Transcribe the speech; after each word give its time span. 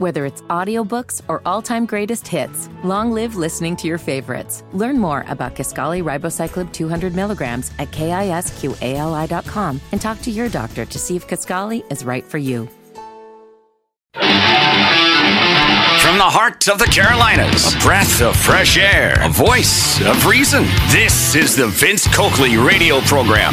Whether 0.00 0.24
it's 0.24 0.40
audiobooks 0.48 1.20
or 1.28 1.42
all-time 1.44 1.84
greatest 1.84 2.26
hits, 2.26 2.70
long 2.82 3.12
live 3.12 3.36
listening 3.36 3.76
to 3.76 3.86
your 3.86 3.98
favorites. 3.98 4.64
Learn 4.72 4.98
more 4.98 5.26
about 5.28 5.54
Kisqali 5.54 6.02
Ribociclib 6.02 6.72
200 6.72 7.14
milligrams 7.14 7.70
at 7.78 7.90
kisqali.com 7.90 9.80
and 9.92 10.00
talk 10.00 10.22
to 10.22 10.30
your 10.30 10.48
doctor 10.48 10.86
to 10.86 10.98
see 10.98 11.16
if 11.16 11.28
Kisqali 11.28 11.84
is 11.92 12.02
right 12.02 12.24
for 12.24 12.38
you. 12.38 12.66
From 16.00 16.16
the 16.16 16.24
heart 16.24 16.66
of 16.70 16.78
the 16.78 16.86
Carolinas, 16.86 17.74
a 17.74 17.78
breath 17.80 18.22
of 18.22 18.34
fresh 18.34 18.78
air, 18.78 19.16
a 19.20 19.28
voice 19.28 20.00
of 20.00 20.24
reason. 20.24 20.64
This 20.88 21.34
is 21.34 21.54
the 21.54 21.66
Vince 21.66 22.08
Coakley 22.16 22.56
radio 22.56 23.02
program. 23.02 23.52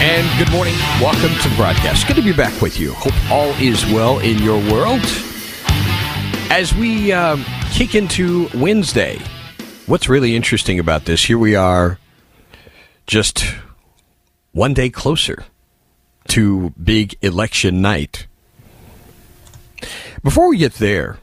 And 0.00 0.38
good 0.38 0.52
morning. 0.52 0.74
Welcome 1.00 1.36
to 1.42 1.48
the 1.48 1.56
broadcast. 1.56 2.06
Good 2.06 2.14
to 2.14 2.22
be 2.22 2.32
back 2.32 2.62
with 2.62 2.78
you. 2.78 2.92
Hope 2.92 3.30
all 3.32 3.50
is 3.60 3.84
well 3.86 4.20
in 4.20 4.38
your 4.38 4.58
world. 4.72 5.00
As 6.52 6.72
we 6.72 7.10
um, 7.10 7.44
kick 7.72 7.96
into 7.96 8.48
Wednesday, 8.54 9.18
what's 9.86 10.08
really 10.08 10.36
interesting 10.36 10.78
about 10.78 11.06
this, 11.06 11.24
here 11.24 11.36
we 11.36 11.56
are 11.56 11.98
just 13.08 13.56
one 14.52 14.72
day 14.72 14.88
closer 14.88 15.44
to 16.28 16.72
big 16.80 17.18
election 17.20 17.82
night. 17.82 18.28
Before 20.22 20.48
we 20.48 20.58
get 20.58 20.74
there, 20.74 21.18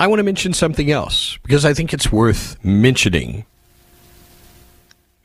I 0.00 0.06
want 0.06 0.20
to 0.20 0.24
mention 0.24 0.54
something 0.54 0.90
else 0.90 1.36
because 1.42 1.66
I 1.66 1.74
think 1.74 1.92
it's 1.92 2.10
worth 2.10 2.56
mentioning. 2.64 3.44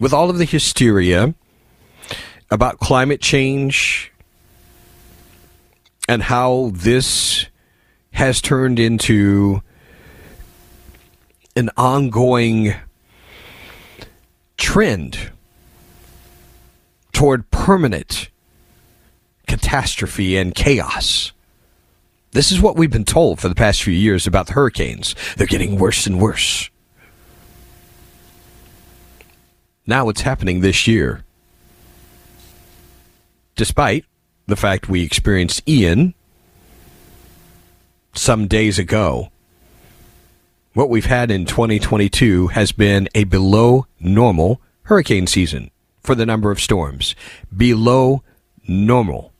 With 0.01 0.11
all 0.11 0.29
of 0.29 0.37
the 0.37 0.43
hysteria, 0.43 1.33
about 2.49 2.79
climate 2.79 3.21
change 3.21 4.11
and 6.07 6.23
how 6.23 6.71
this 6.73 7.47
has 8.11 8.41
turned 8.41 8.79
into 8.79 9.61
an 11.55 11.69
ongoing 11.75 12.73
trend 14.57 15.31
toward 17.11 17.49
permanent 17.51 18.29
catastrophe 19.47 20.37
and 20.37 20.55
chaos. 20.55 21.31
This 22.31 22.51
is 22.51 22.61
what 22.61 22.75
we've 22.75 22.91
been 22.91 23.05
told 23.05 23.39
for 23.39 23.49
the 23.49 23.55
past 23.55 23.81
few 23.81 23.93
years 23.93 24.27
about 24.27 24.47
the 24.47 24.53
hurricanes. 24.53 25.15
They're 25.35 25.47
getting 25.47 25.79
worse 25.79 26.05
and 26.05 26.21
worse. 26.21 26.69
Now 29.85 30.09
it's 30.09 30.21
happening 30.21 30.59
this 30.61 30.85
year 30.85 31.23
despite 33.57 34.05
the 34.45 34.55
fact 34.55 34.87
we 34.87 35.03
experienced 35.03 35.67
Ian 35.67 36.13
some 38.13 38.47
days 38.47 38.79
ago. 38.79 39.29
What 40.73 40.89
we've 40.89 41.07
had 41.07 41.31
in 41.31 41.45
2022 41.45 42.47
has 42.47 42.71
been 42.71 43.09
a 43.13 43.25
below 43.25 43.87
normal 43.99 44.61
hurricane 44.83 45.27
season 45.27 45.71
for 46.01 46.15
the 46.15 46.25
number 46.25 46.51
of 46.51 46.61
storms. 46.61 47.15
Below 47.55 48.23
normal. 48.67 49.33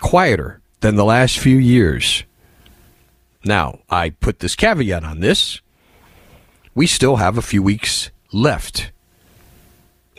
Quieter 0.00 0.60
than 0.80 0.96
the 0.96 1.04
last 1.04 1.38
few 1.38 1.56
years. 1.56 2.24
Now, 3.44 3.80
I 3.90 4.10
put 4.10 4.38
this 4.38 4.56
caveat 4.56 5.04
on 5.04 5.20
this. 5.20 5.60
We 6.74 6.86
still 6.86 7.16
have 7.16 7.36
a 7.36 7.42
few 7.42 7.62
weeks 7.62 8.10
left, 8.32 8.90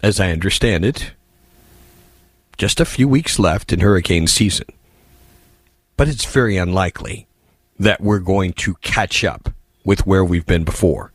as 0.04 0.20
I 0.20 0.32
understand 0.32 0.86
it, 0.86 1.15
just 2.58 2.80
a 2.80 2.86
few 2.86 3.08
weeks 3.08 3.40
left 3.40 3.74
in 3.74 3.80
hurricane 3.80 4.28
season. 4.28 4.68
But 5.98 6.08
it's 6.08 6.26
very 6.26 6.58
unlikely 6.58 7.28
that 7.80 8.02
we're 8.02 8.20
going 8.20 8.54
to 8.54 8.76
catch 8.76 9.24
up 9.24 9.50
with 9.84 10.06
where 10.06 10.24
we've 10.24 10.46
been 10.46 10.64
before. 10.64 11.12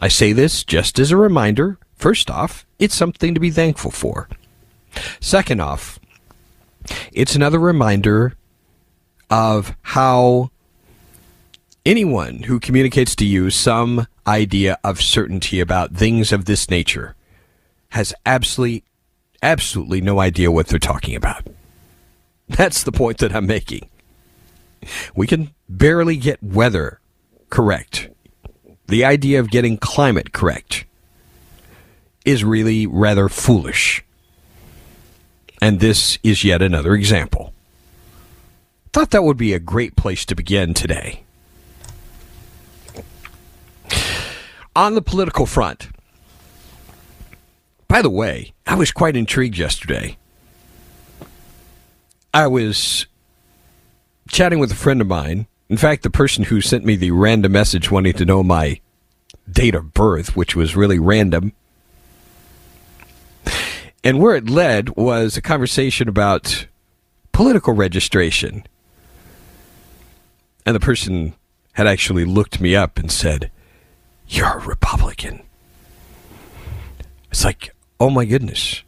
I 0.00 0.08
say 0.08 0.32
this 0.32 0.64
just 0.64 0.98
as 0.98 1.10
a 1.10 1.16
reminder. 1.16 1.78
First 1.96 2.30
off, 2.30 2.66
it's 2.78 2.94
something 2.94 3.34
to 3.34 3.40
be 3.40 3.50
thankful 3.50 3.90
for. 3.90 4.28
Second 5.20 5.60
off, 5.60 5.98
it's 7.12 7.34
another 7.34 7.58
reminder 7.58 8.34
of 9.30 9.74
how 9.82 10.50
anyone 11.84 12.44
who 12.44 12.60
communicates 12.60 13.14
to 13.16 13.24
you 13.24 13.50
some 13.50 14.06
idea 14.26 14.78
of 14.84 15.00
certainty 15.00 15.60
about 15.60 15.94
things 15.94 16.32
of 16.32 16.44
this 16.44 16.70
nature 16.70 17.14
has 17.90 18.14
absolutely 18.26 18.84
absolutely 19.42 20.00
no 20.00 20.20
idea 20.20 20.50
what 20.50 20.68
they're 20.68 20.78
talking 20.78 21.14
about. 21.14 21.46
That's 22.48 22.82
the 22.82 22.92
point 22.92 23.18
that 23.18 23.34
I'm 23.34 23.46
making. 23.46 23.88
We 25.14 25.26
can 25.26 25.50
barely 25.68 26.16
get 26.16 26.42
weather 26.42 27.00
correct. 27.50 28.08
The 28.86 29.04
idea 29.04 29.40
of 29.40 29.50
getting 29.50 29.76
climate 29.76 30.32
correct 30.32 30.84
is 32.24 32.44
really 32.44 32.86
rather 32.86 33.28
foolish. 33.28 34.04
And 35.60 35.80
this 35.80 36.18
is 36.22 36.44
yet 36.44 36.62
another 36.62 36.94
example. 36.94 37.52
Thought 38.92 39.10
that 39.10 39.24
would 39.24 39.36
be 39.36 39.52
a 39.52 39.58
great 39.58 39.96
place 39.96 40.24
to 40.26 40.34
begin 40.34 40.72
today. 40.72 41.24
On 44.74 44.94
the 44.94 45.02
political 45.02 45.44
front, 45.44 45.88
by 47.88 48.02
the 48.02 48.10
way, 48.10 48.52
I 48.66 48.74
was 48.74 48.92
quite 48.92 49.16
intrigued 49.16 49.56
yesterday. 49.56 50.18
I 52.32 52.46
was 52.46 53.06
chatting 54.28 54.58
with 54.58 54.70
a 54.70 54.76
friend 54.76 55.00
of 55.00 55.06
mine. 55.06 55.46
In 55.70 55.78
fact, 55.78 56.02
the 56.02 56.10
person 56.10 56.44
who 56.44 56.60
sent 56.60 56.84
me 56.84 56.96
the 56.96 57.10
random 57.10 57.52
message 57.52 57.90
wanting 57.90 58.12
to 58.14 58.24
know 58.24 58.42
my 58.42 58.80
date 59.50 59.74
of 59.74 59.94
birth, 59.94 60.36
which 60.36 60.54
was 60.54 60.76
really 60.76 60.98
random. 60.98 61.52
And 64.04 64.20
where 64.20 64.36
it 64.36 64.48
led 64.48 64.90
was 64.90 65.36
a 65.36 65.42
conversation 65.42 66.08
about 66.08 66.66
political 67.32 67.72
registration. 67.72 68.64
And 70.64 70.76
the 70.76 70.80
person 70.80 71.34
had 71.72 71.86
actually 71.86 72.24
looked 72.24 72.60
me 72.60 72.76
up 72.76 72.98
and 72.98 73.10
said, 73.10 73.50
You're 74.28 74.58
a 74.58 74.66
Republican. 74.66 75.42
It's 77.30 77.44
like, 77.44 77.74
oh 78.00 78.10
my 78.10 78.24
goodness. 78.24 78.82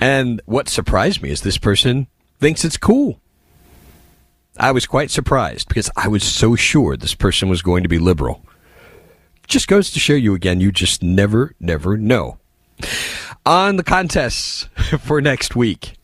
and 0.00 0.40
what 0.46 0.68
surprised 0.68 1.22
me 1.22 1.30
is 1.30 1.42
this 1.42 1.58
person 1.58 2.06
thinks 2.38 2.64
it's 2.64 2.76
cool. 2.76 3.20
I 4.56 4.72
was 4.72 4.86
quite 4.86 5.10
surprised 5.10 5.68
because 5.68 5.90
I 5.96 6.08
was 6.08 6.22
so 6.22 6.54
sure 6.54 6.96
this 6.96 7.14
person 7.14 7.48
was 7.48 7.62
going 7.62 7.82
to 7.82 7.88
be 7.88 7.98
liberal. 7.98 8.44
Just 9.46 9.68
goes 9.68 9.90
to 9.92 9.98
show 9.98 10.14
you 10.14 10.34
again, 10.34 10.60
you 10.60 10.70
just 10.70 11.02
never, 11.02 11.54
never 11.58 11.96
know. 11.96 12.38
On 13.46 13.76
the 13.76 13.82
contests 13.82 14.68
for 15.00 15.20
next 15.20 15.56
week, 15.56 15.96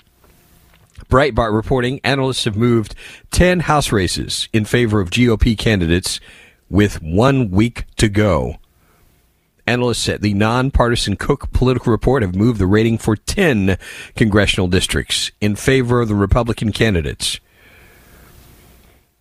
Breitbart 1.08 1.54
reporting 1.54 2.00
analysts 2.02 2.44
have 2.44 2.56
moved 2.56 2.94
10 3.30 3.60
House 3.60 3.92
races 3.92 4.48
in 4.52 4.64
favor 4.64 5.00
of 5.00 5.10
GOP 5.10 5.56
candidates 5.56 6.18
with 6.68 7.02
one 7.02 7.50
week 7.50 7.84
to 7.96 8.08
go. 8.08 8.56
Analysts 9.66 10.08
at 10.08 10.22
the 10.22 10.34
nonpartisan 10.34 11.16
Cook 11.16 11.50
Political 11.52 11.90
Report 11.90 12.22
have 12.22 12.36
moved 12.36 12.60
the 12.60 12.66
rating 12.66 12.98
for 12.98 13.16
10 13.16 13.78
congressional 14.14 14.68
districts 14.68 15.32
in 15.40 15.56
favor 15.56 16.00
of 16.00 16.08
the 16.08 16.14
Republican 16.14 16.70
candidates. 16.70 17.40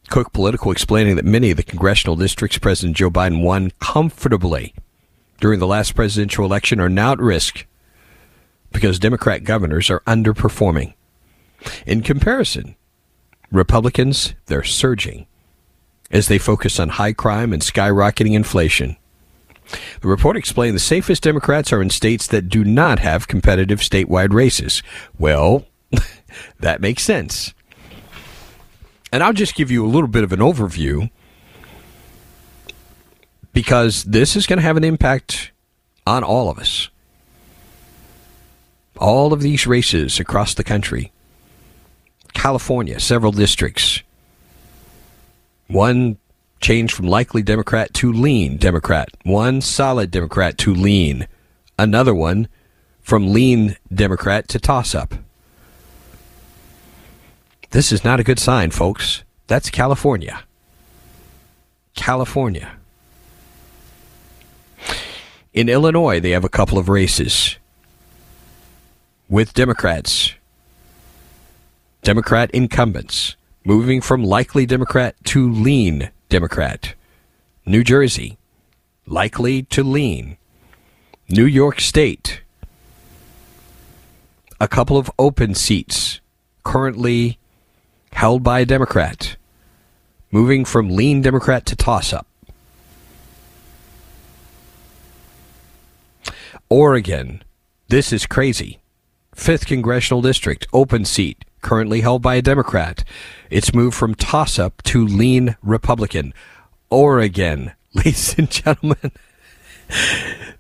Cook 0.10 0.32
Political 0.34 0.72
explaining 0.72 1.16
that 1.16 1.26
many 1.26 1.50
of 1.50 1.58
the 1.58 1.64
congressional 1.64 2.16
districts 2.16 2.60
President 2.60 2.96
Joe 2.96 3.10
Biden 3.10 3.42
won 3.42 3.72
comfortably 3.80 4.76
during 5.40 5.60
the 5.60 5.68
last 5.68 5.96
presidential 5.96 6.46
election 6.46 6.80
are 6.80 6.90
now 6.90 7.14
at 7.14 7.20
risk 7.20 7.66
because 8.72 9.00
Democrat 9.00 9.44
governors 9.44 9.90
are 9.90 10.02
underperforming. 10.02 10.94
In 11.86 12.02
comparison, 12.02 12.76
Republicans, 13.52 14.36
they're 14.46 14.64
surging 14.64 15.26
as 16.12 16.28
they 16.28 16.38
focus 16.38 16.80
on 16.80 16.90
high 16.90 17.14
crime 17.14 17.52
and 17.52 17.62
skyrocketing 17.62 18.34
inflation. 18.34 18.98
The 20.02 20.08
report 20.08 20.38
explained 20.38 20.76
the 20.76 20.80
safest 20.80 21.24
Democrats 21.24 21.74
are 21.74 21.82
in 21.82 21.90
states 21.90 22.28
that 22.28 22.50
do 22.50 22.64
not 22.64 23.00
have 23.00 23.28
competitive 23.28 23.80
statewide 23.80 24.34
races. 24.34 24.84
Well, 25.18 25.66
that 26.60 26.82
makes 26.82 27.04
sense. 27.04 27.54
And 29.12 29.24
I'll 29.24 29.34
just 29.34 29.56
give 29.56 29.72
you 29.72 29.86
a 29.86 29.88
little 29.88 30.08
bit 30.08 30.24
of 30.24 30.34
an 30.34 30.40
overview 30.40 31.10
because 33.54 34.04
this 34.04 34.36
is 34.36 34.46
going 34.46 34.58
to 34.58 34.64
have 34.64 34.78
an 34.78 34.84
impact 34.84 35.52
on 36.06 36.24
all 36.24 36.50
of 36.50 36.60
us. 36.60 36.90
All 38.98 39.34
of 39.34 39.42
these 39.42 39.66
races 39.66 40.20
across 40.20 40.54
the 40.54 40.64
country. 40.64 41.12
California, 42.34 43.00
several 43.00 43.32
districts. 43.32 44.04
One 45.68 46.18
change 46.66 46.92
from 46.92 47.06
likely 47.06 47.44
Democrat 47.44 47.94
to 47.94 48.12
lean 48.12 48.58
Democrat. 48.58 49.10
One 49.22 49.62
solid 49.62 50.10
Democrat 50.10 50.58
to 50.60 50.74
lean. 50.74 51.28
Another 51.78 52.16
one 52.16 52.48
from 53.02 53.32
lean 53.32 53.78
Democrat 53.94 54.48
to 54.48 54.60
toss 54.60 54.96
up. 54.96 55.14
This 57.70 57.92
is 57.92 58.04
not 58.04 58.20
a 58.20 58.24
good 58.24 58.40
sign, 58.40 58.72
folks. 58.72 59.24
That's 59.46 59.70
California. 59.70 60.44
California. 61.94 62.72
In 65.54 65.70
Illinois, 65.70 66.20
they 66.20 66.32
have 66.32 66.44
a 66.44 66.50
couple 66.50 66.80
of 66.80 66.90
races 66.90 67.58
with 69.30 69.54
Democrats. 69.54 70.34
Democrat 72.02 72.50
incumbents 72.56 73.36
moving 73.64 74.02
from 74.02 74.24
likely 74.24 74.66
Democrat 74.66 75.16
to 75.26 75.48
lean 75.48 76.10
Democrat. 76.30 76.96
New 77.66 77.84
Jersey, 77.84 78.38
likely 79.06 79.64
to 79.64 79.84
lean. 79.84 80.38
New 81.30 81.46
York 81.46 81.80
State, 81.80 82.42
a 84.60 84.68
couple 84.68 84.98
of 84.98 85.10
open 85.18 85.56
seats 85.56 86.20
currently 86.64 87.40
held 88.14 88.44
by 88.44 88.60
a 88.60 88.66
Democrat, 88.66 89.36
moving 90.32 90.66
from 90.66 90.90
lean 90.90 91.22
Democrat 91.22 91.66
to 91.66 91.76
toss 91.76 92.14
up. 92.14 92.28
Oregon, 96.70 97.44
this 97.88 98.12
is 98.14 98.26
crazy. 98.26 98.80
5th 99.36 99.66
Congressional 99.66 100.22
District, 100.22 100.66
open 100.74 101.06
seat, 101.06 101.44
currently 101.66 102.02
held 102.02 102.22
by 102.22 102.36
a 102.36 102.44
Democrat. 102.44 103.04
It's 103.50 103.74
moved 103.74 103.98
from 103.98 104.14
toss 104.14 104.60
up 104.60 104.84
to 104.84 105.04
lean 105.04 105.58
Republican. 105.64 106.32
Oregon, 106.92 107.72
ladies 107.96 108.38
and 108.38 108.52
gentlemen. 108.52 109.12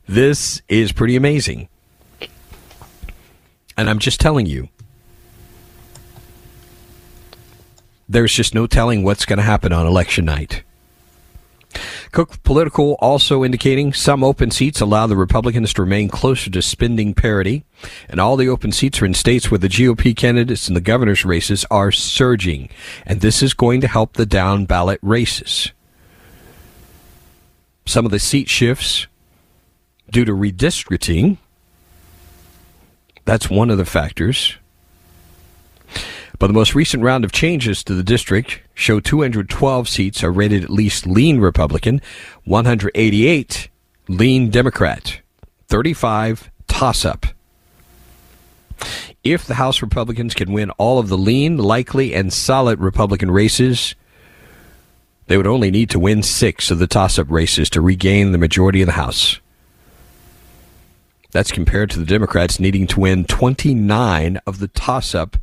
this 0.07 0.63
is 0.67 0.91
pretty 0.91 1.15
amazing. 1.15 1.69
And 3.77 3.87
I'm 3.87 3.99
just 3.99 4.19
telling 4.19 4.47
you, 4.47 4.69
there's 8.09 8.33
just 8.33 8.55
no 8.55 8.65
telling 8.65 9.03
what's 9.03 9.25
going 9.25 9.37
to 9.37 9.43
happen 9.43 9.71
on 9.71 9.85
election 9.85 10.25
night. 10.25 10.63
Cook 12.11 12.41
Political 12.43 12.93
also 12.99 13.43
indicating 13.43 13.93
some 13.93 14.23
open 14.23 14.51
seats 14.51 14.81
allow 14.81 15.07
the 15.07 15.15
Republicans 15.15 15.73
to 15.73 15.81
remain 15.81 16.09
closer 16.09 16.49
to 16.49 16.61
spending 16.61 17.13
parity, 17.13 17.65
and 18.09 18.19
all 18.19 18.35
the 18.35 18.47
open 18.47 18.71
seats 18.71 19.01
are 19.01 19.05
in 19.05 19.13
states 19.13 19.49
where 19.49 19.57
the 19.57 19.67
GOP 19.67 20.15
candidates 20.15 20.67
in 20.67 20.73
the 20.73 20.81
governor's 20.81 21.25
races 21.25 21.65
are 21.69 21.91
surging, 21.91 22.69
and 23.05 23.21
this 23.21 23.41
is 23.41 23.53
going 23.53 23.81
to 23.81 23.87
help 23.87 24.13
the 24.13 24.25
down 24.25 24.65
ballot 24.65 24.99
races. 25.01 25.71
Some 27.85 28.05
of 28.05 28.11
the 28.11 28.19
seat 28.19 28.49
shifts 28.49 29.07
due 30.09 30.25
to 30.25 30.31
redistricting, 30.31 31.37
that's 33.25 33.49
one 33.49 33.69
of 33.69 33.77
the 33.77 33.85
factors. 33.85 34.55
But 36.39 36.47
the 36.47 36.53
most 36.53 36.75
recent 36.75 37.03
round 37.03 37.23
of 37.23 37.31
changes 37.31 37.83
to 37.83 37.93
the 37.93 38.03
district 38.03 38.59
show 38.73 38.99
212 38.99 39.87
seats 39.87 40.23
are 40.23 40.31
rated 40.31 40.63
at 40.63 40.69
least 40.69 41.07
lean 41.07 41.39
Republican, 41.39 42.01
188 42.43 43.69
lean 44.07 44.49
Democrat, 44.49 45.21
35 45.67 46.51
toss 46.67 47.05
up. 47.05 47.25
If 49.23 49.45
the 49.45 49.55
House 49.55 49.81
Republicans 49.81 50.33
can 50.33 50.51
win 50.51 50.69
all 50.71 50.99
of 50.99 51.07
the 51.07 51.17
lean, 51.17 51.57
likely, 51.57 52.13
and 52.13 52.31
solid 52.31 52.79
Republican 52.79 53.31
races, 53.31 53.95
they 55.27 55.37
would 55.37 55.47
only 55.47 55.71
need 55.71 55.89
to 55.91 55.99
win 55.99 56.21
six 56.21 56.69
of 56.69 56.79
the 56.79 56.85
toss 56.85 57.17
up 57.17 57.31
races 57.31 57.69
to 57.71 57.81
regain 57.81 58.31
the 58.31 58.37
majority 58.37 58.81
of 58.81 58.87
the 58.87 58.91
House. 58.91 59.39
That's 61.31 61.51
compared 61.51 61.89
to 61.91 61.99
the 61.99 62.05
Democrats 62.05 62.59
needing 62.59 62.87
to 62.87 62.99
win 62.99 63.25
29 63.25 64.39
of 64.45 64.59
the 64.59 64.67
toss 64.67 65.15
up 65.15 65.37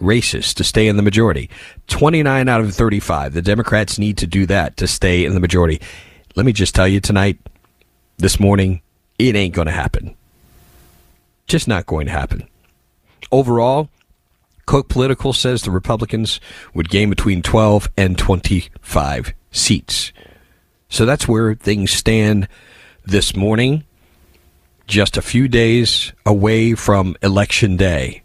races 0.00 0.54
to 0.54 0.64
stay 0.64 0.88
in 0.88 0.96
the 0.96 1.02
majority. 1.02 1.50
29 1.88 2.48
out 2.48 2.60
of 2.60 2.74
35. 2.74 3.34
The 3.34 3.42
Democrats 3.42 3.98
need 3.98 4.18
to 4.18 4.26
do 4.26 4.46
that 4.46 4.76
to 4.78 4.86
stay 4.86 5.24
in 5.24 5.34
the 5.34 5.40
majority. 5.40 5.80
Let 6.36 6.46
me 6.46 6.52
just 6.52 6.74
tell 6.74 6.88
you 6.88 7.00
tonight, 7.00 7.38
this 8.16 8.40
morning, 8.40 8.82
it 9.18 9.36
ain't 9.36 9.54
going 9.54 9.66
to 9.66 9.72
happen. 9.72 10.16
Just 11.46 11.68
not 11.68 11.86
going 11.86 12.06
to 12.06 12.12
happen. 12.12 12.48
Overall, 13.30 13.88
Cook 14.66 14.88
Political 14.88 15.32
says 15.32 15.62
the 15.62 15.70
Republicans 15.70 16.40
would 16.72 16.88
gain 16.88 17.10
between 17.10 17.42
12 17.42 17.88
and 17.96 18.18
25 18.18 19.34
seats. 19.50 20.12
So 20.88 21.04
that's 21.04 21.28
where 21.28 21.54
things 21.54 21.90
stand 21.90 22.48
this 23.04 23.36
morning, 23.36 23.84
just 24.86 25.16
a 25.16 25.22
few 25.22 25.48
days 25.48 26.12
away 26.24 26.74
from 26.74 27.16
Election 27.22 27.76
Day. 27.76 28.23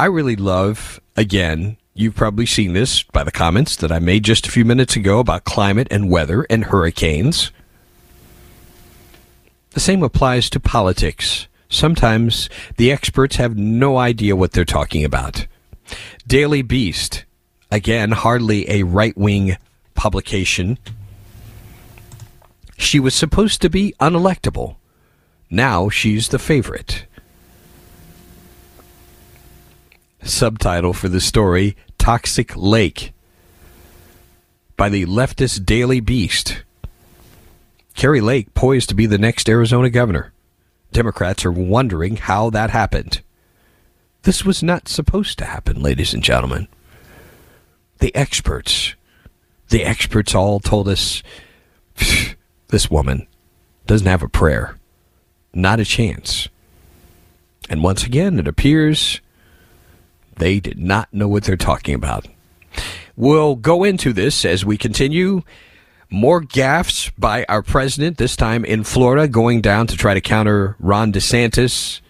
I 0.00 0.06
really 0.06 0.34
love, 0.34 0.98
again, 1.14 1.76
you've 1.92 2.14
probably 2.14 2.46
seen 2.46 2.72
this 2.72 3.02
by 3.02 3.22
the 3.22 3.30
comments 3.30 3.76
that 3.76 3.92
I 3.92 3.98
made 3.98 4.24
just 4.24 4.46
a 4.46 4.50
few 4.50 4.64
minutes 4.64 4.96
ago 4.96 5.18
about 5.18 5.44
climate 5.44 5.88
and 5.90 6.08
weather 6.08 6.46
and 6.48 6.64
hurricanes. 6.64 7.50
The 9.72 9.80
same 9.80 10.02
applies 10.02 10.48
to 10.48 10.58
politics. 10.58 11.48
Sometimes 11.68 12.48
the 12.78 12.90
experts 12.90 13.36
have 13.36 13.58
no 13.58 13.98
idea 13.98 14.36
what 14.36 14.52
they're 14.52 14.64
talking 14.64 15.04
about. 15.04 15.46
Daily 16.26 16.62
Beast, 16.62 17.26
again, 17.70 18.12
hardly 18.12 18.70
a 18.70 18.84
right 18.84 19.18
wing 19.18 19.58
publication. 19.92 20.78
She 22.78 22.98
was 22.98 23.14
supposed 23.14 23.60
to 23.60 23.68
be 23.68 23.94
unelectable. 24.00 24.76
Now 25.50 25.90
she's 25.90 26.28
the 26.28 26.38
favorite. 26.38 27.04
Subtitle 30.22 30.92
for 30.92 31.08
the 31.08 31.20
story 31.20 31.76
Toxic 31.98 32.56
Lake 32.56 33.12
by 34.76 34.88
the 34.88 35.06
leftist 35.06 35.66
Daily 35.66 36.00
Beast. 36.00 36.62
Kari 37.94 38.20
Lake 38.20 38.54
poised 38.54 38.88
to 38.88 38.94
be 38.94 39.06
the 39.06 39.18
next 39.18 39.48
Arizona 39.48 39.90
governor. 39.90 40.32
Democrats 40.92 41.44
are 41.44 41.52
wondering 41.52 42.16
how 42.16 42.50
that 42.50 42.70
happened. 42.70 43.20
This 44.22 44.44
was 44.44 44.62
not 44.62 44.88
supposed 44.88 45.38
to 45.38 45.44
happen, 45.44 45.80
ladies 45.80 46.14
and 46.14 46.22
gentlemen. 46.22 46.68
The 47.98 48.14
experts, 48.14 48.94
the 49.68 49.84
experts 49.84 50.34
all 50.34 50.60
told 50.60 50.88
us 50.88 51.22
this 52.68 52.90
woman 52.90 53.26
doesn't 53.86 54.06
have 54.06 54.22
a 54.22 54.28
prayer. 54.28 54.76
Not 55.52 55.80
a 55.80 55.84
chance. 55.84 56.48
And 57.68 57.82
once 57.82 58.04
again, 58.04 58.38
it 58.38 58.48
appears 58.48 59.20
they 60.40 60.58
did 60.58 60.78
not 60.78 61.12
know 61.12 61.28
what 61.28 61.44
they're 61.44 61.56
talking 61.56 61.94
about. 61.94 62.26
We'll 63.14 63.54
go 63.54 63.84
into 63.84 64.12
this 64.12 64.44
as 64.44 64.64
we 64.64 64.76
continue. 64.76 65.42
More 66.10 66.40
gaffes 66.40 67.12
by 67.16 67.44
our 67.48 67.62
president, 67.62 68.18
this 68.18 68.34
time 68.34 68.64
in 68.64 68.82
Florida, 68.82 69.28
going 69.28 69.60
down 69.60 69.86
to 69.86 69.96
try 69.96 70.14
to 70.14 70.20
counter 70.20 70.74
Ron 70.80 71.12
DeSantis. 71.12 72.00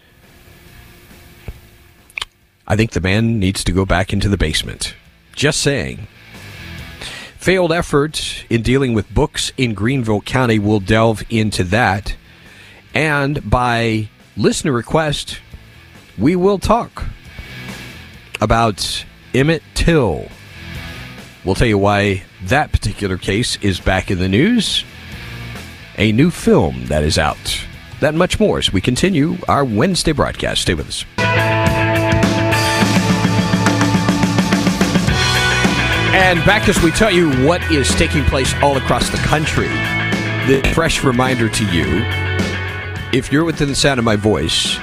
I 2.66 2.76
think 2.76 2.92
the 2.92 3.00
man 3.00 3.38
needs 3.38 3.64
to 3.64 3.72
go 3.72 3.84
back 3.84 4.12
into 4.12 4.28
the 4.28 4.38
basement. 4.38 4.94
Just 5.34 5.60
saying. 5.60 6.06
Failed 7.36 7.72
effort 7.72 8.44
in 8.48 8.62
dealing 8.62 8.94
with 8.94 9.12
books 9.12 9.52
in 9.56 9.74
Greenville 9.74 10.20
County. 10.20 10.58
We'll 10.58 10.80
delve 10.80 11.24
into 11.28 11.64
that. 11.64 12.14
And 12.94 13.50
by 13.50 14.08
listener 14.36 14.72
request, 14.72 15.40
we 16.16 16.36
will 16.36 16.58
talk 16.58 17.04
about 18.40 19.04
Emmett 19.34 19.62
Till. 19.74 20.28
We'll 21.44 21.54
tell 21.54 21.66
you 21.66 21.78
why 21.78 22.24
that 22.44 22.72
particular 22.72 23.16
case 23.16 23.56
is 23.62 23.80
back 23.80 24.10
in 24.10 24.18
the 24.18 24.28
news. 24.28 24.84
A 25.96 26.12
new 26.12 26.30
film 26.30 26.86
that 26.86 27.02
is 27.02 27.18
out. 27.18 27.66
That 28.00 28.14
much 28.14 28.40
more 28.40 28.58
as 28.58 28.72
we 28.72 28.80
continue 28.80 29.36
our 29.48 29.64
Wednesday 29.64 30.12
broadcast. 30.12 30.62
Stay 30.62 30.74
with 30.74 30.88
us. 30.88 31.04
And 36.12 36.44
back 36.44 36.68
as 36.68 36.82
we 36.82 36.90
tell 36.90 37.10
you 37.10 37.30
what 37.46 37.62
is 37.70 37.88
taking 37.94 38.24
place 38.24 38.52
all 38.62 38.76
across 38.76 39.10
the 39.10 39.16
country, 39.18 39.68
the 40.46 40.60
fresh 40.74 41.04
reminder 41.04 41.48
to 41.48 41.64
you 41.66 41.84
if 43.12 43.32
you're 43.32 43.44
within 43.44 43.68
the 43.68 43.74
sound 43.74 43.98
of 43.98 44.04
my 44.04 44.16
voice, 44.16 44.78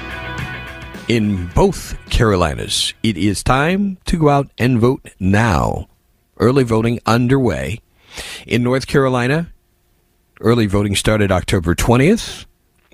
in 1.07 1.47
both 1.47 1.97
Carolinas. 2.09 2.93
It 3.01 3.17
is 3.17 3.43
time 3.43 3.97
to 4.05 4.17
go 4.17 4.29
out 4.29 4.51
and 4.57 4.79
vote 4.79 5.09
now. 5.19 5.87
Early 6.37 6.63
voting 6.63 6.99
underway. 7.05 7.79
In 8.45 8.63
North 8.63 8.87
Carolina, 8.87 9.51
early 10.41 10.65
voting 10.65 10.95
started 10.95 11.31
October 11.31 11.75
20th. 11.75 12.45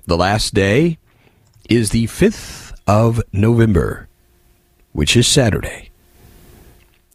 The 0.06 0.16
last 0.16 0.54
day 0.54 0.98
is 1.68 1.90
the 1.90 2.06
5th 2.06 2.74
of 2.86 3.22
November, 3.32 4.08
which 4.92 5.16
is 5.16 5.26
Saturday. 5.26 5.90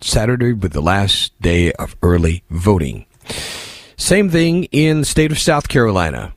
Saturday 0.02 0.54
with 0.54 0.74
the 0.74 0.82
last 0.82 1.40
day 1.42 1.72
of 1.74 1.96
early 2.02 2.44
voting. 2.50 3.06
Same 3.96 4.30
thing 4.30 4.66
in 4.66 5.02
the 5.02 5.06
state 5.06 5.32
of 5.32 5.40
South 5.40 5.68
Carolina, 5.68 6.34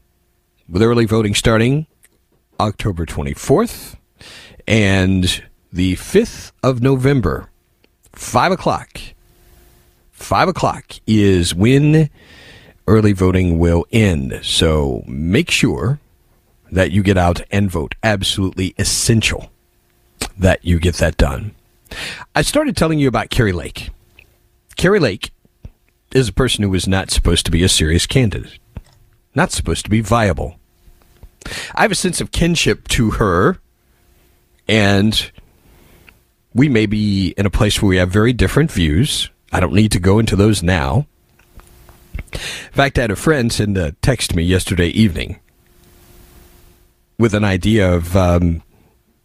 with 0.68 0.82
early 0.82 1.04
voting 1.04 1.34
starting 1.34 1.86
October 2.60 3.06
24th 3.06 3.96
and 4.66 5.42
the 5.72 5.96
5th 5.96 6.52
of 6.62 6.82
November, 6.82 7.48
5 8.12 8.52
o'clock. 8.52 9.00
5 10.12 10.48
o'clock 10.48 10.84
is 11.06 11.54
when 11.54 12.10
early 12.86 13.12
voting 13.12 13.58
will 13.58 13.86
end. 13.92 14.40
So 14.42 15.02
make 15.06 15.50
sure 15.50 15.98
that 16.70 16.90
you 16.90 17.02
get 17.02 17.18
out 17.18 17.42
and 17.50 17.70
vote. 17.70 17.94
Absolutely 18.02 18.74
essential 18.78 19.50
that 20.38 20.64
you 20.64 20.78
get 20.78 20.96
that 20.96 21.16
done. 21.16 21.54
I 22.34 22.42
started 22.42 22.76
telling 22.76 22.98
you 22.98 23.08
about 23.08 23.30
Kari 23.30 23.52
Lake. 23.52 23.90
Kari 24.76 24.98
Lake 24.98 25.30
is 26.12 26.28
a 26.28 26.32
person 26.32 26.62
who 26.62 26.70
was 26.70 26.88
not 26.88 27.10
supposed 27.10 27.44
to 27.46 27.50
be 27.50 27.62
a 27.62 27.68
serious 27.68 28.06
candidate, 28.06 28.58
not 29.34 29.52
supposed 29.52 29.84
to 29.84 29.90
be 29.90 30.00
viable. 30.00 30.56
I 31.74 31.82
have 31.82 31.92
a 31.92 31.96
sense 31.96 32.20
of 32.20 32.32
kinship 32.32 32.88
to 32.88 33.12
her, 33.12 33.58
and 34.72 35.30
we 36.54 36.66
may 36.70 36.86
be 36.86 37.34
in 37.36 37.44
a 37.44 37.50
place 37.50 37.82
where 37.82 37.90
we 37.90 37.98
have 37.98 38.08
very 38.08 38.32
different 38.32 38.72
views. 38.72 39.28
I 39.52 39.60
don't 39.60 39.74
need 39.74 39.92
to 39.92 40.00
go 40.00 40.18
into 40.18 40.34
those 40.34 40.62
now. 40.62 41.06
In 42.32 42.38
fact, 42.72 42.98
I 42.98 43.02
had 43.02 43.10
a 43.10 43.16
friend 43.16 43.52
send 43.52 43.76
a 43.76 43.92
text 44.00 44.30
to 44.30 44.36
me 44.36 44.42
yesterday 44.44 44.88
evening 44.88 45.40
with 47.18 47.34
an 47.34 47.44
idea 47.44 47.92
of 47.92 48.16
um, 48.16 48.62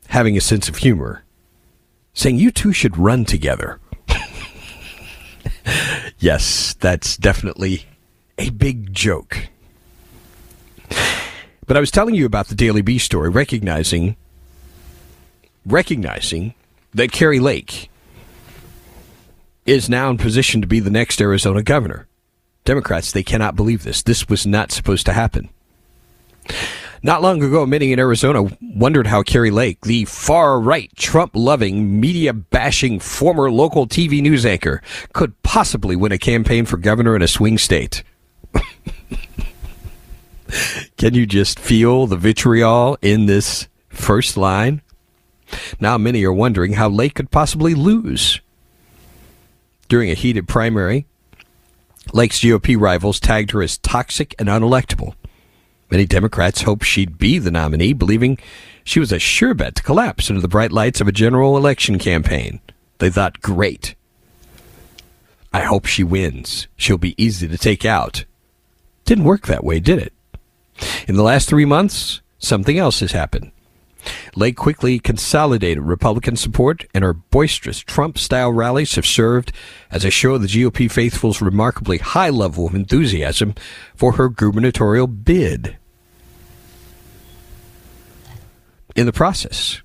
having 0.10 0.36
a 0.36 0.42
sense 0.42 0.68
of 0.68 0.76
humor, 0.76 1.24
saying 2.14 2.36
you 2.36 2.52
two 2.52 2.74
should 2.74 2.98
run 2.98 3.24
together. 3.24 3.80
yes, 6.20 6.74
that's 6.74 7.16
definitely 7.16 7.86
a 8.38 8.50
big 8.50 8.94
joke. 8.94 9.48
But 11.66 11.78
I 11.78 11.80
was 11.80 11.92
telling 11.92 12.16
you 12.16 12.26
about 12.26 12.48
the 12.50 12.56
Daily 12.56 12.82
Beast 12.82 13.06
story, 13.06 13.30
recognizing 13.30 14.18
recognizing 15.68 16.54
that 16.94 17.12
Kari 17.12 17.40
Lake 17.40 17.90
is 19.66 19.90
now 19.90 20.10
in 20.10 20.18
position 20.18 20.62
to 20.62 20.68
be 20.68 20.80
the 20.80 20.90
next 20.90 21.22
Arizona 21.22 21.62
governor. 21.62 22.08
Democrats, 22.64 23.12
they 23.12 23.24
cannot 23.24 23.56
believe 23.56 23.84
this. 23.84 24.02
This 24.02 24.28
was 24.28 24.48
not 24.48 24.72
supposed 24.72 25.06
to 25.06 25.14
happen. 25.14 25.50
Not 27.04 27.22
long 27.22 27.44
ago, 27.44 27.66
many 27.66 27.92
in 27.94 28.00
Arizona 28.00 28.50
wondered 28.62 29.08
how 29.08 29.22
Kari 29.22 29.52
Lake, 29.52 29.82
the 29.82 30.06
far 30.06 30.60
right, 30.60 30.90
Trump 30.96 31.34
loving, 31.36 32.00
media 32.00 32.34
bashing 32.34 33.00
former 33.00 33.52
local 33.52 33.88
TV 33.88 34.22
news 34.22 34.46
anchor, 34.46 34.82
could 35.14 35.42
possibly 35.44 35.96
win 35.96 36.12
a 36.12 36.18
campaign 36.18 36.66
for 36.66 36.78
governor 36.78 37.16
in 37.16 37.22
a 37.22 37.28
swing 37.28 37.58
state. 37.58 38.04
Can 40.98 41.14
you 41.14 41.26
just 41.26 41.60
feel 41.60 42.08
the 42.08 42.18
vitriol 42.18 42.98
in 43.02 43.28
this 43.28 43.68
first 43.90 44.38
line? 44.38 44.82
Now, 45.80 45.98
many 45.98 46.24
are 46.24 46.34
wondering 46.34 46.74
how 46.74 46.90
Lake 46.90 47.16
could 47.16 47.32
possibly 47.32 47.74
lose. 47.74 48.42
During 49.88 50.12
a 50.12 50.16
heated 50.16 50.48
primary, 50.48 51.06
Lake's 52.14 52.40
GOP 52.40 52.80
rivals 52.80 53.20
tagged 53.20 53.52
her 53.52 53.62
as 53.62 53.78
toxic 53.78 54.36
and 54.40 54.50
unelectable. 54.50 55.16
Many 55.90 56.06
Democrats 56.06 56.64
hoped 56.64 56.86
she'd 56.86 57.18
be 57.18 57.40
the 57.40 57.52
nominee, 57.52 57.94
believing 57.94 58.38
she 58.84 59.00
was 59.00 59.12
a 59.12 59.20
sure 59.20 59.54
bet 59.54 59.76
to 59.76 59.84
collapse 59.84 60.30
under 60.30 60.42
the 60.42 60.48
bright 60.48 60.72
lights 60.72 61.00
of 61.00 61.08
a 61.08 61.14
general 61.14 61.56
election 61.58 61.98
campaign. 61.98 62.60
They 62.98 63.10
thought, 63.10 63.42
great. 63.42 63.96
I 65.54 65.62
hope 65.62 65.86
she 65.86 66.04
wins. 66.04 66.68
She'll 66.76 66.98
be 66.98 67.22
easy 67.22 67.48
to 67.48 67.58
take 67.58 67.86
out. 67.86 68.26
Didn't 69.06 69.24
work 69.24 69.48
that 69.48 69.64
way, 69.64 69.80
did 69.80 70.00
it? 70.00 70.14
In 71.08 71.16
the 71.16 71.24
last 71.24 71.48
three 71.48 71.66
months, 71.66 72.22
something 72.38 72.78
else 72.78 73.00
has 73.00 73.14
happened. 73.14 73.52
Lake 74.36 74.56
quickly 74.56 75.00
consolidated 75.00 75.84
Republican 75.84 76.36
support, 76.36 76.86
and 76.94 77.04
her 77.04 77.14
boisterous 77.14 77.80
Trump 77.80 78.18
style 78.18 78.52
rallies 78.52 78.96
have 78.96 79.06
served 79.06 79.52
as 79.92 80.06
a 80.06 80.12
show 80.12 80.36
of 80.36 80.42
the 80.42 80.48
GOP 80.48 80.90
faithful's 80.92 81.42
remarkably 81.42 81.98
high 81.98 82.30
level 82.30 82.68
of 82.68 82.76
enthusiasm 82.76 83.56
for 83.96 84.14
her 84.14 84.30
gubernatorial 84.30 85.08
bid. 85.08 85.78
In 88.96 89.06
the 89.06 89.14
process, 89.14 89.82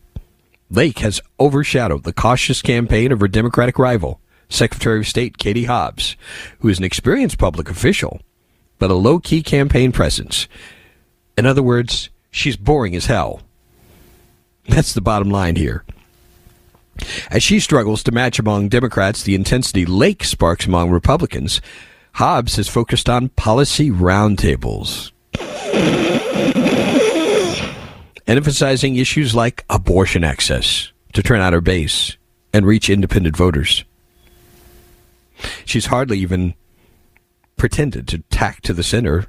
Lake 0.71 1.01
has 1.01 1.21
overshadowed 1.39 2.05
the 2.05 2.15
cautious 2.15 2.63
campaign 2.63 3.13
of 3.13 3.21
her 3.21 3.29
Democratic 3.29 3.79
rival, 3.79 4.21
Secretary 4.49 5.01
of 5.01 5.07
State 5.07 5.37
Katie 5.37 5.65
Hobbs, 5.65 6.17
who 6.61 6.69
is 6.69 6.79
an 6.79 6.85
experienced 6.85 7.39
public 7.39 7.69
official, 7.69 8.21
but 8.79 8.91
a 8.91 8.95
low 8.95 9.19
key 9.19 9.43
campaign 9.43 9.93
presence. 9.93 10.49
In 11.37 11.45
other 11.45 11.63
words, 11.63 12.09
she's 12.31 12.57
boring 12.57 12.97
as 12.97 13.07
hell. 13.07 13.43
That's 14.67 14.93
the 14.93 15.01
bottom 15.01 15.31
line 15.31 15.57
here. 15.57 15.85
As 17.31 17.43
she 17.43 17.59
struggles 17.59 18.03
to 18.05 18.13
match 18.13 18.39
among 18.39 18.69
Democrats 18.69 19.23
the 19.23 19.35
intensity 19.35 19.85
Lake 19.85 20.25
sparks 20.25 20.67
among 20.67 20.91
Republicans, 20.91 21.61
Hobbs 22.15 22.57
has 22.57 22.69
focused 22.69 23.09
on 23.09 23.31
policy 23.31 23.91
roundtables, 23.91 25.11
emphasizing 28.27 28.97
issues 28.97 29.35
like 29.35 29.65
abortion 29.71 30.23
access 30.23 30.93
to 31.15 31.23
turn 31.23 31.41
out 31.41 31.55
her 31.55 31.61
base 31.61 32.17
and 32.53 32.67
reach 32.67 32.91
independent 32.91 33.37
voters. 33.37 33.85
She's 35.65 35.87
hardly 35.87 36.19
even 36.19 36.55
pretended 37.57 38.07
to 38.09 38.19
tack 38.31 38.61
to 38.63 38.75
the 38.75 38.83
center 38.83 39.27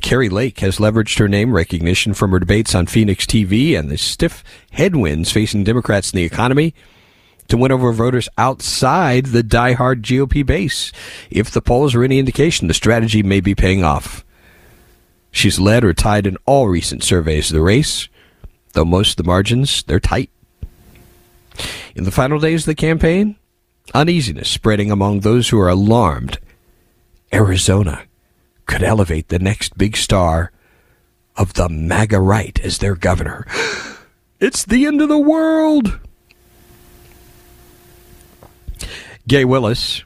Kari 0.00 0.28
Lake 0.28 0.60
has 0.60 0.78
leveraged 0.78 1.18
her 1.18 1.28
name 1.28 1.52
recognition 1.52 2.14
from 2.14 2.30
her 2.32 2.38
debates 2.38 2.74
on 2.74 2.86
Phoenix 2.86 3.24
TV 3.26 3.78
and 3.78 3.90
the 3.90 3.98
stiff 3.98 4.42
headwinds 4.72 5.30
facing 5.30 5.64
Democrats 5.64 6.12
in 6.12 6.16
the 6.16 6.24
economy 6.24 6.74
to 7.48 7.56
win 7.56 7.72
over 7.72 7.92
voters 7.92 8.28
outside 8.36 9.26
the 9.26 9.42
die-hard 9.42 10.02
GOP 10.02 10.44
base. 10.44 10.92
If 11.30 11.50
the 11.50 11.62
polls 11.62 11.94
are 11.94 12.02
any 12.02 12.18
indication, 12.18 12.68
the 12.68 12.74
strategy 12.74 13.22
may 13.22 13.40
be 13.40 13.54
paying 13.54 13.84
off. 13.84 14.24
She's 15.30 15.60
led 15.60 15.84
or 15.84 15.92
tied 15.92 16.26
in 16.26 16.36
all 16.46 16.68
recent 16.68 17.02
surveys 17.02 17.50
of 17.50 17.54
the 17.54 17.60
race, 17.60 18.08
though 18.72 18.84
most 18.84 19.10
of 19.10 19.16
the 19.24 19.28
margins, 19.28 19.82
they're 19.82 20.00
tight. 20.00 20.30
In 21.94 22.04
the 22.04 22.10
final 22.10 22.38
days 22.38 22.62
of 22.62 22.66
the 22.66 22.74
campaign, 22.74 23.36
uneasiness 23.94 24.48
spreading 24.48 24.90
among 24.90 25.20
those 25.20 25.48
who 25.48 25.60
are 25.60 25.68
alarmed. 25.68 26.38
Arizona 27.32 28.04
could 28.66 28.82
elevate 28.82 29.28
the 29.28 29.38
next 29.38 29.78
big 29.78 29.96
star 29.96 30.52
of 31.36 31.54
the 31.54 31.68
MAGA 31.68 32.20
right 32.20 32.58
as 32.60 32.78
their 32.78 32.94
governor. 32.94 33.46
It's 34.38 34.66
the 34.66 34.84
end 34.84 35.00
of 35.00 35.08
the 35.08 35.18
world. 35.18 35.98
Gay 39.26 39.46
Willis, 39.46 40.02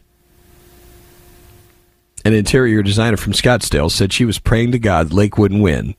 an 2.24 2.32
interior 2.32 2.80
designer 2.84 3.16
from 3.16 3.32
Scottsdale, 3.32 3.90
said 3.90 4.12
she 4.12 4.24
was 4.24 4.38
praying 4.38 4.70
to 4.70 4.78
God 4.78 5.12
Lake 5.12 5.36
wouldn't 5.36 5.64
win 5.64 5.96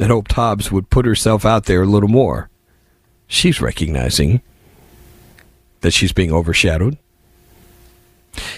and 0.00 0.10
hoped 0.10 0.32
Hobbs 0.32 0.72
would 0.72 0.90
put 0.90 1.06
herself 1.06 1.44
out 1.44 1.66
there 1.66 1.82
a 1.82 1.86
little 1.86 2.08
more. 2.08 2.48
She's 3.26 3.60
recognizing 3.60 4.42
that 5.80 5.92
she's 5.92 6.12
being 6.12 6.32
overshadowed. 6.32 6.98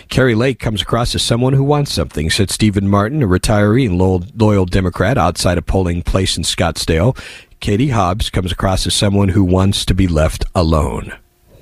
Kari 0.09 0.35
Lake 0.35 0.59
comes 0.59 0.83
across 0.83 1.15
as 1.15 1.23
someone 1.23 1.53
who 1.53 1.65
wants 1.65 1.93
something, 1.93 2.31
said 2.31 2.51
Stephen 2.51 2.89
Martin, 2.89 3.23
a 3.23 3.27
retiree 3.27 3.87
and 3.87 3.99
loyal, 3.99 4.67
Democrat 4.67 5.19
outside 5.19 5.59
a 5.59 5.63
polling 5.63 6.03
place 6.03 6.37
in 6.37 6.43
Scottsdale. 6.43 7.19
Katie 7.61 7.89
Hobbs 7.89 8.31
comes 8.31 8.53
across 8.53 8.87
as 8.87 8.95
someone 8.95 9.29
who 9.31 9.45
wants 9.45 9.85
to 9.87 9.95
be 9.95 10.09
left 10.09 10.45
alone. 10.55 11.15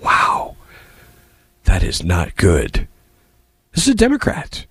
Wow. 0.02 0.56
That 1.64 1.82
is 1.82 2.04
not 2.04 2.36
good. 2.36 2.86
This 3.72 3.86
is 3.86 3.94
a 3.94 3.96
Democrat. 3.96 4.66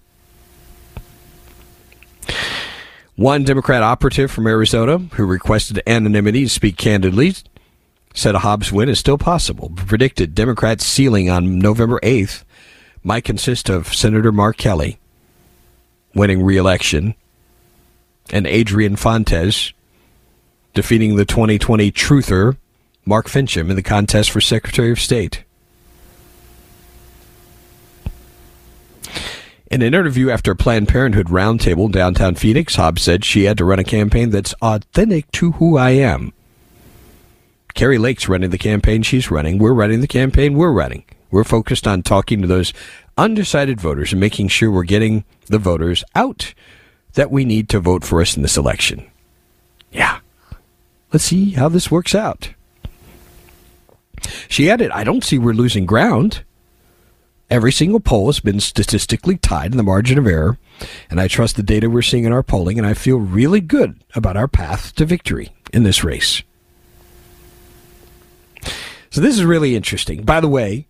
One 3.16 3.44
Democrat 3.44 3.84
operative 3.84 4.32
from 4.32 4.48
Arizona 4.48 4.98
who 4.98 5.26
requested 5.26 5.82
anonymity 5.86 6.44
to 6.44 6.50
speak 6.50 6.78
candidly 6.78 7.36
said 8.14 8.36
a 8.36 8.40
Hobbs 8.40 8.72
win 8.72 8.90
is 8.90 9.00
still 9.00 9.18
possible, 9.18 9.72
predicted 9.76 10.36
Democrats' 10.36 10.86
ceiling 10.86 11.30
on 11.30 11.60
November 11.60 12.00
8th 12.02 12.44
might 13.04 13.24
consist 13.24 13.70
of 13.70 13.94
Senator 13.94 14.32
Mark 14.32 14.58
Kelly 14.58 15.00
winning 16.16 16.44
re-election 16.44 17.16
and 18.32 18.48
Adrian 18.48 18.96
Fontes 18.96 19.74
defeating 20.74 21.16
the 21.16 21.26
2020 21.26 21.92
truther 21.92 22.58
Mark 23.06 23.28
Finchem 23.28 23.70
in 23.70 23.76
the 23.76 23.84
contest 23.84 24.32
for 24.32 24.42
Secretary 24.42 24.92
of 24.92 25.00
State. 25.00 25.44
In 29.70 29.82
an 29.82 29.94
interview 29.94 30.30
after 30.30 30.52
a 30.52 30.56
Planned 30.56 30.88
Parenthood 30.88 31.28
roundtable 31.28 31.92
downtown 31.92 32.36
Phoenix, 32.36 32.76
Hobbs 32.76 33.02
said 33.02 33.26
she 33.26 33.46
had 33.46 33.58
to 33.58 33.66
run 33.66 33.80
a 33.80 33.84
campaign 33.84 34.30
that's 34.30 34.54
authentic 34.62 35.32
to 35.32 35.54
who 35.54 35.78
I 35.78 35.92
am. 35.92 36.32
Kari 37.74 37.98
Lake's 37.98 38.30
running 38.30 38.52
the 38.52 38.60
campaign 38.60 39.02
she's 39.02 39.32
running. 39.32 39.58
We're 39.58 39.74
running 39.74 40.02
the 40.02 40.08
campaign 40.08 40.54
we're 40.54 40.72
running. 40.72 41.06
We're 41.34 41.44
focused 41.44 41.88
on 41.88 42.04
talking 42.04 42.44
to 42.44 42.48
those 42.48 42.74
undecided 43.18 43.82
voters 43.82 44.12
and 44.14 44.20
making 44.20 44.50
sure 44.50 44.70
we're 44.70 44.84
getting 44.84 45.26
the 45.48 45.58
voters 45.58 46.04
out 46.14 46.54
that 47.14 47.32
we 47.32 47.44
need 47.44 47.70
to 47.70 47.80
vote 47.80 48.04
for 48.04 48.22
us 48.22 48.38
in 48.38 48.44
this 48.44 48.56
election. 48.56 49.10
Yeah. 49.92 50.20
Let's 51.12 51.26
see 51.26 51.54
how 51.54 51.70
this 51.70 51.90
works 51.90 52.14
out. 52.14 52.54
She 54.48 54.70
added, 54.70 54.92
I 54.92 55.04
don't 55.04 55.24
see 55.24 55.40
we're 55.40 55.54
losing 55.54 55.88
ground. 55.88 56.44
Every 57.50 57.72
single 57.72 58.00
poll 58.00 58.28
has 58.28 58.40
been 58.40 58.60
statistically 58.60 59.38
tied 59.38 59.72
in 59.72 59.78
the 59.78 59.84
margin 59.84 60.20
of 60.20 60.28
error, 60.28 60.60
and 61.10 61.20
I 61.20 61.28
trust 61.28 61.56
the 61.56 61.64
data 61.64 61.90
we're 61.90 62.04
seeing 62.04 62.26
in 62.26 62.32
our 62.32 62.44
polling, 62.44 62.78
and 62.78 62.86
I 62.86 62.94
feel 62.94 63.18
really 63.18 63.60
good 63.60 64.04
about 64.14 64.38
our 64.38 64.48
path 64.48 64.94
to 64.98 65.06
victory 65.06 65.52
in 65.74 65.82
this 65.82 66.04
race. 66.04 66.44
So 69.10 69.20
this 69.20 69.36
is 69.36 69.44
really 69.44 69.76
interesting. 69.76 70.22
By 70.22 70.40
the 70.40 70.48
way, 70.48 70.86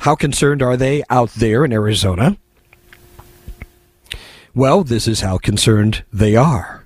how 0.00 0.14
concerned 0.14 0.62
are 0.62 0.76
they 0.76 1.02
out 1.10 1.30
there 1.30 1.64
in 1.64 1.72
Arizona? 1.72 2.36
Well, 4.54 4.84
this 4.84 5.06
is 5.06 5.20
how 5.20 5.38
concerned 5.38 6.04
they 6.12 6.36
are. 6.36 6.84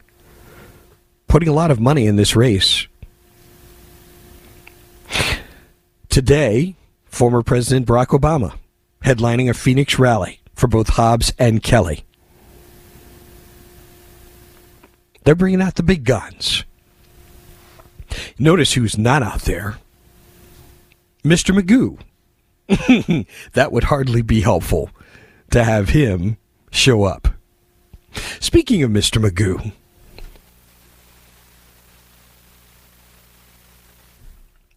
Putting 1.29 1.49
a 1.49 1.53
lot 1.53 1.71
of 1.71 1.79
money 1.79 2.07
in 2.07 2.17
this 2.17 2.35
race. 2.35 2.87
Today, 6.09 6.75
former 7.05 7.43
President 7.43 7.87
Barack 7.87 8.09
Obama 8.09 8.55
headlining 9.05 9.49
a 9.49 9.55
Phoenix 9.55 9.99
rally 9.99 10.41
for 10.55 10.67
both 10.67 10.91
Hobbs 10.91 11.33
and 11.39 11.63
Kelly. 11.63 12.05
They're 15.25 15.35
bringing 15.35 15.63
out 15.63 15.77
the 15.77 15.83
big 15.83 16.05
guns. 16.05 16.65
Notice 18.39 18.73
who's 18.73 18.99
not 18.99 19.23
out 19.23 19.43
there 19.43 19.79
Mr. 21.23 21.57
Magoo. 21.57 21.99
that 23.53 23.73
would 23.73 23.85
hardly 23.85 24.23
be 24.23 24.41
helpful 24.41 24.91
to 25.51 25.65
have 25.65 25.89
him 25.89 26.37
show 26.71 27.03
up. 27.03 27.29
Speaking 28.39 28.83
of 28.83 28.91
Mr. 28.91 29.21
Magoo, 29.21 29.73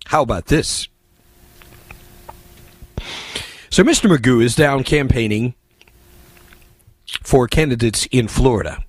how 0.07 0.23
about 0.23 0.47
this? 0.47 0.88
So 3.69 3.83
Mr. 3.83 4.09
Magoo 4.09 4.43
is 4.43 4.55
down 4.55 4.83
campaigning 4.83 5.53
for 7.21 7.47
candidates 7.47 8.07
in 8.12 8.27
Florida. 8.27 8.83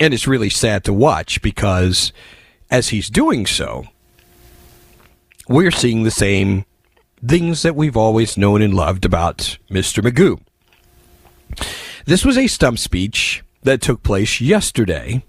And 0.00 0.12
it's 0.14 0.26
really 0.26 0.50
sad 0.50 0.84
to 0.84 0.92
watch 0.92 1.40
because 1.42 2.12
as 2.70 2.88
he's 2.88 3.10
doing 3.10 3.46
so, 3.46 3.84
we're 5.48 5.70
seeing 5.70 6.02
the 6.02 6.10
same 6.10 6.64
things 7.26 7.62
that 7.62 7.76
we've 7.76 7.96
always 7.96 8.36
known 8.36 8.62
and 8.62 8.74
loved 8.74 9.04
about 9.04 9.58
Mr. 9.70 10.02
Magoo. 10.02 10.40
This 12.04 12.24
was 12.24 12.38
a 12.38 12.46
stump 12.46 12.78
speech 12.78 13.42
that 13.62 13.80
took 13.80 14.02
place 14.02 14.40
yesterday. 14.40 15.24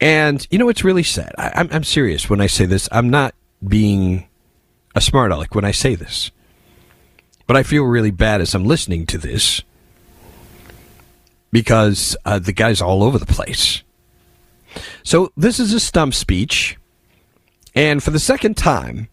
And, 0.00 0.46
you 0.50 0.58
know, 0.58 0.68
it's 0.68 0.84
really 0.84 1.02
sad. 1.02 1.32
I, 1.38 1.66
am 1.70 1.84
serious 1.84 2.28
when 2.28 2.40
I 2.40 2.46
say 2.46 2.66
this. 2.66 2.88
I'm 2.92 3.10
not 3.10 3.34
being 3.66 4.28
a 4.94 5.00
smart 5.00 5.32
aleck 5.32 5.54
when 5.54 5.64
I 5.64 5.70
say 5.70 5.94
this. 5.94 6.30
But 7.46 7.56
I 7.56 7.62
feel 7.62 7.84
really 7.84 8.10
bad 8.10 8.40
as 8.40 8.54
I'm 8.54 8.64
listening 8.64 9.06
to 9.06 9.18
this 9.18 9.62
because 11.50 12.16
uh, 12.24 12.38
the 12.38 12.52
guy's 12.52 12.82
all 12.82 13.02
over 13.02 13.18
the 13.18 13.26
place. 13.26 13.82
So 15.02 15.32
this 15.36 15.58
is 15.58 15.72
a 15.72 15.80
stump 15.80 16.14
speech, 16.14 16.76
and 17.74 18.02
for 18.02 18.10
the 18.10 18.18
second 18.18 18.56
time, 18.56 19.08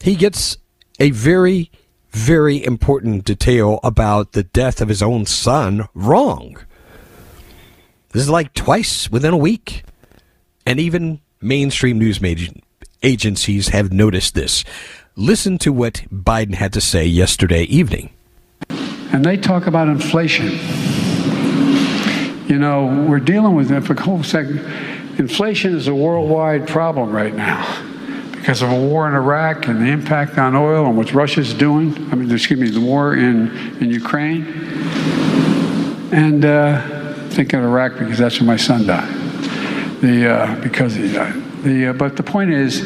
he 0.00 0.16
gets 0.16 0.56
a 1.00 1.10
very, 1.10 1.70
very 2.10 2.62
important 2.62 3.24
detail 3.24 3.80
about 3.82 4.32
the 4.32 4.42
death 4.42 4.82
of 4.82 4.88
his 4.88 5.02
own 5.02 5.24
son 5.24 5.88
wrong. 5.94 6.58
This 8.10 8.22
is 8.22 8.30
like 8.30 8.52
twice 8.52 9.10
within 9.10 9.32
a 9.32 9.38
week, 9.38 9.84
and 10.66 10.78
even 10.78 11.20
mainstream 11.40 11.98
news 11.98 12.20
agencies 13.02 13.68
have 13.68 13.92
noticed 13.92 14.34
this. 14.34 14.62
Listen 15.16 15.56
to 15.58 15.72
what 15.72 16.04
Biden 16.12 16.54
had 16.54 16.72
to 16.74 16.80
say 16.80 17.06
yesterday 17.06 17.62
evening. 17.62 18.10
And 18.68 19.24
they 19.24 19.38
talk 19.38 19.66
about 19.66 19.88
inflation. 19.88 20.50
You 22.46 22.58
know, 22.58 23.06
we're 23.08 23.20
dealing 23.20 23.54
with 23.54 23.72
it 23.72 23.82
for 23.82 23.94
a 23.94 24.00
whole 24.00 24.22
second. 24.22 24.58
Inflation 25.18 25.74
is 25.74 25.88
a 25.88 25.94
worldwide 25.94 26.68
problem 26.68 27.10
right 27.10 27.34
now 27.34 27.89
because 28.40 28.62
of 28.62 28.70
a 28.70 28.80
war 28.80 29.06
in 29.06 29.14
Iraq 29.14 29.68
and 29.68 29.80
the 29.80 29.90
impact 29.90 30.38
on 30.38 30.56
oil 30.56 30.86
and 30.86 30.96
what 30.96 31.12
Russia's 31.12 31.52
doing. 31.52 31.94
I 32.10 32.14
mean, 32.14 32.30
excuse 32.32 32.58
me, 32.58 32.70
the 32.70 32.80
war 32.80 33.14
in, 33.14 33.50
in 33.82 33.90
Ukraine. 33.90 34.46
And 36.10 36.44
uh, 36.44 37.28
thinking 37.28 37.58
of 37.58 37.66
Iraq 37.66 37.98
because 37.98 38.16
that's 38.16 38.40
where 38.40 38.46
my 38.46 38.56
son 38.56 38.86
died. 38.86 39.12
The, 40.00 40.30
uh, 40.30 40.60
because 40.62 40.94
he 40.94 41.12
died. 41.12 41.34
The, 41.62 41.88
uh, 41.88 41.92
but 41.92 42.16
the 42.16 42.22
point 42.22 42.52
is, 42.52 42.80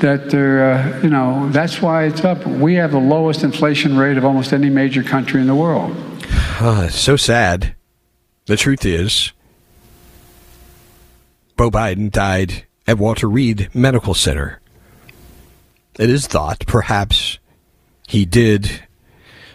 that 0.00 0.34
uh, 0.34 1.00
you 1.02 1.08
know, 1.10 1.48
that's 1.50 1.80
why 1.80 2.04
it's 2.04 2.24
up. 2.24 2.44
We 2.46 2.74
have 2.74 2.90
the 2.90 2.98
lowest 2.98 3.42
inflation 3.42 3.96
rate 3.96 4.16
of 4.18 4.24
almost 4.24 4.52
any 4.52 4.68
major 4.68 5.02
country 5.02 5.40
in 5.40 5.46
the 5.46 5.54
world. 5.54 5.96
So 6.90 7.16
sad. 7.16 7.74
The 8.46 8.56
truth 8.56 8.84
is, 8.84 9.32
Bo 11.56 11.70
Biden 11.70 12.10
died 12.10 12.64
at 12.86 12.98
Walter 12.98 13.28
Reed 13.28 13.70
Medical 13.72 14.12
Center. 14.12 14.60
It 15.98 16.10
is 16.10 16.26
thought 16.26 16.66
perhaps 16.66 17.38
he 18.08 18.24
did 18.24 18.82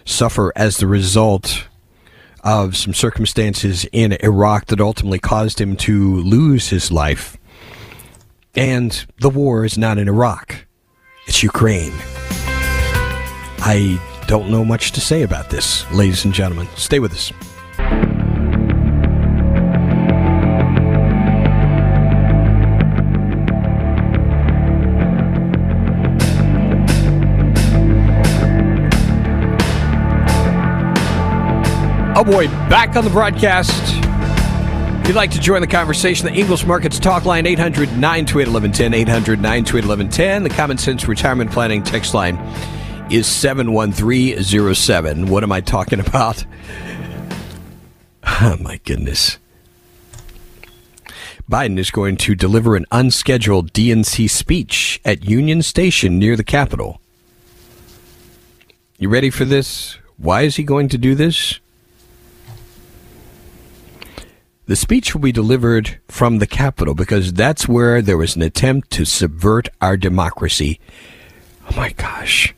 suffer 0.05 0.53
as 0.55 0.77
the 0.77 0.87
result 0.87 1.67
of 2.43 2.77
some 2.77 2.93
circumstances 2.93 3.85
in 3.91 4.13
Iraq 4.23 4.67
that 4.67 4.79
ultimately 4.79 5.19
caused 5.19 5.59
him 5.59 5.75
to 5.75 6.15
lose 6.21 6.69
his 6.69 6.91
life. 6.91 7.37
And 8.55 9.05
the 9.19 9.29
war 9.29 9.65
is 9.65 9.77
not 9.77 9.97
in 9.97 10.07
Iraq, 10.07 10.65
it's 11.27 11.43
Ukraine. 11.43 11.93
I 13.61 14.01
don't 14.27 14.49
know 14.49 14.63
much 14.63 14.93
to 14.93 15.01
say 15.01 15.23
about 15.23 15.49
this, 15.49 15.89
ladies 15.91 16.23
and 16.23 16.33
gentlemen. 16.33 16.67
Stay 16.75 16.99
with 16.99 17.11
us. 17.11 17.33
Oh 32.19 32.23
boy, 32.25 32.47
back 32.67 32.97
on 32.97 33.05
the 33.05 33.09
broadcast 33.09 33.71
If 34.99 35.07
you'd 35.07 35.15
like 35.15 35.31
to 35.31 35.39
join 35.39 35.61
the 35.61 35.67
conversation, 35.67 36.25
the 36.25 36.33
Ingles 36.33 36.65
Markets 36.65 36.99
Talk 36.99 37.23
Line, 37.23 37.45
800 37.45 37.93
928 37.93 38.51
1110, 38.51 38.93
800 38.93 39.41
928 39.41 39.87
1110. 39.87 40.43
The 40.43 40.49
Common 40.49 40.77
Sense 40.77 41.07
Retirement 41.07 41.49
Planning 41.49 41.81
text 41.81 42.13
line 42.13 42.35
is 43.09 43.25
71307. 43.25 45.27
What 45.27 45.43
am 45.43 45.53
I 45.53 45.61
talking 45.61 46.01
about? 46.01 46.43
Oh, 48.41 48.57
my 48.59 48.81
goodness. 48.83 49.37
Biden 51.49 51.77
is 51.77 51.89
going 51.89 52.17
to 52.17 52.35
deliver 52.35 52.75
an 52.75 52.85
unscheduled 52.91 53.71
DNC 53.71 54.29
speech 54.29 54.99
at 55.05 55.23
Union 55.23 55.61
Station 55.61 56.19
near 56.19 56.35
the 56.35 56.43
Capitol. 56.43 56.99
You 58.97 59.07
ready 59.07 59.29
for 59.29 59.45
this? 59.45 59.97
Why 60.17 60.41
is 60.41 60.57
he 60.57 60.63
going 60.63 60.89
to 60.89 60.97
do 60.97 61.15
this? 61.15 61.61
The 64.69 64.75
speech 64.75 65.15
will 65.15 65.21
be 65.21 65.31
delivered 65.31 65.99
from 66.09 66.37
the 66.37 66.45
Capitol 66.45 66.93
because 66.93 67.33
that's 67.33 67.67
where 67.67 68.03
there 68.03 68.19
was 68.19 68.35
an 68.35 68.43
attempt 68.43 68.91
to 68.91 69.03
subvert 69.03 69.67
our 69.81 69.97
democracy. 69.97 70.79
Oh 71.71 71.75
my 71.75 71.89
gosh. 71.93 72.53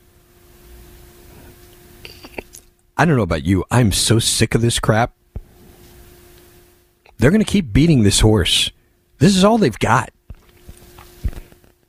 I 2.97 3.05
don't 3.05 3.15
know 3.15 3.21
about 3.21 3.45
you. 3.45 3.63
I'm 3.71 3.93
so 3.93 4.19
sick 4.19 4.53
of 4.53 4.59
this 4.59 4.77
crap. 4.77 5.13
They're 7.17 7.31
going 7.31 7.45
to 7.45 7.49
keep 7.49 7.71
beating 7.71 8.03
this 8.03 8.19
horse. 8.19 8.71
This 9.19 9.37
is 9.37 9.45
all 9.45 9.57
they've 9.57 9.79
got. 9.79 10.11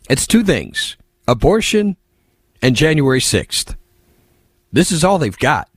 It's 0.08 0.28
two 0.28 0.44
things 0.44 0.96
abortion 1.26 1.96
and 2.62 2.76
January 2.76 3.18
6th. 3.18 3.74
This 4.72 4.92
is 4.92 5.02
all 5.02 5.18
they've 5.18 5.36
got. 5.36 5.68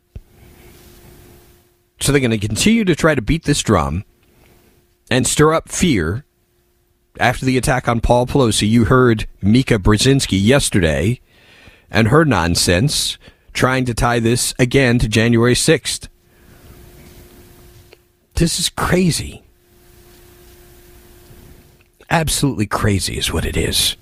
So 1.99 2.11
they're 2.11 2.21
going 2.21 2.29
to 2.29 2.37
continue 2.37 2.85
to 2.85 2.93
try 2.93 3.15
to 3.15 3.23
beat 3.23 3.45
this 3.45 3.63
drum 3.63 4.05
and 5.09 5.27
stir 5.27 5.53
up 5.53 5.69
fear 5.69 6.25
after 7.19 7.45
the 7.45 7.57
attack 7.57 7.87
on 7.87 8.01
Paul 8.01 8.25
Pelosi. 8.25 8.67
You 8.67 8.85
heard 8.85 9.27
Mika 9.41 9.77
Brzezinski 9.77 10.43
yesterday 10.43 11.19
and 11.89 12.09
her 12.09 12.25
nonsense 12.25 13.17
trying 13.53 13.85
to 13.85 13.93
tie 13.93 14.19
this 14.19 14.53
again 14.59 14.99
to 14.99 15.07
January 15.07 15.53
6th. 15.53 16.07
This 18.35 18.59
is 18.59 18.69
crazy. 18.69 19.43
Absolutely 22.09 22.67
crazy 22.67 23.17
is 23.17 23.31
what 23.31 23.45
it 23.45 23.55
is. 23.55 23.95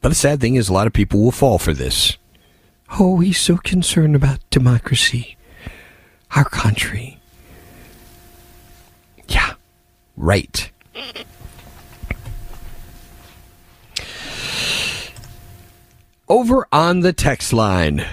But 0.00 0.08
the 0.10 0.14
sad 0.14 0.40
thing 0.40 0.54
is, 0.56 0.68
a 0.68 0.72
lot 0.72 0.86
of 0.86 0.92
people 0.92 1.22
will 1.22 1.32
fall 1.32 1.58
for 1.58 1.72
this. 1.72 2.18
Oh, 2.98 3.20
he's 3.20 3.40
so 3.40 3.56
concerned 3.56 4.14
about 4.14 4.38
democracy, 4.50 5.36
our 6.36 6.44
country. 6.44 7.18
Yeah, 9.34 9.54
right. 10.16 10.70
Over 16.28 16.68
on 16.70 17.00
the 17.00 17.12
text 17.12 17.52
line, 17.52 18.06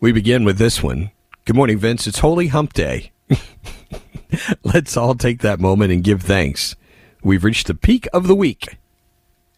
we 0.00 0.10
begin 0.10 0.44
with 0.44 0.58
this 0.58 0.82
one. 0.82 1.12
Good 1.44 1.54
morning, 1.54 1.78
Vince. 1.78 2.08
It's 2.08 2.18
Holy 2.18 2.48
Hump 2.48 2.72
Day. 2.72 3.12
Let's 4.64 4.96
all 4.96 5.14
take 5.14 5.42
that 5.42 5.60
moment 5.60 5.92
and 5.92 6.02
give 6.02 6.22
thanks. 6.22 6.74
We've 7.22 7.44
reached 7.44 7.68
the 7.68 7.74
peak 7.74 8.08
of 8.12 8.26
the 8.26 8.34
week, 8.34 8.78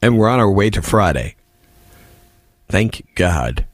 and 0.03 0.19
we're 0.19 0.29
on 0.29 0.39
our 0.39 0.51
way 0.51 0.69
to 0.69 0.83
Friday. 0.83 1.35
Thank 2.69 3.09
God. 3.15 3.65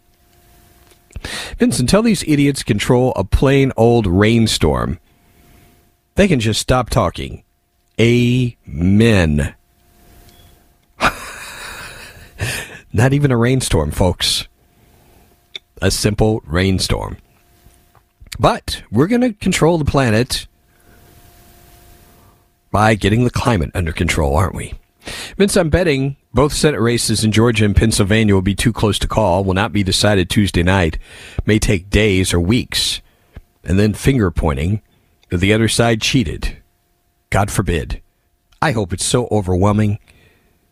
Vince, 1.58 1.80
until 1.80 2.02
these 2.02 2.22
idiots 2.22 2.62
control 2.62 3.12
a 3.16 3.24
plain 3.24 3.72
old 3.76 4.06
rainstorm, 4.06 5.00
they 6.14 6.28
can 6.28 6.40
just 6.40 6.60
stop 6.60 6.90
talking. 6.90 7.44
Amen. 8.00 9.54
Not 12.92 13.12
even 13.12 13.30
a 13.30 13.36
rainstorm, 13.36 13.90
folks. 13.90 14.48
A 15.80 15.90
simple 15.90 16.42
rainstorm. 16.44 17.16
But 18.38 18.82
we're 18.90 19.06
going 19.08 19.20
to 19.22 19.32
control 19.32 19.78
the 19.78 19.84
planet 19.84 20.46
by 22.70 22.94
getting 22.94 23.24
the 23.24 23.30
climate 23.30 23.70
under 23.74 23.92
control, 23.92 24.36
aren't 24.36 24.54
we? 24.54 24.74
Vince, 25.36 25.56
I'm 25.56 25.68
betting 25.70 26.16
both 26.32 26.52
Senate 26.52 26.80
races 26.80 27.24
in 27.24 27.32
Georgia 27.32 27.64
and 27.64 27.76
Pennsylvania 27.76 28.34
will 28.34 28.42
be 28.42 28.54
too 28.54 28.72
close 28.72 28.98
to 29.00 29.08
call, 29.08 29.44
will 29.44 29.52
not 29.54 29.72
be 29.72 29.82
decided 29.82 30.30
Tuesday 30.30 30.62
night, 30.62 30.98
may 31.44 31.58
take 31.58 31.90
days 31.90 32.32
or 32.32 32.40
weeks, 32.40 33.02
and 33.64 33.78
then 33.78 33.92
finger 33.92 34.30
pointing 34.30 34.80
the 35.36 35.52
other 35.52 35.68
side 35.68 36.00
cheated. 36.00 36.58
God 37.30 37.50
forbid. 37.50 38.00
I 38.60 38.72
hope 38.72 38.92
it's 38.92 39.04
so 39.04 39.28
overwhelming 39.30 39.98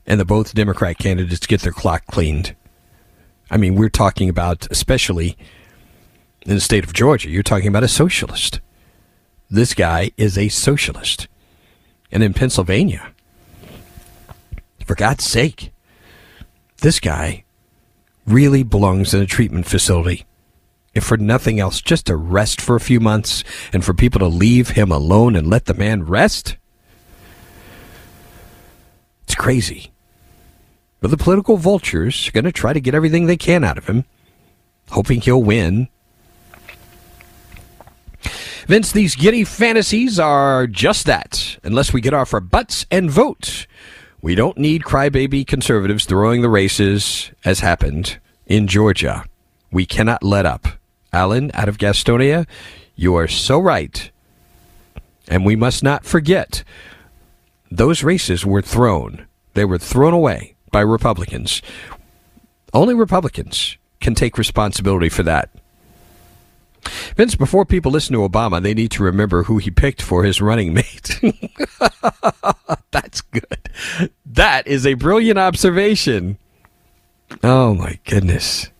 and 0.06 0.20
that 0.20 0.26
both 0.26 0.54
Democrat 0.54 0.98
candidates 0.98 1.46
get 1.46 1.62
their 1.62 1.72
clock 1.72 2.06
cleaned. 2.06 2.54
I 3.50 3.56
mean, 3.56 3.74
we're 3.74 3.88
talking 3.88 4.28
about, 4.28 4.66
especially 4.70 5.36
in 6.42 6.54
the 6.54 6.60
state 6.60 6.84
of 6.84 6.92
Georgia, 6.92 7.30
you're 7.30 7.42
talking 7.42 7.68
about 7.68 7.82
a 7.82 7.88
socialist. 7.88 8.60
This 9.50 9.74
guy 9.74 10.12
is 10.16 10.38
a 10.38 10.48
socialist. 10.48 11.26
And 12.12 12.22
in 12.22 12.34
Pennsylvania, 12.34 13.12
for 14.84 14.94
God's 14.94 15.24
sake, 15.24 15.72
this 16.78 17.00
guy 17.00 17.44
really 18.26 18.62
belongs 18.62 19.14
in 19.14 19.22
a 19.22 19.26
treatment 19.26 19.66
facility. 19.66 20.24
If 20.92 21.04
for 21.04 21.16
nothing 21.16 21.60
else, 21.60 21.80
just 21.80 22.06
to 22.06 22.16
rest 22.16 22.60
for 22.60 22.74
a 22.74 22.80
few 22.80 22.98
months 22.98 23.44
and 23.72 23.84
for 23.84 23.94
people 23.94 24.18
to 24.18 24.26
leave 24.26 24.70
him 24.70 24.90
alone 24.90 25.36
and 25.36 25.46
let 25.46 25.66
the 25.66 25.74
man 25.74 26.02
rest. 26.02 26.56
It's 29.22 29.36
crazy. 29.36 29.92
But 31.00 31.12
the 31.12 31.16
political 31.16 31.56
vultures 31.56 32.28
are 32.28 32.32
going 32.32 32.44
to 32.44 32.52
try 32.52 32.72
to 32.72 32.80
get 32.80 32.94
everything 32.94 33.26
they 33.26 33.36
can 33.36 33.62
out 33.62 33.78
of 33.78 33.86
him, 33.86 34.04
hoping 34.90 35.20
he'll 35.20 35.42
win. 35.42 35.88
Vince, 38.66 38.92
these 38.92 39.14
giddy 39.14 39.44
fantasies 39.44 40.18
are 40.18 40.66
just 40.66 41.06
that, 41.06 41.58
unless 41.62 41.92
we 41.92 42.00
get 42.00 42.14
off 42.14 42.34
our 42.34 42.40
butts 42.40 42.84
and 42.90 43.10
vote. 43.10 43.66
We 44.20 44.34
don't 44.34 44.58
need 44.58 44.82
crybaby 44.82 45.46
conservatives 45.46 46.04
throwing 46.04 46.42
the 46.42 46.50
races, 46.50 47.30
as 47.44 47.60
happened 47.60 48.18
in 48.46 48.66
Georgia. 48.66 49.24
We 49.72 49.86
cannot 49.86 50.22
let 50.22 50.44
up. 50.44 50.79
Alan, 51.12 51.50
out 51.54 51.68
of 51.68 51.78
Gastonia, 51.78 52.46
you 52.94 53.14
are 53.16 53.28
so 53.28 53.58
right. 53.58 54.10
And 55.28 55.44
we 55.44 55.56
must 55.56 55.82
not 55.82 56.04
forget 56.04 56.64
those 57.70 58.02
races 58.02 58.44
were 58.44 58.62
thrown. 58.62 59.26
They 59.54 59.64
were 59.64 59.78
thrown 59.78 60.12
away 60.12 60.54
by 60.70 60.80
Republicans. 60.80 61.62
Only 62.72 62.94
Republicans 62.94 63.76
can 64.00 64.14
take 64.14 64.38
responsibility 64.38 65.08
for 65.08 65.22
that. 65.24 65.50
Vince, 67.16 67.34
before 67.34 67.64
people 67.64 67.92
listen 67.92 68.14
to 68.14 68.28
Obama, 68.28 68.62
they 68.62 68.74
need 68.74 68.90
to 68.92 69.02
remember 69.02 69.44
who 69.44 69.58
he 69.58 69.70
picked 69.70 70.00
for 70.02 70.24
his 70.24 70.40
running 70.40 70.72
mate. 70.72 71.20
That's 72.90 73.20
good. 73.20 73.70
That 74.24 74.66
is 74.66 74.86
a 74.86 74.94
brilliant 74.94 75.38
observation. 75.38 76.38
Oh, 77.42 77.74
my 77.74 77.98
goodness. 78.04 78.70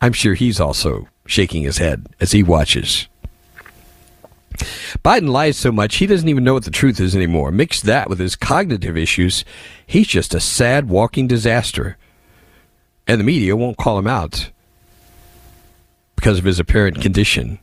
I'm 0.00 0.12
sure 0.12 0.34
he's 0.34 0.60
also 0.60 1.08
shaking 1.26 1.62
his 1.62 1.78
head 1.78 2.06
as 2.20 2.32
he 2.32 2.42
watches. 2.42 3.08
Biden 5.04 5.28
lies 5.28 5.56
so 5.56 5.70
much 5.70 5.96
he 5.96 6.06
doesn't 6.06 6.28
even 6.28 6.44
know 6.44 6.54
what 6.54 6.64
the 6.64 6.70
truth 6.70 7.00
is 7.00 7.14
anymore. 7.14 7.50
Mix 7.50 7.80
that 7.80 8.08
with 8.08 8.18
his 8.18 8.36
cognitive 8.36 8.96
issues, 8.96 9.44
he's 9.86 10.06
just 10.06 10.34
a 10.34 10.40
sad 10.40 10.88
walking 10.88 11.26
disaster. 11.26 11.96
And 13.06 13.20
the 13.20 13.24
media 13.24 13.56
won't 13.56 13.76
call 13.76 13.98
him 13.98 14.06
out 14.06 14.50
because 16.16 16.38
of 16.38 16.44
his 16.44 16.58
apparent 16.58 17.00
condition. 17.00 17.58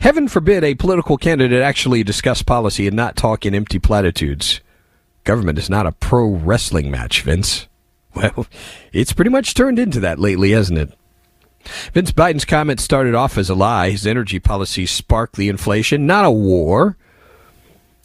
Heaven 0.00 0.28
forbid 0.28 0.62
a 0.62 0.74
political 0.74 1.16
candidate 1.16 1.62
actually 1.62 2.04
discuss 2.04 2.42
policy 2.42 2.86
and 2.86 2.94
not 2.94 3.16
talk 3.16 3.46
in 3.46 3.54
empty 3.54 3.78
platitudes. 3.78 4.60
Government 5.24 5.58
is 5.58 5.70
not 5.70 5.86
a 5.86 5.92
pro 5.92 6.26
wrestling 6.26 6.90
match, 6.90 7.22
Vince. 7.22 7.65
Well, 8.16 8.46
it's 8.94 9.12
pretty 9.12 9.30
much 9.30 9.52
turned 9.52 9.78
into 9.78 10.00
that 10.00 10.18
lately, 10.18 10.52
hasn't 10.52 10.78
it? 10.78 10.90
Vince 11.92 12.12
Biden's 12.12 12.46
comment 12.46 12.80
started 12.80 13.14
off 13.14 13.36
as 13.36 13.50
a 13.50 13.54
lie. 13.54 13.90
His 13.90 14.06
energy 14.06 14.38
policies 14.38 14.90
sparked 14.90 15.36
the 15.36 15.50
inflation, 15.50 16.06
not 16.06 16.24
a 16.24 16.30
war. 16.30 16.96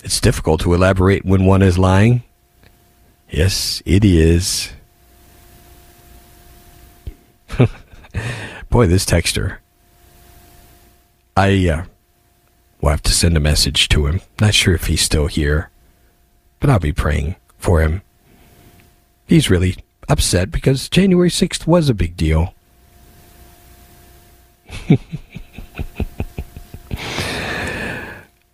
It's 0.03 0.19
difficult 0.19 0.59
to 0.61 0.73
elaborate 0.73 1.23
when 1.23 1.45
one 1.45 1.61
is 1.61 1.77
lying. 1.77 2.23
Yes, 3.29 3.81
it 3.85 4.03
is. 4.03 4.73
Boy, 8.69 8.87
this 8.87 9.05
texter. 9.05 9.59
I 11.37 11.69
uh, 11.69 11.85
will 12.81 12.89
have 12.89 13.03
to 13.03 13.13
send 13.13 13.37
a 13.37 13.39
message 13.39 13.87
to 13.89 14.07
him. 14.07 14.19
Not 14.41 14.53
sure 14.53 14.73
if 14.73 14.87
he's 14.87 15.01
still 15.01 15.27
here, 15.27 15.69
but 16.59 16.69
I'll 16.69 16.79
be 16.79 16.91
praying 16.91 17.37
for 17.57 17.79
him. 17.81 18.01
He's 19.25 19.49
really 19.49 19.77
upset 20.11 20.51
because 20.51 20.89
January 20.89 21.29
6th 21.29 21.65
was 21.65 21.89
a 21.89 21.93
big 21.93 22.17
deal. 22.17 22.53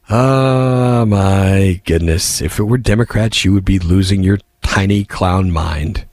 Ah, 0.09 1.03
my 1.05 1.81
goodness. 1.85 2.41
If 2.41 2.59
it 2.59 2.63
were 2.63 2.77
Democrats, 2.77 3.43
you 3.43 3.51
would 3.51 3.65
be 3.65 3.77
losing 3.77 4.23
your 4.23 4.39
tiny 4.61 5.03
clown 5.03 5.51
mind. 5.51 6.05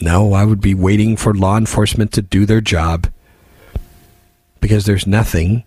No, 0.00 0.32
I 0.32 0.44
would 0.44 0.60
be 0.60 0.74
waiting 0.74 1.16
for 1.16 1.32
law 1.32 1.56
enforcement 1.56 2.10
to 2.12 2.22
do 2.22 2.44
their 2.44 2.60
job 2.60 3.06
because 4.60 4.86
there's 4.86 5.06
nothing, 5.06 5.62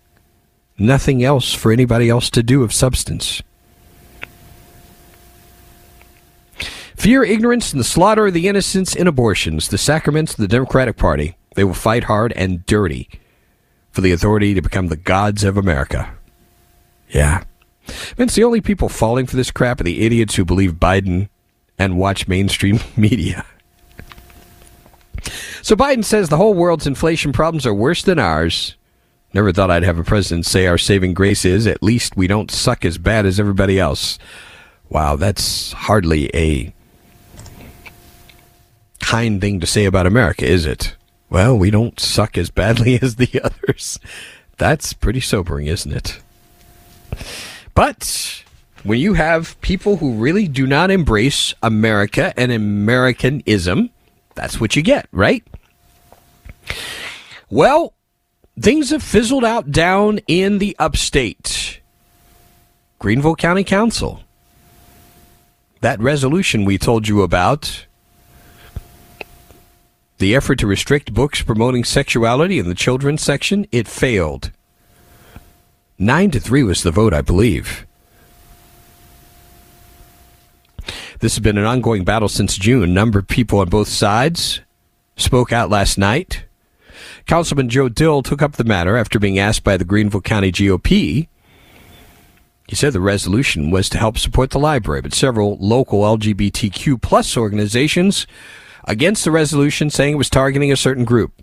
nothing 0.76 1.24
else 1.24 1.54
for 1.54 1.72
anybody 1.72 2.10
else 2.10 2.28
to 2.28 2.42
do 2.42 2.62
of 2.62 2.74
substance. 2.74 3.42
Fear, 6.98 7.22
ignorance, 7.22 7.70
and 7.70 7.78
the 7.78 7.84
slaughter 7.84 8.26
of 8.26 8.34
the 8.34 8.48
innocents 8.48 8.96
in 8.96 9.06
abortions, 9.06 9.68
the 9.68 9.78
sacraments 9.78 10.32
of 10.32 10.38
the 10.38 10.48
Democratic 10.48 10.96
Party. 10.96 11.36
They 11.54 11.62
will 11.62 11.72
fight 11.72 12.04
hard 12.04 12.32
and 12.32 12.66
dirty 12.66 13.08
for 13.92 14.00
the 14.00 14.10
authority 14.10 14.52
to 14.54 14.60
become 14.60 14.88
the 14.88 14.96
gods 14.96 15.44
of 15.44 15.56
America. 15.56 16.12
Yeah. 17.08 17.44
It's 18.16 18.34
the 18.34 18.42
only 18.42 18.60
people 18.60 18.88
falling 18.88 19.26
for 19.26 19.36
this 19.36 19.52
crap 19.52 19.80
are 19.80 19.84
the 19.84 20.04
idiots 20.04 20.34
who 20.34 20.44
believe 20.44 20.74
Biden 20.74 21.28
and 21.78 21.98
watch 21.98 22.26
mainstream 22.26 22.80
media. 22.96 23.46
So 25.62 25.76
Biden 25.76 26.04
says 26.04 26.28
the 26.28 26.36
whole 26.36 26.54
world's 26.54 26.88
inflation 26.88 27.32
problems 27.32 27.64
are 27.64 27.72
worse 27.72 28.02
than 28.02 28.18
ours. 28.18 28.74
Never 29.32 29.52
thought 29.52 29.70
I'd 29.70 29.84
have 29.84 30.00
a 30.00 30.04
president 30.04 30.46
say 30.46 30.66
our 30.66 30.78
saving 30.78 31.14
grace 31.14 31.44
is 31.44 31.68
at 31.68 31.80
least 31.80 32.16
we 32.16 32.26
don't 32.26 32.50
suck 32.50 32.84
as 32.84 32.98
bad 32.98 33.24
as 33.24 33.38
everybody 33.38 33.78
else. 33.78 34.18
Wow, 34.88 35.14
that's 35.14 35.70
hardly 35.72 36.28
a 36.34 36.74
kind 39.08 39.40
thing 39.40 39.58
to 39.58 39.66
say 39.66 39.86
about 39.86 40.06
America, 40.06 40.44
is 40.44 40.66
it? 40.66 40.94
Well, 41.30 41.56
we 41.56 41.70
don't 41.70 41.98
suck 41.98 42.36
as 42.36 42.50
badly 42.50 42.98
as 43.02 43.16
the 43.16 43.40
others. 43.42 43.98
That's 44.58 44.92
pretty 44.92 45.20
sobering, 45.20 45.66
isn't 45.66 45.92
it? 45.92 46.20
But 47.74 48.44
when 48.82 49.00
you 49.00 49.14
have 49.14 49.58
people 49.62 49.96
who 49.96 50.16
really 50.16 50.46
do 50.46 50.66
not 50.66 50.90
embrace 50.90 51.54
America 51.62 52.34
and 52.36 52.52
Americanism, 52.52 53.88
that's 54.34 54.60
what 54.60 54.76
you 54.76 54.82
get, 54.82 55.08
right? 55.10 55.42
Well, 57.48 57.94
things 58.60 58.90
have 58.90 59.02
fizzled 59.02 59.44
out 59.44 59.70
down 59.70 60.20
in 60.26 60.58
the 60.58 60.76
upstate. 60.78 61.80
Greenville 62.98 63.36
County 63.36 63.64
Council. 63.64 64.22
That 65.80 65.98
resolution 65.98 66.66
we 66.66 66.76
told 66.76 67.08
you 67.08 67.22
about 67.22 67.86
the 70.18 70.34
effort 70.34 70.58
to 70.58 70.66
restrict 70.66 71.14
books 71.14 71.42
promoting 71.42 71.84
sexuality 71.84 72.58
in 72.58 72.68
the 72.68 72.74
children's 72.74 73.22
section, 73.22 73.66
it 73.72 73.88
failed. 73.88 74.50
Nine 75.98 76.30
to 76.32 76.40
three 76.40 76.62
was 76.62 76.82
the 76.82 76.90
vote, 76.90 77.14
I 77.14 77.22
believe. 77.22 77.86
This 81.20 81.34
has 81.34 81.40
been 81.40 81.58
an 81.58 81.64
ongoing 81.64 82.04
battle 82.04 82.28
since 82.28 82.56
June. 82.56 82.84
A 82.84 82.86
number 82.86 83.18
of 83.18 83.26
people 83.26 83.58
on 83.58 83.68
both 83.68 83.88
sides 83.88 84.60
spoke 85.16 85.52
out 85.52 85.70
last 85.70 85.98
night. 85.98 86.44
Councilman 87.26 87.68
Joe 87.68 87.88
Dill 87.88 88.22
took 88.22 88.40
up 88.40 88.52
the 88.52 88.64
matter 88.64 88.96
after 88.96 89.18
being 89.18 89.38
asked 89.38 89.64
by 89.64 89.76
the 89.76 89.84
Greenville 89.84 90.20
County 90.20 90.52
GOP. 90.52 91.28
He 92.68 92.76
said 92.76 92.92
the 92.92 93.00
resolution 93.00 93.70
was 93.70 93.88
to 93.88 93.98
help 93.98 94.18
support 94.18 94.50
the 94.50 94.58
library, 94.58 95.00
but 95.00 95.14
several 95.14 95.56
local 95.58 96.02
LGBTQ 96.02 97.00
plus 97.00 97.36
organizations 97.36 98.26
against 98.88 99.24
the 99.24 99.30
resolution 99.30 99.90
saying 99.90 100.14
it 100.14 100.18
was 100.18 100.30
targeting 100.30 100.72
a 100.72 100.76
certain 100.76 101.04
group. 101.04 101.42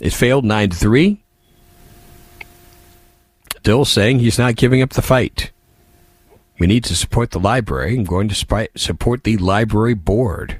It 0.00 0.12
failed 0.12 0.44
9 0.44 0.70
to 0.70 0.76
3. 0.76 1.22
Dill 3.62 3.84
saying 3.84 4.18
he's 4.18 4.38
not 4.38 4.56
giving 4.56 4.82
up 4.82 4.90
the 4.90 5.02
fight. 5.02 5.52
We 6.58 6.66
need 6.66 6.84
to 6.84 6.96
support 6.96 7.32
the 7.32 7.38
library. 7.38 7.96
I'm 7.96 8.04
going 8.04 8.28
to 8.28 8.68
support 8.76 9.24
the 9.24 9.36
library 9.36 9.94
board. 9.94 10.58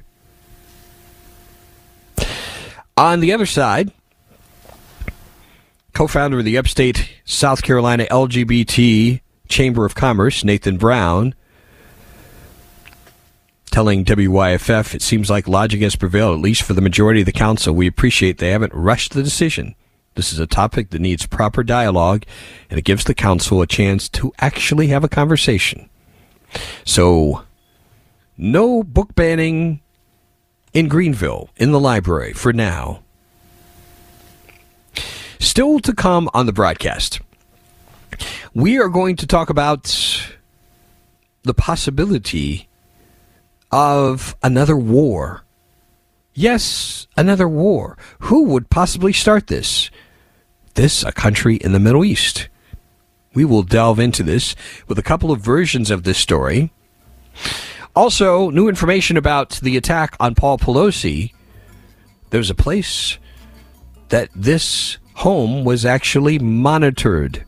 On 2.95 3.19
the 3.19 3.33
other 3.33 3.45
side, 3.45 3.91
co 5.93 6.07
founder 6.07 6.39
of 6.39 6.45
the 6.45 6.57
upstate 6.57 7.09
South 7.25 7.63
Carolina 7.63 8.05
LGBT 8.11 9.21
Chamber 9.47 9.85
of 9.85 9.95
Commerce, 9.95 10.43
Nathan 10.43 10.77
Brown, 10.77 11.33
telling 13.77 14.03
WYFF 14.03 14.95
it 14.95 15.03
seems 15.03 15.29
like 15.29 15.47
logic 15.47 15.81
has 15.81 15.95
prevailed, 15.95 16.35
at 16.35 16.41
least 16.41 16.63
for 16.63 16.73
the 16.73 16.81
majority 16.81 17.19
of 17.19 17.27
the 17.27 17.31
council. 17.31 17.75
We 17.75 17.85
appreciate 17.85 18.39
they 18.39 18.49
haven't 18.49 18.73
rushed 18.73 19.13
the 19.13 19.21
decision. 19.21 19.75
This 20.15 20.33
is 20.33 20.39
a 20.39 20.47
topic 20.47 20.89
that 20.89 20.99
needs 20.99 21.27
proper 21.27 21.61
dialogue, 21.63 22.23
and 22.71 22.79
it 22.79 22.85
gives 22.85 23.03
the 23.03 23.13
council 23.13 23.61
a 23.61 23.67
chance 23.67 24.09
to 24.09 24.33
actually 24.39 24.87
have 24.87 25.03
a 25.03 25.07
conversation. 25.07 25.91
So, 26.85 27.43
no 28.35 28.81
book 28.81 29.13
banning 29.13 29.81
in 30.73 30.87
Greenville 30.87 31.51
in 31.55 31.71
the 31.71 31.79
library 31.79 32.33
for 32.33 32.51
now. 32.51 33.03
Still 35.37 35.79
to 35.81 35.93
come 35.93 36.31
on 36.33 36.47
the 36.47 36.51
broadcast, 36.51 37.21
we 38.55 38.79
are 38.79 38.89
going 38.89 39.15
to 39.17 39.27
talk 39.27 39.51
about 39.51 39.85
the 41.43 41.53
possibility 41.53 42.67
of 43.71 44.35
another 44.43 44.77
war. 44.77 45.43
Yes, 46.33 47.07
another 47.17 47.47
war. 47.47 47.97
Who 48.19 48.43
would 48.45 48.69
possibly 48.69 49.13
start 49.13 49.47
this? 49.47 49.89
this 50.77 51.03
a 51.03 51.11
country 51.11 51.55
in 51.55 51.73
the 51.73 51.79
Middle 51.79 52.05
East? 52.05 52.47
We 53.33 53.43
will 53.43 53.63
delve 53.63 53.99
into 53.99 54.23
this 54.23 54.55
with 54.87 54.97
a 54.97 55.03
couple 55.03 55.31
of 55.31 55.41
versions 55.41 55.91
of 55.91 56.03
this 56.03 56.17
story. 56.17 56.71
Also, 57.95 58.49
new 58.51 58.69
information 58.69 59.17
about 59.17 59.59
the 59.61 59.75
attack 59.75 60.15
on 60.19 60.35
Paul 60.35 60.57
Pelosi. 60.57 61.33
There's 62.29 62.49
a 62.49 62.55
place 62.55 63.17
that 64.09 64.29
this 64.35 64.97
home 65.15 65.65
was 65.65 65.83
actually 65.83 66.37
monitored, 66.39 67.43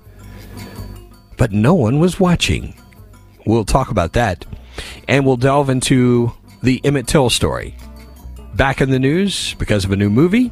but 1.37 1.51
no 1.51 1.75
one 1.75 1.99
was 1.99 2.19
watching. 2.19 2.73
We'll 3.45 3.65
talk 3.65 3.91
about 3.91 4.13
that, 4.13 4.45
and 5.07 5.25
we'll 5.25 5.37
delve 5.37 5.69
into 5.69 6.31
the 6.63 6.81
Emmett 6.83 7.07
Till 7.07 7.29
story. 7.29 7.75
Back 8.55 8.81
in 8.81 8.89
the 8.89 8.99
news 8.99 9.53
because 9.55 9.85
of 9.85 9.91
a 9.91 9.95
new 9.95 10.09
movie 10.09 10.51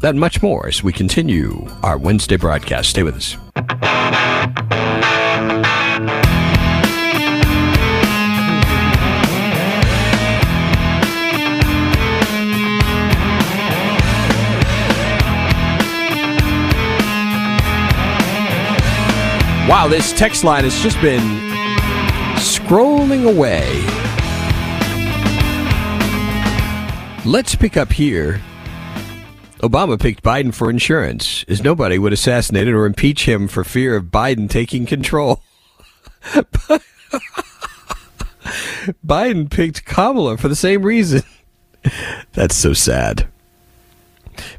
that 0.00 0.14
much 0.14 0.42
more 0.42 0.66
as 0.66 0.82
we 0.82 0.92
continue 0.92 1.66
our 1.82 1.96
Wednesday 1.96 2.36
broadcast. 2.36 2.90
Stay 2.90 3.02
with 3.02 3.16
us. 3.16 3.36
Wow, 19.66 19.88
this 19.88 20.12
text 20.12 20.44
line 20.44 20.64
has 20.64 20.78
just 20.82 21.00
been 21.00 21.53
scrolling 22.64 23.30
away. 23.30 23.82
Let's 27.24 27.54
pick 27.54 27.76
up 27.76 27.92
here 27.92 28.40
Obama 29.64 29.98
picked 29.98 30.22
Biden 30.22 30.52
for 30.52 30.68
insurance, 30.68 31.42
as 31.48 31.64
nobody 31.64 31.98
would 31.98 32.12
assassinate 32.12 32.68
or 32.68 32.84
impeach 32.84 33.26
him 33.26 33.48
for 33.48 33.64
fear 33.64 33.96
of 33.96 34.04
Biden 34.04 34.50
taking 34.50 34.84
control. 34.84 35.42
Biden 39.06 39.50
picked 39.50 39.86
Kamala 39.86 40.36
for 40.36 40.48
the 40.48 40.56
same 40.56 40.82
reason. 40.82 41.22
That's 42.34 42.54
so 42.54 42.74
sad. 42.74 43.26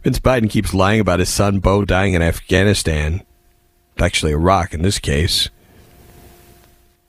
Vince 0.02 0.20
Biden 0.20 0.50
keeps 0.50 0.74
lying 0.74 1.00
about 1.00 1.20
his 1.20 1.30
son 1.30 1.60
Bo 1.60 1.86
dying 1.86 2.16
in 2.16 2.24
Afghanistan. 2.24 3.22
Actually, 4.00 4.32
Iraq 4.32 4.74
in 4.74 4.82
this 4.82 4.98
case. 4.98 5.52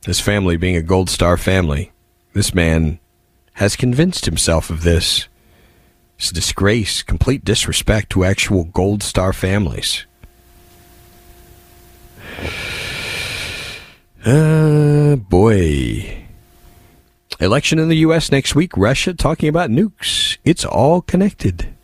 His 0.06 0.20
family 0.20 0.56
being 0.56 0.76
a 0.76 0.82
Gold 0.82 1.10
Star 1.10 1.36
family. 1.36 1.90
This 2.32 2.54
man 2.54 3.00
has 3.54 3.74
convinced 3.74 4.24
himself 4.24 4.70
of 4.70 4.84
this. 4.84 5.26
It's 6.16 6.30
disgrace, 6.30 7.02
complete 7.02 7.44
disrespect 7.44 8.10
to 8.10 8.22
actual 8.22 8.64
Gold 8.64 9.02
Star 9.02 9.32
families. 9.32 10.06
Uh, 14.24 15.16
boy. 15.16 16.24
Election 17.40 17.80
in 17.80 17.88
the 17.88 17.96
U.S. 17.98 18.30
next 18.30 18.54
week. 18.54 18.76
Russia 18.76 19.12
talking 19.12 19.48
about 19.48 19.70
nukes. 19.70 20.38
It's 20.44 20.64
all 20.64 21.02
connected. 21.02 21.74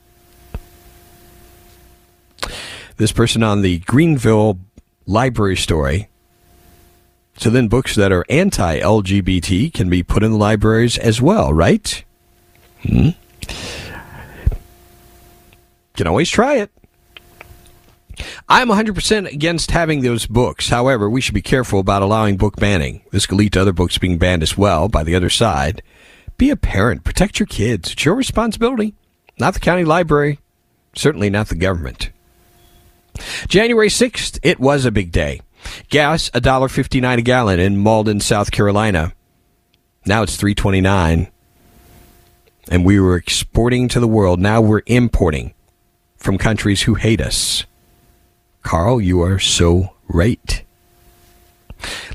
This 2.99 3.11
person 3.11 3.43
on 3.43 3.63
the 3.63 3.81
Greenville 3.81 4.61
library 5.07 5.57
story. 5.57 6.09
So 7.37 7.51
then 7.51 7.69
books 7.69 7.95
that 7.95 8.13
are 8.13 8.25
anti 8.29 8.81
LGBT 8.81 9.73
can 9.73 9.89
be 9.89 10.03
put 10.03 10.23
in 10.23 10.33
the 10.33 10.39
libraries 10.39 10.99
as 10.99 11.21
well, 11.21 11.53
right? 11.53 12.05
Hmm? 12.83 13.11
Can 15.95 16.07
always 16.07 16.31
try 16.31 16.57
it. 16.57 16.71
I'm 18.49 18.69
100% 18.69 19.33
against 19.33 19.71
having 19.71 20.03
those 20.03 20.27
books. 20.27 20.69
However, 20.69 21.09
we 21.09 21.21
should 21.21 21.35
be 21.35 21.43
careful 21.43 21.81
about 21.81 22.03
allowing 22.03 22.37
book 22.37 22.57
banning. 22.57 23.03
This 23.11 23.27
could 23.27 23.39
lead 23.39 23.53
to 23.55 23.61
other 23.61 23.73
books 23.73 23.99
being 23.99 24.19
banned 24.19 24.43
as 24.43 24.57
well 24.57 24.89
by 24.89 25.03
the 25.03 25.15
other 25.15 25.31
side. 25.31 25.83
Be 26.37 26.51
a 26.51 26.57
parent. 26.57 27.05
Protect 27.05 27.39
your 27.39 27.47
kids. 27.47 27.93
It's 27.93 28.05
your 28.05 28.15
responsibility, 28.15 28.95
not 29.39 29.55
the 29.55 29.61
county 29.61 29.85
library, 29.85 30.39
certainly 30.95 31.31
not 31.31 31.49
the 31.49 31.55
government. 31.55 32.11
January 33.49 33.89
6th, 33.89 34.39
it 34.43 34.59
was 34.59 34.85
a 34.85 34.91
big 34.91 35.13
day. 35.13 35.41
Gas, 35.89 36.31
$1.59 36.31 37.19
a 37.19 37.23
gallon 37.23 37.61
in 37.61 37.77
Mauldin, 37.77 38.21
South 38.21 38.51
Carolina. 38.51 39.13
Now 40.05 40.23
it's 40.23 40.37
329 40.37 41.31
and 42.69 42.85
we 42.85 43.01
were 43.01 43.17
exporting 43.17 43.89
to 43.89 44.01
the 44.01 44.09
world. 44.09 44.41
Now 44.41 44.61
we're 44.61 44.83
importing 44.87 45.55
from 46.17 46.39
countries 46.39 46.83
who 46.83 46.95
hate 46.95 47.21
us. 47.21 47.65
Carl, 48.63 49.01
you 49.01 49.21
are 49.23 49.39
so 49.39 49.95
right. 50.09 50.63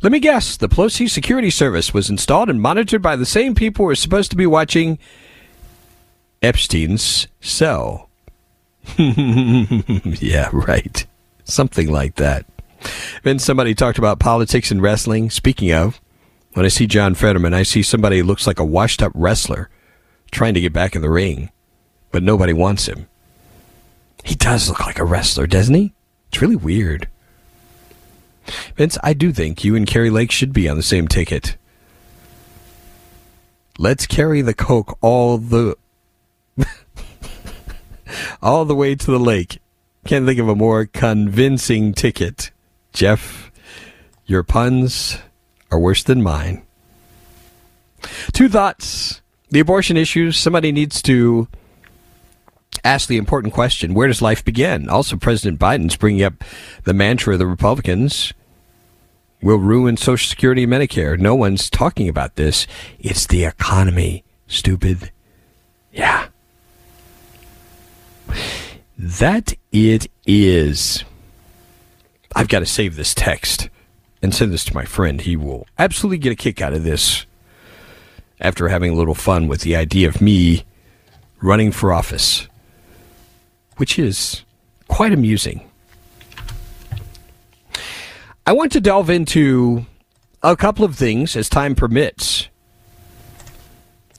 Let 0.01 0.11
me 0.11 0.19
guess, 0.19 0.55
the 0.55 0.69
Pelosi 0.69 1.09
Security 1.09 1.49
Service 1.49 1.93
was 1.93 2.09
installed 2.09 2.49
and 2.49 2.61
monitored 2.61 3.01
by 3.01 3.17
the 3.17 3.25
same 3.25 3.53
people 3.53 3.85
who 3.85 3.91
are 3.91 3.95
supposed 3.95 4.31
to 4.31 4.37
be 4.37 4.45
watching 4.45 4.97
Epstein's 6.41 7.27
cell. 7.41 8.09
yeah, 8.97 10.49
right. 10.53 11.05
Something 11.43 11.91
like 11.91 12.15
that. 12.15 12.45
Then 13.23 13.39
somebody 13.39 13.73
talked 13.73 13.97
about 13.97 14.19
politics 14.19 14.71
and 14.71 14.81
wrestling. 14.81 15.29
Speaking 15.29 15.71
of, 15.71 15.99
when 16.53 16.65
I 16.65 16.69
see 16.69 16.87
John 16.87 17.15
Fetterman, 17.15 17.53
I 17.53 17.63
see 17.63 17.83
somebody 17.83 18.19
who 18.19 18.23
looks 18.23 18.47
like 18.47 18.59
a 18.59 18.65
washed 18.65 19.01
up 19.01 19.11
wrestler 19.15 19.69
trying 20.31 20.53
to 20.53 20.61
get 20.61 20.73
back 20.73 20.95
in 20.95 21.01
the 21.01 21.09
ring, 21.09 21.51
but 22.11 22.23
nobody 22.23 22.53
wants 22.53 22.87
him. 22.87 23.07
He 24.23 24.35
does 24.35 24.67
look 24.67 24.85
like 24.85 24.99
a 24.99 25.05
wrestler, 25.05 25.47
doesn't 25.47 25.75
he? 25.75 25.93
It's 26.29 26.41
really 26.41 26.55
weird. 26.55 27.07
Vince, 28.75 28.97
I 29.03 29.13
do 29.13 29.31
think 29.31 29.63
you 29.63 29.75
and 29.75 29.87
Kari 29.87 30.09
Lake 30.09 30.31
should 30.31 30.53
be 30.53 30.67
on 30.67 30.77
the 30.77 30.83
same 30.83 31.07
ticket. 31.07 31.57
Let's 33.77 34.07
carry 34.07 34.41
the 34.41 34.53
Coke 34.53 34.97
all 35.01 35.37
the 35.37 35.77
all 38.41 38.65
the 38.65 38.75
way 38.75 38.95
to 38.95 39.11
the 39.11 39.19
lake. 39.19 39.59
Can't 40.05 40.25
think 40.25 40.39
of 40.39 40.49
a 40.49 40.55
more 40.55 40.85
convincing 40.85 41.93
ticket. 41.93 42.51
Jeff, 42.97 43.51
your 44.25 44.41
puns 44.41 45.19
are 45.69 45.77
worse 45.77 46.01
than 46.01 46.23
mine. 46.23 46.65
Two 48.33 48.49
thoughts. 48.49 49.21
The 49.51 49.59
abortion 49.59 49.97
issue, 49.97 50.31
somebody 50.31 50.71
needs 50.71 51.03
to 51.03 51.47
ask 52.83 53.07
the 53.07 53.17
important 53.17 53.53
question 53.53 53.93
where 53.93 54.07
does 54.07 54.23
life 54.23 54.43
begin? 54.43 54.89
Also, 54.89 55.15
President 55.15 55.59
Biden's 55.59 55.95
bringing 55.95 56.23
up 56.23 56.43
the 56.85 56.93
mantra 56.95 57.33
of 57.33 57.39
the 57.39 57.45
Republicans 57.45 58.33
will 59.43 59.57
ruin 59.57 59.95
Social 59.95 60.27
Security 60.27 60.63
and 60.63 60.73
Medicare. 60.73 61.19
No 61.19 61.35
one's 61.35 61.69
talking 61.69 62.09
about 62.09 62.35
this. 62.35 62.65
It's 62.97 63.27
the 63.27 63.45
economy, 63.45 64.23
stupid. 64.47 65.11
Yeah. 65.91 66.29
That 68.97 69.53
it 69.71 70.09
is. 70.25 71.03
I've 72.37 72.49
got 72.49 72.59
to 72.59 72.67
save 72.67 72.97
this 72.97 73.15
text 73.15 73.67
and 74.21 74.31
send 74.31 74.53
this 74.53 74.63
to 74.65 74.75
my 74.75 74.85
friend. 74.85 75.19
He 75.19 75.35
will 75.35 75.65
absolutely 75.79 76.19
get 76.19 76.31
a 76.31 76.35
kick 76.35 76.61
out 76.61 76.71
of 76.71 76.83
this 76.83 77.25
after 78.39 78.67
having 78.67 78.91
a 78.91 78.95
little 78.95 79.15
fun 79.15 79.47
with 79.47 79.61
the 79.61 79.75
idea 79.75 80.07
of 80.07 80.21
me 80.21 80.63
running 81.41 81.71
for 81.71 81.91
office, 81.91 82.47
which 83.77 83.97
is 83.97 84.43
quite 84.87 85.13
amusing. 85.13 85.67
I 88.45 88.53
want 88.53 88.71
to 88.73 88.81
delve 88.81 89.09
into 89.09 89.87
a 90.43 90.55
couple 90.55 90.85
of 90.85 90.95
things 90.95 91.35
as 91.35 91.49
time 91.49 91.73
permits. 91.73 92.49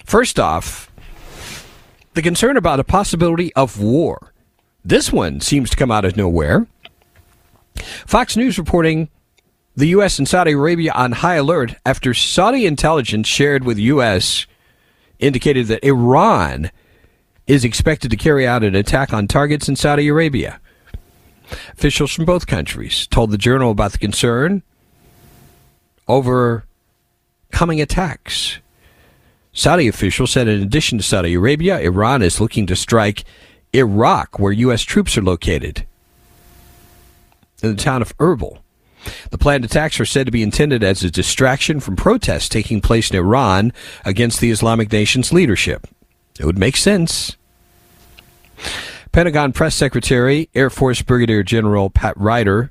First 0.05 0.41
off, 0.41 0.91
the 2.15 2.23
concern 2.23 2.57
about 2.57 2.81
a 2.81 2.85
possibility 2.85 3.55
of 3.55 3.81
war. 3.81 4.33
This 4.85 5.13
one 5.13 5.41
seems 5.41 5.71
to 5.71 5.77
come 5.77 5.93
out 5.93 6.05
of 6.05 6.17
nowhere. 6.17 6.67
Fox 8.07 8.37
News 8.37 8.59
reporting 8.59 9.09
the 9.77 9.89
U.S. 9.89 10.19
and 10.19 10.27
Saudi 10.27 10.53
Arabia 10.53 10.93
on 10.93 11.13
high 11.13 11.37
alert 11.37 11.77
after 11.87 12.13
Saudi 12.13 12.67
intelligence 12.67 13.29
shared 13.29 13.65
with 13.65 13.79
U.S. 13.79 14.47
indicated 15.19 15.67
that 15.69 15.85
Iran 15.85 16.71
is 17.47 17.65
expected 17.65 18.11
to 18.11 18.17
carry 18.17 18.47
out 18.47 18.65
an 18.65 18.75
attack 18.75 19.13
on 19.13 19.27
targets 19.27 19.69
in 19.69 19.77
Saudi 19.77 20.09
Arabia. 20.09 20.61
Officials 21.73 22.13
from 22.13 22.25
both 22.25 22.47
countries 22.47 23.07
told 23.07 23.31
the 23.31 23.39
journal 23.39 23.71
about 23.71 23.93
the 23.93 23.99
concern 23.99 24.63
over 26.07 26.67
coming 27.51 27.81
attacks. 27.81 28.59
Saudi 29.53 29.89
officials 29.89 30.31
said 30.31 30.47
in 30.47 30.63
addition 30.63 30.99
to 30.99 31.05
Saudi 31.05 31.35
Arabia, 31.35 31.81
Iran 31.81 32.23
is 32.23 32.41
looking 32.41 32.67
to 32.67 32.77
strike 32.77 33.25
Iraq, 33.73 34.39
where 34.39 34.53
U.S. 34.53 34.83
troops 34.83 35.17
are 35.17 35.23
located, 35.23 35.87
in 37.63 37.75
the 37.75 37.83
town 37.83 38.03
of 38.03 38.17
Erbil. 38.19 38.59
The 39.31 39.39
planned 39.39 39.65
attacks 39.65 40.01
are 40.01 40.05
said 40.05 40.27
to 40.27 40.33
be 40.33 40.43
intended 40.43 40.83
as 40.83 41.03
a 41.03 41.11
distraction 41.11 41.81
from 41.81 41.97
protests 41.97 42.49
taking 42.49 42.81
place 42.81 43.11
in 43.11 43.17
Iran 43.17 43.73
against 44.05 44.41
the 44.41 44.51
Islamic 44.51 44.91
nation's 44.93 45.33
leadership. 45.33 45.87
It 46.39 46.45
would 46.45 46.59
make 46.59 46.77
sense. 46.77 47.37
Pentagon 49.13 49.53
Press 49.53 49.75
Secretary, 49.75 50.49
Air 50.55 50.71
Force 50.71 51.03
Brigadier 51.03 51.43
General 51.43 51.91
Pat 51.91 52.17
Ryder, 52.17 52.71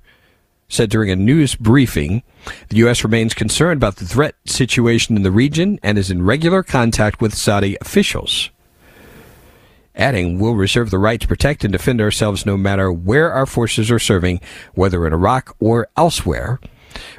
said 0.70 0.90
during 0.90 1.10
a 1.10 1.16
news 1.16 1.56
briefing 1.56 2.24
the 2.70 2.78
U.S. 2.78 3.04
remains 3.04 3.34
concerned 3.34 3.78
about 3.78 3.98
the 3.98 4.06
threat 4.06 4.36
situation 4.46 5.16
in 5.16 5.24
the 5.24 5.32
region 5.32 5.80
and 5.82 5.98
is 5.98 6.12
in 6.12 6.24
regular 6.24 6.62
contact 6.64 7.22
with 7.22 7.34
Saudi 7.34 7.78
officials. 7.82 8.50
Adding, 9.98 10.38
we'll 10.38 10.54
reserve 10.54 10.92
the 10.92 11.00
right 11.00 11.20
to 11.20 11.28
protect 11.28 11.64
and 11.64 11.74
defend 11.74 12.00
ourselves 12.00 12.46
no 12.46 12.56
matter 12.56 12.92
where 12.92 13.34
our 13.34 13.48
forces 13.48 13.90
are 13.90 13.98
serving, 13.98 14.40
whether 14.76 15.08
in 15.08 15.12
Iraq 15.12 15.56
or 15.60 15.88
elsewhere. 15.98 16.60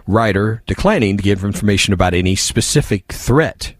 Ryder 0.06 0.62
declining 0.64 1.16
to 1.16 1.22
give 1.22 1.44
information 1.44 1.92
about 1.92 2.14
any 2.14 2.36
specific 2.36 3.12
threat. 3.12 3.74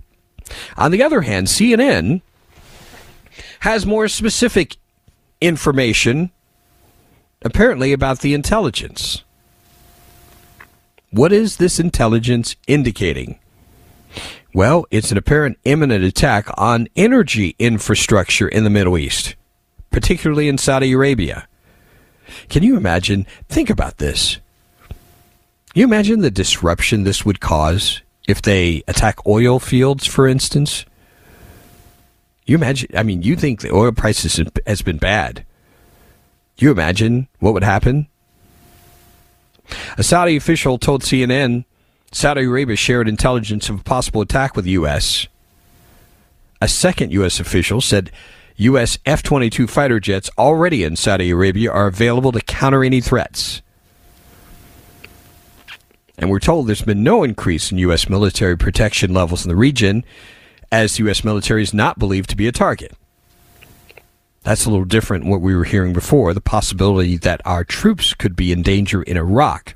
On 0.77 0.91
the 0.91 1.03
other 1.03 1.23
hand, 1.23 1.47
CNN 1.47 2.23
has 3.61 3.87
more 3.87 4.09
specific 4.09 4.77
information, 5.41 6.33
apparently, 7.43 7.93
about 7.93 8.21
the 8.21 8.35
intelligence. 8.35 9.23
What 11.11 11.33
is 11.33 11.57
this 11.57 11.79
intelligence 11.79 12.57
indicating? 12.67 13.39
Well, 14.59 14.87
it's 14.90 15.12
an 15.12 15.18
apparent 15.18 15.57
imminent 15.62 16.03
attack 16.03 16.49
on 16.59 16.88
energy 16.97 17.55
infrastructure 17.61 18.49
in 18.49 18.64
the 18.64 18.71
Middle 18.71 18.99
East, 18.99 19.37
particularly 19.92 20.49
in 20.49 20.59
Saudi 20.59 20.90
Arabia. 20.90 21.47
Can 22.49 22.64
you 22.64 22.77
imagine? 22.77 23.25
Think 23.49 23.71
about 23.71 23.99
this. 23.99 24.38
You 25.75 25.85
imagine 25.85 26.23
the 26.23 26.31
disruption 26.33 27.05
this 27.05 27.25
would 27.25 27.38
cause 27.38 28.03
if 28.27 28.42
they 28.42 28.83
attack 28.88 29.25
oil 29.29 29.61
fields, 29.61 30.09
for 30.09 30.27
instance? 30.27 30.85
You 32.44 32.57
imagine, 32.57 32.90
I 32.97 33.05
mean, 33.05 33.23
you 33.23 33.37
think 33.37 33.61
the 33.61 33.73
oil 33.73 33.92
prices 33.92 34.40
has 34.66 34.83
been 34.83 34.99
bad. 34.99 35.47
You 36.57 36.73
imagine 36.73 37.29
what 37.38 37.55
would 37.55 37.62
happen? 37.62 38.09
A 39.97 40.03
Saudi 40.03 40.35
official 40.35 40.79
told 40.79 41.03
CNN 41.05 41.64
Saudi 42.11 42.44
Arabia 42.44 42.77
shared 42.77 43.09
intelligence 43.09 43.68
of 43.68 43.81
a 43.81 43.85
possible 43.85 44.21
attack 44.21 44.57
with 44.57 44.64
the 44.64 44.73
U.S. 44.73 45.27
A 46.61 46.68
second 46.68 47.12
U.S. 47.12 47.38
official 47.38 47.81
said 47.81 48.11
U.S. 48.57 48.99
F 49.07 49.23
22 49.23 49.66
fighter 49.66 50.01
jets 50.01 50.31
already 50.37 50.83
in 50.83 50.97
Saudi 50.97 51.31
Arabia 51.31 51.71
are 51.71 51.87
available 51.87 52.33
to 52.33 52.40
counter 52.40 52.83
any 52.83 53.01
threats. 53.01 53.62
And 56.16 56.31
we're 56.31 56.40
told 56.40 56.66
there's 56.66 56.83
been 56.83 57.05
no 57.05 57.23
increase 57.23 57.71
in 57.71 57.79
U.S. 57.79 58.09
military 58.09 58.57
protection 58.57 59.14
levels 59.14 59.44
in 59.44 59.49
the 59.49 59.55
region 59.55 60.05
as 60.73 60.97
the 60.97 61.05
U.S. 61.05 61.23
military 61.23 61.62
is 61.62 61.73
not 61.73 61.99
believed 61.99 62.31
to 62.31 62.37
be 62.37 62.49
a 62.49 62.53
target. 62.53 62.92
That's 64.42 64.64
a 64.64 64.71
little 64.71 64.85
different 64.85 65.27
what 65.27 65.40
we 65.40 65.55
were 65.55 65.64
hearing 65.64 65.92
before 65.92 66.35
the 66.35 66.40
possibility 66.40 67.16
that 67.18 67.40
our 67.44 67.64
troops 67.64 68.14
could 68.14 68.35
be 68.35 68.51
in 68.51 68.62
danger 68.62 69.03
in 69.03 69.16
Iraq. 69.16 69.75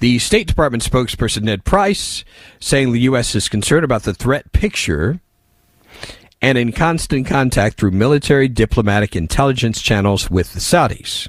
The 0.00 0.18
State 0.18 0.46
Department 0.46 0.82
spokesperson 0.82 1.42
Ned 1.42 1.64
Price 1.64 2.24
saying 2.60 2.92
the 2.92 3.00
U.S. 3.00 3.34
is 3.34 3.48
concerned 3.48 3.84
about 3.84 4.04
the 4.04 4.14
threat 4.14 4.52
picture 4.52 5.20
and 6.40 6.56
in 6.56 6.72
constant 6.72 7.26
contact 7.26 7.78
through 7.78 7.90
military, 7.90 8.48
diplomatic, 8.48 9.16
intelligence 9.16 9.82
channels 9.82 10.30
with 10.30 10.52
the 10.52 10.60
Saudis. 10.60 11.28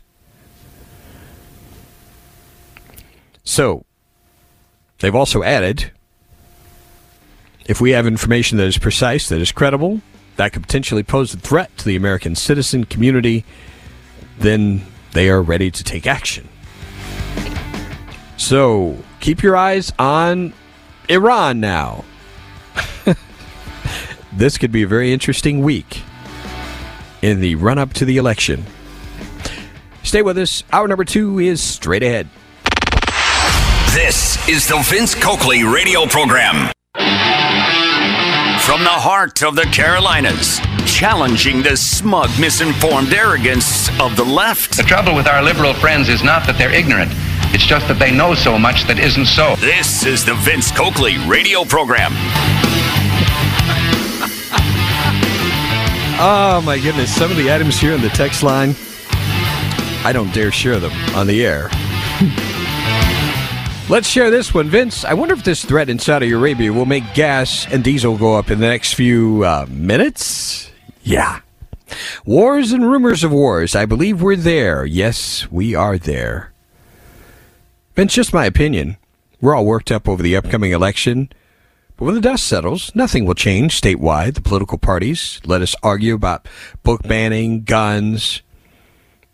So, 3.43 3.86
they've 4.99 5.15
also 5.15 5.41
added 5.41 5.91
if 7.65 7.79
we 7.79 7.91
have 7.91 8.08
information 8.08 8.58
that 8.58 8.67
is 8.67 8.77
precise, 8.79 9.29
that 9.29 9.39
is 9.39 9.51
credible, 9.51 10.01
that 10.38 10.53
could 10.53 10.63
potentially 10.63 11.03
pose 11.03 11.34
a 11.34 11.38
threat 11.38 11.75
to 11.77 11.86
the 11.86 11.95
American 11.95 12.36
citizen 12.36 12.84
community, 12.84 13.45
then 14.39 14.86
they 15.13 15.29
are 15.29 15.41
ready 15.41 15.69
to 15.69 15.84
take 15.84 16.08
action. 16.08 16.49
So 18.39 18.97
keep 19.19 19.43
your 19.43 19.58
eyes 19.58 19.91
on 19.99 20.54
Iran 21.10 21.60
now. 21.60 22.06
this 24.34 24.58
could 24.58 24.71
be 24.71 24.82
a 24.82 24.88
very 24.88 25.12
interesting 25.12 25.62
week 25.62 26.04
in 27.21 27.41
the 27.41 27.56
run 27.56 27.78
up 27.78 27.93
to 27.95 28.06
the 28.06 28.15
election. 28.15 28.63
Stay 30.04 30.21
with 30.21 30.38
us. 30.38 30.63
Hour 30.71 30.88
number 30.88 31.04
two 31.04 31.39
is 31.39 31.62
straight 31.62 32.02
ahead. 32.02 32.30
This 33.93 34.47
is 34.47 34.67
the 34.69 34.82
Vince 34.86 35.15
Coakley 35.15 35.65
radio 35.65 36.06
program. 36.06 36.71
From 36.95 38.84
the 38.84 38.89
heart 38.89 39.43
of 39.43 39.58
the 39.58 39.67
Carolinas, 39.73 40.60
challenging 40.86 41.62
the 41.62 41.75
smug, 41.75 42.30
misinformed 42.39 43.13
arrogance 43.13 43.89
of 43.99 44.15
the 44.15 44.23
left. 44.23 44.78
The 44.78 44.84
trouble 44.84 45.13
with 45.13 45.28
our 45.28 45.43
liberal 45.43 45.73
friends 45.73 46.08
is 46.08 46.23
not 46.23 46.47
that 46.47 46.58
they're 46.58 46.73
ignorant. 46.73 47.12
It's 47.51 47.65
just 47.65 47.88
that 47.88 47.97
they 47.97 48.12
know 48.12 48.35
so 48.35 48.59
much 48.59 48.85
that 48.85 48.99
isn't 48.99 49.25
so. 49.25 49.55
This 49.55 50.05
is 50.05 50.23
the 50.23 50.35
Vince 50.35 50.71
Coakley 50.71 51.17
radio 51.27 51.65
program. 51.65 52.12
oh 56.21 56.62
my 56.63 56.77
goodness, 56.77 57.13
some 57.13 57.31
of 57.31 57.38
the 57.38 57.51
items 57.51 57.79
here 57.79 57.93
in 57.93 58.01
the 58.01 58.09
text 58.09 58.43
line, 58.43 58.75
I 60.06 60.12
don't 60.13 60.31
dare 60.31 60.52
share 60.52 60.79
them 60.79 60.91
on 61.15 61.25
the 61.25 61.43
air. 61.43 61.69
Let's 63.89 64.08
share 64.08 64.29
this 64.29 64.54
one. 64.54 64.69
Vince, 64.69 65.04
I 65.04 65.15
wonder 65.15 65.33
if 65.33 65.43
this 65.43 65.65
threat 65.65 65.89
in 65.89 65.97
Saudi 65.97 66.31
Arabia 66.31 66.71
will 66.71 66.85
make 66.85 67.15
gas 67.15 67.65
and 67.73 67.83
diesel 67.83 68.15
go 68.15 68.35
up 68.35 68.52
in 68.52 68.60
the 68.60 68.67
next 68.67 68.93
few 68.93 69.43
uh, 69.43 69.65
minutes? 69.67 70.69
Yeah. 71.02 71.39
Wars 72.23 72.71
and 72.71 72.87
rumors 72.87 73.23
of 73.23 73.31
wars. 73.31 73.75
I 73.75 73.87
believe 73.87 74.21
we're 74.21 74.35
there. 74.35 74.85
Yes, 74.85 75.52
we 75.52 75.73
are 75.73 75.97
there. 75.97 76.54
It's 78.02 78.13
just 78.13 78.33
my 78.33 78.45
opinion. 78.45 78.95
We're 79.41 79.54
all 79.54 79.65
worked 79.65 79.91
up 79.91 80.08
over 80.08 80.23
the 80.23 80.37
upcoming 80.37 80.71
election. 80.71 81.33
But 81.97 82.06
when 82.06 82.15
the 82.15 82.21
dust 82.21 82.47
settles, 82.47 82.95
nothing 82.95 83.25
will 83.25 83.33
change 83.33 83.79
statewide. 83.79 84.35
The 84.35 84.41
political 84.41 84.77
parties 84.77 85.41
let 85.43 85.62
us 85.62 85.75
argue 85.83 86.15
about 86.15 86.47
book 86.81 87.04
banning, 87.04 87.65
guns. 87.65 88.41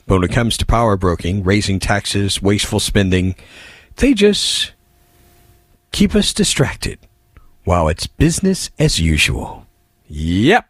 But 0.07 0.15
when 0.15 0.23
it 0.23 0.33
comes 0.33 0.57
to 0.57 0.65
power 0.65 0.97
broking, 0.97 1.43
raising 1.43 1.79
taxes, 1.79 2.41
wasteful 2.41 2.79
spending, 2.79 3.35
they 3.97 4.15
just 4.15 4.73
keep 5.91 6.15
us 6.15 6.33
distracted 6.33 6.97
while 7.65 7.87
it's 7.87 8.07
business 8.07 8.71
as 8.79 8.99
usual. 8.99 9.67
Yep. 10.07 10.67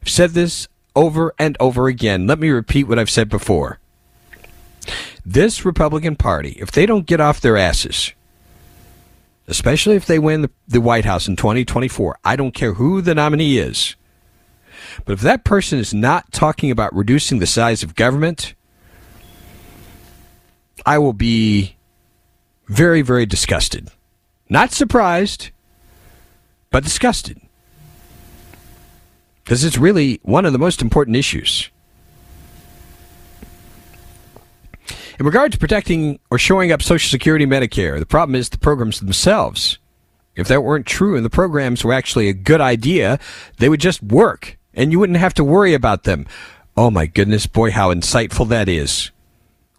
I've 0.00 0.08
said 0.08 0.30
this 0.30 0.68
over 0.94 1.34
and 1.38 1.54
over 1.60 1.86
again. 1.86 2.26
Let 2.26 2.38
me 2.38 2.48
repeat 2.48 2.84
what 2.84 2.98
I've 2.98 3.10
said 3.10 3.28
before 3.28 3.78
this 5.24 5.64
Republican 5.64 6.16
Party, 6.16 6.56
if 6.60 6.70
they 6.70 6.86
don't 6.86 7.06
get 7.06 7.20
off 7.20 7.40
their 7.40 7.56
asses 7.56 8.12
especially 9.48 9.96
if 9.96 10.06
they 10.06 10.18
win 10.18 10.48
the 10.66 10.80
White 10.80 11.04
House 11.04 11.28
in 11.28 11.36
2024. 11.36 12.18
I 12.24 12.36
don't 12.36 12.52
care 12.52 12.74
who 12.74 13.00
the 13.00 13.14
nominee 13.14 13.58
is. 13.58 13.96
But 15.04 15.12
if 15.12 15.20
that 15.20 15.44
person 15.44 15.78
is 15.78 15.94
not 15.94 16.32
talking 16.32 16.70
about 16.70 16.94
reducing 16.94 17.38
the 17.38 17.46
size 17.46 17.82
of 17.82 17.94
government, 17.94 18.54
I 20.84 20.98
will 20.98 21.12
be 21.12 21.76
very, 22.66 23.02
very 23.02 23.26
disgusted. 23.26 23.90
Not 24.48 24.72
surprised, 24.72 25.50
but 26.70 26.84
disgusted. 26.84 27.40
Because 29.44 29.64
it's 29.64 29.78
really 29.78 30.20
one 30.22 30.44
of 30.44 30.52
the 30.52 30.58
most 30.58 30.82
important 30.82 31.16
issues. 31.16 31.70
In 35.18 35.24
regard 35.24 35.50
to 35.52 35.58
protecting 35.58 36.18
or 36.30 36.38
showing 36.38 36.72
up 36.72 36.82
Social 36.82 37.08
Security 37.08 37.46
Medicare, 37.46 37.98
the 37.98 38.04
problem 38.04 38.34
is 38.34 38.50
the 38.50 38.58
programs 38.58 39.00
themselves. 39.00 39.78
If 40.34 40.48
that 40.48 40.62
weren't 40.62 40.84
true 40.84 41.16
and 41.16 41.24
the 41.24 41.30
programs 41.30 41.82
were 41.82 41.94
actually 41.94 42.28
a 42.28 42.34
good 42.34 42.60
idea, 42.60 43.18
they 43.56 43.70
would 43.70 43.80
just 43.80 44.02
work 44.02 44.58
and 44.74 44.92
you 44.92 44.98
wouldn't 44.98 45.18
have 45.18 45.32
to 45.34 45.44
worry 45.44 45.72
about 45.72 46.04
them. 46.04 46.26
Oh 46.76 46.90
my 46.90 47.06
goodness, 47.06 47.46
boy, 47.46 47.70
how 47.70 47.92
insightful 47.94 48.46
that 48.48 48.68
is. 48.68 49.10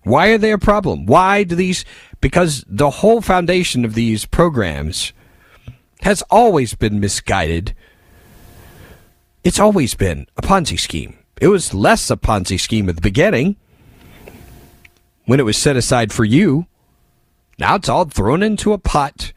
Why 0.01 0.29
are 0.29 0.39
they 0.39 0.51
a 0.51 0.57
problem? 0.57 1.05
Why 1.05 1.43
do 1.43 1.53
these? 1.53 1.85
Because 2.19 2.65
the 2.67 2.89
whole 2.89 3.21
foundation 3.21 3.85
of 3.85 3.93
these 3.93 4.25
programs 4.25 5.13
has 6.01 6.23
always 6.31 6.73
been 6.73 6.99
misguided. 6.99 7.75
It's 9.43 9.59
always 9.59 9.93
been 9.93 10.25
a 10.35 10.41
Ponzi 10.41 10.79
scheme. 10.79 11.19
It 11.39 11.49
was 11.49 11.75
less 11.75 12.09
a 12.09 12.17
Ponzi 12.17 12.59
scheme 12.59 12.89
at 12.89 12.95
the 12.95 13.01
beginning 13.01 13.57
when 15.27 15.39
it 15.39 15.43
was 15.43 15.57
set 15.57 15.75
aside 15.75 16.11
for 16.11 16.25
you. 16.25 16.65
Now 17.59 17.75
it's 17.75 17.89
all 17.89 18.05
thrown 18.05 18.41
into 18.41 18.73
a 18.73 18.79
pot. 18.79 19.33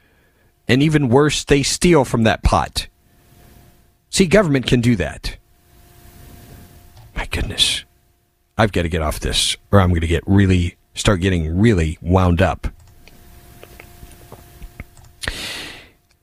And 0.66 0.82
even 0.82 1.08
worse, 1.08 1.44
they 1.44 1.62
steal 1.62 2.04
from 2.04 2.22
that 2.22 2.42
pot. 2.42 2.86
See, 4.08 4.26
government 4.26 4.66
can 4.66 4.80
do 4.80 4.96
that. 4.96 5.36
My 7.14 7.26
goodness. 7.26 7.84
I've 8.56 8.72
got 8.72 8.82
to 8.82 8.88
get 8.88 9.02
off 9.02 9.20
this, 9.20 9.56
or 9.72 9.80
I'm 9.80 9.88
going 9.88 10.00
to 10.02 10.06
get 10.06 10.22
really, 10.26 10.76
start 10.94 11.20
getting 11.20 11.58
really 11.58 11.98
wound 12.00 12.40
up. 12.40 12.68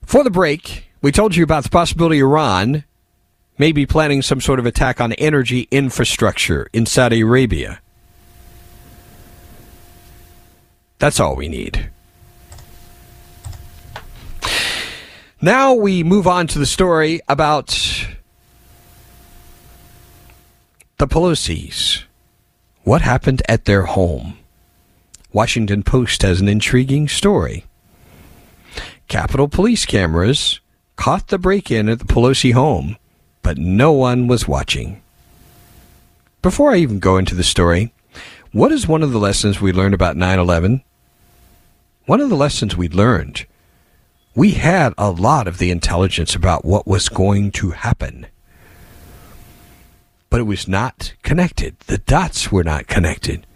For 0.04 0.24
the 0.24 0.30
break, 0.30 0.88
we 1.02 1.12
told 1.12 1.36
you 1.36 1.44
about 1.44 1.64
the 1.64 1.70
possibility 1.70 2.20
Iran 2.20 2.84
may 3.58 3.72
be 3.72 3.84
planning 3.84 4.22
some 4.22 4.40
sort 4.40 4.60
of 4.60 4.66
attack 4.66 5.00
on 5.00 5.12
energy 5.14 5.68
infrastructure 5.70 6.70
in 6.72 6.86
Saudi 6.86 7.20
Arabia. 7.20 7.80
That's 10.98 11.20
all 11.20 11.36
we 11.36 11.48
need. 11.48 11.90
Now 15.40 15.72
we 15.72 16.02
move 16.02 16.26
on 16.26 16.48
to 16.48 16.58
the 16.58 16.66
story 16.66 17.20
about 17.28 17.68
the 20.96 21.06
Pelosi's. 21.06 22.04
What 22.82 23.02
happened 23.02 23.42
at 23.48 23.64
their 23.64 23.82
home? 23.82 24.38
Washington 25.32 25.84
Post 25.84 26.22
has 26.22 26.40
an 26.40 26.48
intriguing 26.48 27.06
story. 27.06 27.66
Capitol 29.06 29.46
Police 29.46 29.86
cameras 29.86 30.58
caught 30.96 31.28
the 31.28 31.38
break 31.38 31.70
in 31.70 31.88
at 31.88 32.00
the 32.00 32.04
Pelosi 32.04 32.52
home, 32.52 32.96
but 33.42 33.58
no 33.58 33.92
one 33.92 34.26
was 34.26 34.48
watching. 34.48 35.00
Before 36.42 36.72
I 36.72 36.78
even 36.78 36.98
go 36.98 37.16
into 37.16 37.36
the 37.36 37.44
story, 37.44 37.92
what 38.52 38.72
is 38.72 38.88
one 38.88 39.02
of 39.02 39.12
the 39.12 39.18
lessons 39.18 39.60
we 39.60 39.72
learned 39.72 39.94
about 39.94 40.16
9 40.16 40.38
11? 40.38 40.82
One 42.06 42.20
of 42.20 42.30
the 42.30 42.36
lessons 42.36 42.76
we 42.76 42.88
learned, 42.88 43.46
we 44.34 44.52
had 44.52 44.94
a 44.96 45.10
lot 45.10 45.46
of 45.46 45.58
the 45.58 45.70
intelligence 45.70 46.34
about 46.34 46.64
what 46.64 46.86
was 46.86 47.10
going 47.10 47.50
to 47.52 47.70
happen. 47.70 48.26
But 50.30 50.40
it 50.40 50.44
was 50.44 50.66
not 50.66 51.12
connected. 51.22 51.78
The 51.80 51.98
dots 51.98 52.50
were 52.50 52.64
not 52.64 52.86
connected. 52.86 53.46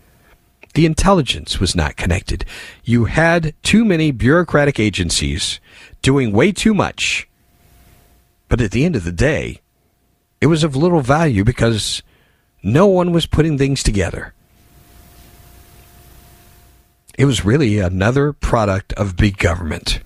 The 0.74 0.84
intelligence 0.86 1.60
was 1.60 1.74
not 1.74 1.96
connected. 1.96 2.44
You 2.84 3.06
had 3.06 3.54
too 3.62 3.84
many 3.84 4.10
bureaucratic 4.10 4.78
agencies 4.78 5.60
doing 6.02 6.32
way 6.32 6.52
too 6.52 6.74
much. 6.74 7.28
But 8.48 8.60
at 8.60 8.70
the 8.70 8.84
end 8.84 8.96
of 8.96 9.04
the 9.04 9.12
day, 9.12 9.60
it 10.42 10.46
was 10.46 10.64
of 10.64 10.76
little 10.76 11.00
value 11.00 11.44
because 11.44 12.02
no 12.62 12.86
one 12.86 13.12
was 13.12 13.24
putting 13.24 13.56
things 13.56 13.82
together. 13.82 14.34
It 17.18 17.26
was 17.26 17.44
really 17.44 17.78
another 17.78 18.32
product 18.32 18.92
of 18.94 19.16
big 19.16 19.36
government. 19.36 20.00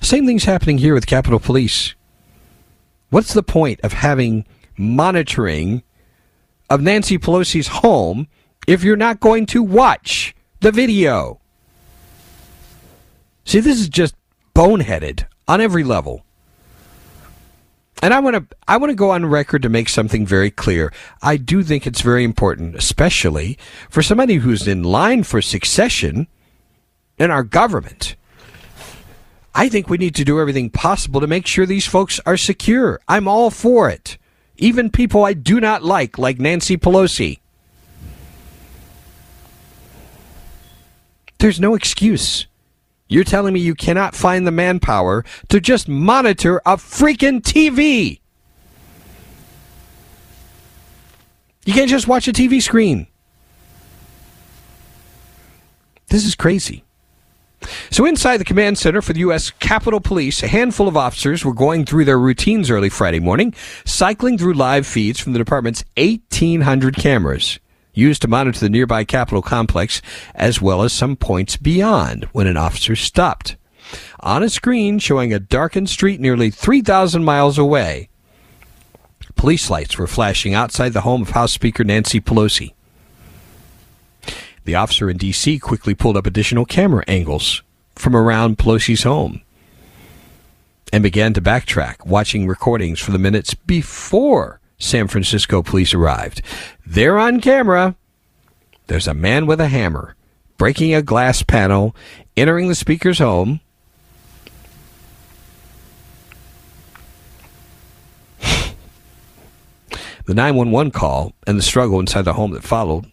Same 0.00 0.26
thing's 0.26 0.44
happening 0.44 0.78
here 0.78 0.94
with 0.94 1.06
Capitol 1.06 1.38
Police. 1.38 1.94
What's 3.10 3.34
the 3.34 3.42
point 3.42 3.80
of 3.82 3.92
having 3.92 4.46
monitoring 4.78 5.82
of 6.70 6.80
Nancy 6.80 7.18
Pelosi's 7.18 7.68
home 7.68 8.28
if 8.66 8.82
you're 8.82 8.96
not 8.96 9.20
going 9.20 9.46
to 9.46 9.62
watch 9.62 10.34
the 10.60 10.72
video? 10.72 11.40
See, 13.44 13.60
this 13.60 13.78
is 13.78 13.88
just 13.88 14.14
boneheaded 14.54 15.26
on 15.46 15.60
every 15.60 15.84
level. 15.84 16.24
And 18.02 18.14
I 18.14 18.20
want 18.20 18.36
to 18.36 18.56
I 18.66 18.78
want 18.78 18.90
to 18.90 18.96
go 18.96 19.10
on 19.10 19.26
record 19.26 19.62
to 19.62 19.68
make 19.68 19.88
something 19.88 20.26
very 20.26 20.50
clear. 20.50 20.92
I 21.22 21.36
do 21.36 21.62
think 21.62 21.86
it's 21.86 22.00
very 22.00 22.24
important, 22.24 22.74
especially 22.74 23.58
for 23.90 24.02
somebody 24.02 24.36
who's 24.36 24.66
in 24.66 24.82
line 24.82 25.22
for 25.22 25.42
succession 25.42 26.26
in 27.18 27.30
our 27.30 27.42
government. 27.42 28.16
I 29.54 29.68
think 29.68 29.88
we 29.88 29.98
need 29.98 30.14
to 30.14 30.24
do 30.24 30.40
everything 30.40 30.70
possible 30.70 31.20
to 31.20 31.26
make 31.26 31.46
sure 31.46 31.66
these 31.66 31.86
folks 31.86 32.20
are 32.24 32.36
secure. 32.36 33.00
I'm 33.08 33.28
all 33.28 33.50
for 33.50 33.90
it. 33.90 34.16
Even 34.56 34.90
people 34.90 35.24
I 35.24 35.34
do 35.34 35.60
not 35.60 35.82
like, 35.82 36.18
like 36.18 36.38
Nancy 36.38 36.76
Pelosi. 36.76 37.40
There's 41.38 41.58
no 41.58 41.74
excuse. 41.74 42.46
You're 43.10 43.24
telling 43.24 43.52
me 43.52 43.58
you 43.58 43.74
cannot 43.74 44.14
find 44.14 44.46
the 44.46 44.52
manpower 44.52 45.24
to 45.48 45.60
just 45.60 45.88
monitor 45.88 46.58
a 46.64 46.76
freaking 46.76 47.42
TV. 47.42 48.20
You 51.66 51.74
can't 51.74 51.90
just 51.90 52.06
watch 52.06 52.28
a 52.28 52.32
TV 52.32 52.62
screen. 52.62 53.08
This 56.06 56.24
is 56.24 56.36
crazy. 56.36 56.84
So, 57.90 58.06
inside 58.06 58.38
the 58.38 58.44
command 58.44 58.78
center 58.78 59.02
for 59.02 59.12
the 59.12 59.20
U.S. 59.20 59.50
Capitol 59.50 60.00
Police, 60.00 60.42
a 60.44 60.48
handful 60.48 60.86
of 60.86 60.96
officers 60.96 61.44
were 61.44 61.52
going 61.52 61.84
through 61.84 62.04
their 62.04 62.18
routines 62.18 62.70
early 62.70 62.88
Friday 62.88 63.20
morning, 63.20 63.54
cycling 63.84 64.38
through 64.38 64.54
live 64.54 64.86
feeds 64.86 65.18
from 65.18 65.32
the 65.32 65.38
department's 65.38 65.84
1,800 65.96 66.96
cameras 66.96 67.58
used 68.00 68.22
to 68.22 68.28
monitor 68.28 68.58
the 68.58 68.70
nearby 68.70 69.04
Capitol 69.04 69.42
complex, 69.42 70.02
as 70.34 70.60
well 70.60 70.82
as 70.82 70.92
some 70.92 71.16
points 71.16 71.56
beyond 71.56 72.24
when 72.32 72.46
an 72.46 72.56
officer 72.56 72.96
stopped. 72.96 73.56
On 74.20 74.42
a 74.42 74.48
screen 74.48 74.98
showing 74.98 75.32
a 75.32 75.38
darkened 75.38 75.88
street 75.88 76.20
nearly 76.20 76.50
3,000 76.50 77.24
miles 77.24 77.58
away, 77.58 78.08
police 79.36 79.70
lights 79.70 79.98
were 79.98 80.06
flashing 80.06 80.54
outside 80.54 80.92
the 80.92 81.02
home 81.02 81.22
of 81.22 81.30
House 81.30 81.52
Speaker 81.52 81.84
Nancy 81.84 82.20
Pelosi. 82.20 82.72
The 84.64 84.74
officer 84.74 85.08
in 85.08 85.16
D.C. 85.16 85.58
quickly 85.58 85.94
pulled 85.94 86.16
up 86.16 86.26
additional 86.26 86.64
camera 86.64 87.04
angles 87.08 87.62
from 87.94 88.14
around 88.14 88.58
Pelosi's 88.58 89.02
home 89.02 89.42
and 90.92 91.02
began 91.02 91.32
to 91.34 91.40
backtrack, 91.40 92.04
watching 92.06 92.46
recordings 92.46 93.00
for 93.00 93.12
the 93.12 93.18
minutes 93.18 93.54
before 93.54 94.59
San 94.80 95.06
Francisco 95.06 95.62
police 95.62 95.94
arrived. 95.94 96.42
There 96.84 97.18
on 97.18 97.40
camera, 97.40 97.94
there's 98.88 99.06
a 99.06 99.14
man 99.14 99.46
with 99.46 99.60
a 99.60 99.68
hammer 99.68 100.16
breaking 100.60 100.94
a 100.94 101.00
glass 101.00 101.42
panel, 101.42 101.96
entering 102.36 102.68
the 102.68 102.74
speaker's 102.74 103.18
home. 103.18 103.60
the 110.26 110.34
911 110.34 110.90
call 110.90 111.32
and 111.46 111.58
the 111.58 111.62
struggle 111.62 111.98
inside 111.98 112.26
the 112.26 112.34
home 112.34 112.50
that 112.50 112.62
followed 112.62 113.10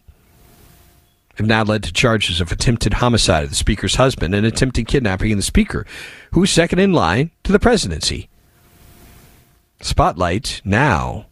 have 1.36 1.46
now 1.46 1.62
led 1.62 1.82
to 1.84 1.90
charges 1.90 2.38
of 2.42 2.52
attempted 2.52 2.92
homicide 2.94 3.44
of 3.44 3.50
the 3.50 3.56
speaker's 3.56 3.94
husband 3.94 4.34
and 4.34 4.44
attempted 4.44 4.86
kidnapping 4.86 5.32
of 5.32 5.38
the 5.38 5.42
speaker, 5.42 5.86
who 6.32 6.42
is 6.42 6.50
second 6.50 6.80
in 6.80 6.92
line 6.92 7.30
to 7.44 7.52
the 7.52 7.58
presidency. 7.58 8.28
Spotlight 9.80 10.60
now 10.66 11.27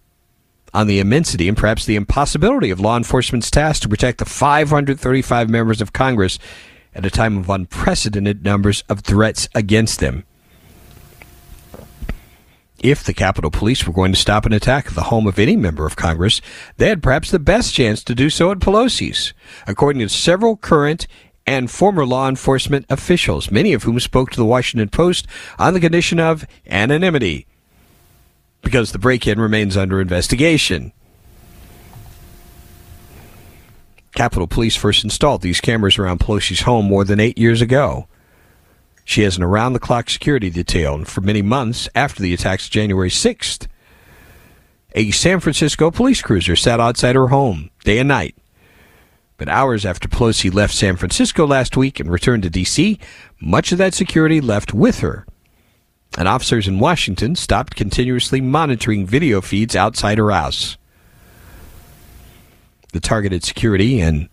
on 0.76 0.86
the 0.86 1.00
immensity 1.00 1.48
and 1.48 1.56
perhaps 1.56 1.86
the 1.86 1.96
impossibility 1.96 2.70
of 2.70 2.78
law 2.78 2.98
enforcement's 2.98 3.50
task 3.50 3.80
to 3.80 3.88
protect 3.88 4.18
the 4.18 4.26
535 4.26 5.48
members 5.48 5.80
of 5.80 5.94
Congress 5.94 6.38
at 6.94 7.06
a 7.06 7.10
time 7.10 7.38
of 7.38 7.48
unprecedented 7.48 8.44
numbers 8.44 8.84
of 8.86 9.00
threats 9.00 9.48
against 9.54 10.00
them. 10.00 10.24
If 12.78 13.02
the 13.02 13.14
Capitol 13.14 13.50
Police 13.50 13.86
were 13.86 13.92
going 13.94 14.12
to 14.12 14.18
stop 14.18 14.44
an 14.44 14.52
attack 14.52 14.88
at 14.88 14.94
the 14.94 15.04
home 15.04 15.26
of 15.26 15.38
any 15.38 15.56
member 15.56 15.86
of 15.86 15.96
Congress, 15.96 16.42
they 16.76 16.90
had 16.90 17.02
perhaps 17.02 17.30
the 17.30 17.38
best 17.38 17.72
chance 17.72 18.04
to 18.04 18.14
do 18.14 18.28
so 18.28 18.50
at 18.50 18.58
Pelosi's, 18.58 19.32
according 19.66 20.02
to 20.02 20.10
several 20.10 20.58
current 20.58 21.06
and 21.46 21.70
former 21.70 22.04
law 22.04 22.28
enforcement 22.28 22.84
officials, 22.90 23.50
many 23.50 23.72
of 23.72 23.84
whom 23.84 23.98
spoke 23.98 24.30
to 24.30 24.36
the 24.36 24.44
Washington 24.44 24.90
Post 24.90 25.26
on 25.58 25.72
the 25.72 25.80
condition 25.80 26.20
of 26.20 26.46
anonymity 26.66 27.46
because 28.62 28.92
the 28.92 28.98
break 28.98 29.26
in 29.26 29.40
remains 29.40 29.76
under 29.76 30.00
investigation. 30.00 30.92
Capitol 34.14 34.46
Police 34.46 34.76
first 34.76 35.04
installed 35.04 35.42
these 35.42 35.60
cameras 35.60 35.98
around 35.98 36.20
Pelosi's 36.20 36.62
home 36.62 36.86
more 36.86 37.04
than 37.04 37.20
eight 37.20 37.36
years 37.36 37.60
ago. 37.60 38.08
She 39.04 39.22
has 39.22 39.36
an 39.36 39.42
around 39.42 39.74
the 39.74 39.78
clock 39.78 40.10
security 40.10 40.50
detail, 40.50 40.94
and 40.94 41.06
for 41.06 41.20
many 41.20 41.42
months 41.42 41.88
after 41.94 42.22
the 42.22 42.34
attacks 42.34 42.68
January 42.68 43.10
6th, 43.10 43.68
a 44.96 45.10
San 45.10 45.38
Francisco 45.38 45.90
police 45.90 46.22
cruiser 46.22 46.56
sat 46.56 46.80
outside 46.80 47.14
her 47.14 47.28
home 47.28 47.70
day 47.84 47.98
and 47.98 48.08
night. 48.08 48.34
But 49.36 49.50
hours 49.50 49.84
after 49.84 50.08
Pelosi 50.08 50.52
left 50.52 50.74
San 50.74 50.96
Francisco 50.96 51.46
last 51.46 51.76
week 51.76 52.00
and 52.00 52.10
returned 52.10 52.42
to 52.44 52.50
D.C., 52.50 52.98
much 53.38 53.70
of 53.70 53.78
that 53.78 53.92
security 53.92 54.40
left 54.40 54.72
with 54.72 55.00
her. 55.00 55.26
And 56.16 56.26
officers 56.26 56.66
in 56.66 56.78
Washington 56.78 57.36
stopped 57.36 57.76
continuously 57.76 58.40
monitoring 58.40 59.06
video 59.06 59.40
feeds 59.40 59.76
outside 59.76 60.18
her 60.18 60.30
house 60.30 60.76
the 62.92 63.00
targeted 63.00 63.44
security 63.44 64.00
and 64.00 64.28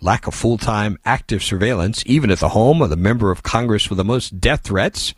lack 0.00 0.26
of 0.26 0.34
full 0.34 0.58
time 0.58 0.98
active 1.04 1.42
surveillance, 1.42 2.02
even 2.06 2.30
at 2.30 2.38
the 2.38 2.50
home 2.50 2.80
of 2.80 2.90
the 2.90 2.96
member 2.96 3.30
of 3.30 3.42
Congress 3.42 3.90
with 3.90 3.98
the 3.98 4.04
most 4.04 4.40
death 4.40 4.62
threats, 4.62 5.14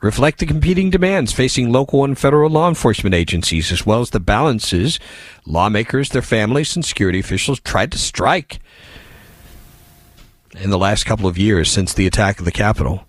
reflect 0.00 0.40
the 0.40 0.46
competing 0.46 0.90
demands 0.90 1.32
facing 1.32 1.70
local 1.70 2.04
and 2.04 2.18
federal 2.18 2.50
law 2.50 2.68
enforcement 2.68 3.14
agencies, 3.14 3.70
as 3.70 3.86
well 3.86 4.00
as 4.00 4.10
the 4.10 4.20
balances 4.20 4.98
lawmakers, 5.46 6.10
their 6.10 6.22
families, 6.22 6.74
and 6.74 6.84
security 6.84 7.20
officials 7.20 7.60
tried 7.60 7.92
to 7.92 7.98
strike 7.98 8.58
in 10.60 10.70
the 10.70 10.78
last 10.78 11.04
couple 11.04 11.26
of 11.28 11.38
years 11.38 11.70
since 11.70 11.94
the 11.94 12.06
attack 12.06 12.38
of 12.38 12.44
the 12.44 12.52
Capitol. 12.52 13.06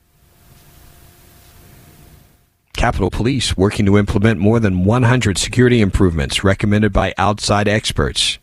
Capitol 2.74 3.10
Police 3.10 3.56
working 3.56 3.86
to 3.86 3.98
implement 3.98 4.40
more 4.40 4.60
than 4.60 4.84
100 4.84 5.38
security 5.38 5.82
improvements 5.82 6.44
recommended 6.44 6.92
by 6.92 7.14
outside 7.18 7.68
experts 7.68 8.40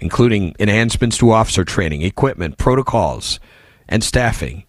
including 0.00 0.54
enhancements 0.58 1.18
to 1.18 1.30
officer 1.30 1.64
training, 1.64 2.02
equipment, 2.02 2.58
protocols, 2.58 3.40
and 3.88 4.02
staffing. 4.02 4.64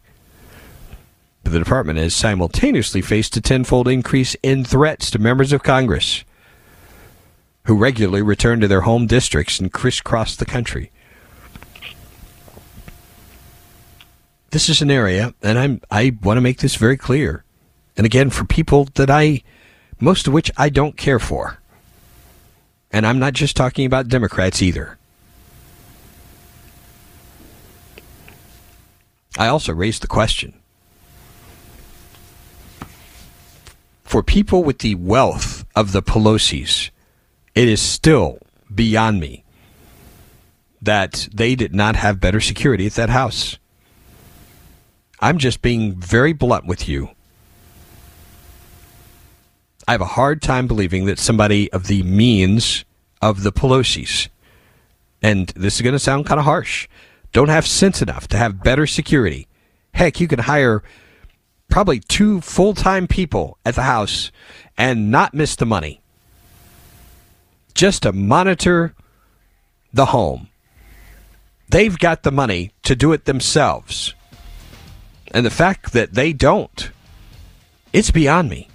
But 1.43 1.53
the 1.53 1.59
department 1.59 1.99
has 1.99 2.15
simultaneously 2.15 3.01
faced 3.01 3.37
a 3.37 3.41
tenfold 3.41 3.87
increase 3.87 4.35
in 4.41 4.63
threats 4.63 5.11
to 5.11 5.19
members 5.19 5.53
of 5.53 5.63
Congress 5.63 6.23
who 7.65 7.77
regularly 7.77 8.21
return 8.21 8.59
to 8.61 8.67
their 8.67 8.81
home 8.81 9.07
districts 9.07 9.59
and 9.59 9.73
crisscross 9.73 10.35
the 10.35 10.45
country. 10.45 10.91
This 14.51 14.69
is 14.69 14.81
an 14.81 14.91
area, 14.91 15.33
and 15.41 15.57
I'm, 15.57 15.81
I 15.91 16.15
want 16.21 16.37
to 16.37 16.41
make 16.41 16.59
this 16.59 16.75
very 16.75 16.95
clear. 16.95 17.44
And 17.97 18.05
again, 18.05 18.29
for 18.29 18.45
people 18.45 18.89
that 18.95 19.09
I, 19.09 19.41
most 19.99 20.27
of 20.27 20.33
which 20.33 20.51
I 20.57 20.69
don't 20.69 20.97
care 20.97 21.19
for. 21.19 21.59
And 22.91 23.05
I'm 23.05 23.19
not 23.19 23.33
just 23.33 23.55
talking 23.55 23.85
about 23.85 24.07
Democrats 24.07 24.61
either. 24.61 24.97
I 29.37 29.47
also 29.47 29.73
raised 29.73 30.01
the 30.01 30.07
question 30.07 30.53
for 34.15 34.23
people 34.23 34.63
with 34.63 34.79
the 34.79 34.95
wealth 34.95 35.65
of 35.75 35.91
the 35.91 36.01
Pelosi's, 36.01 36.91
it 37.53 37.67
is 37.67 37.81
still 37.81 38.37
beyond 38.73 39.19
me 39.19 39.43
that 40.81 41.27
they 41.33 41.55
did 41.55 41.73
not 41.73 41.95
have 41.95 42.21
better 42.21 42.39
security 42.39 42.85
at 42.85 42.93
that 42.93 43.09
house. 43.09 43.57
I'm 45.19 45.37
just 45.37 45.61
being 45.61 45.95
very 45.95 46.33
blunt 46.33 46.65
with 46.65 46.87
you. 46.87 47.09
I 49.87 49.91
have 49.91 50.01
a 50.01 50.05
hard 50.05 50.41
time 50.41 50.67
believing 50.67 51.05
that 51.05 51.19
somebody 51.19 51.71
of 51.71 51.87
the 51.87 52.01
means 52.03 52.85
of 53.21 53.43
the 53.43 53.51
Pelosi's, 53.51 54.29
and 55.21 55.47
this 55.49 55.75
is 55.75 55.81
going 55.81 55.93
to 55.93 55.99
sound 55.99 56.25
kind 56.25 56.39
of 56.39 56.45
harsh, 56.45 56.87
don't 57.33 57.49
have 57.49 57.67
sense 57.67 58.01
enough 58.01 58.27
to 58.29 58.37
have 58.37 58.63
better 58.63 58.87
security. 58.87 59.47
Heck, 59.93 60.19
you 60.19 60.27
could 60.27 60.41
hire 60.41 60.83
probably 61.69 61.99
two 61.99 62.41
full 62.41 62.73
time 62.73 63.07
people 63.07 63.57
at 63.65 63.75
the 63.75 63.83
house 63.83 64.31
and 64.77 65.11
not 65.11 65.33
miss 65.33 65.55
the 65.55 65.65
money 65.65 66.01
just 67.73 68.03
to 68.03 68.13
monitor 68.13 68.95
the 69.93 70.07
home. 70.07 70.49
They've 71.69 71.97
got 71.97 72.23
the 72.23 72.31
money 72.31 72.71
to 72.83 72.95
do 72.95 73.11
it 73.11 73.25
themselves. 73.25 74.13
And 75.31 75.45
the 75.45 75.51
fact 75.51 75.93
that 75.93 76.13
they 76.13 76.31
don't, 76.33 76.89
it's 77.91 78.11
beyond 78.11 78.49
me. 78.49 78.69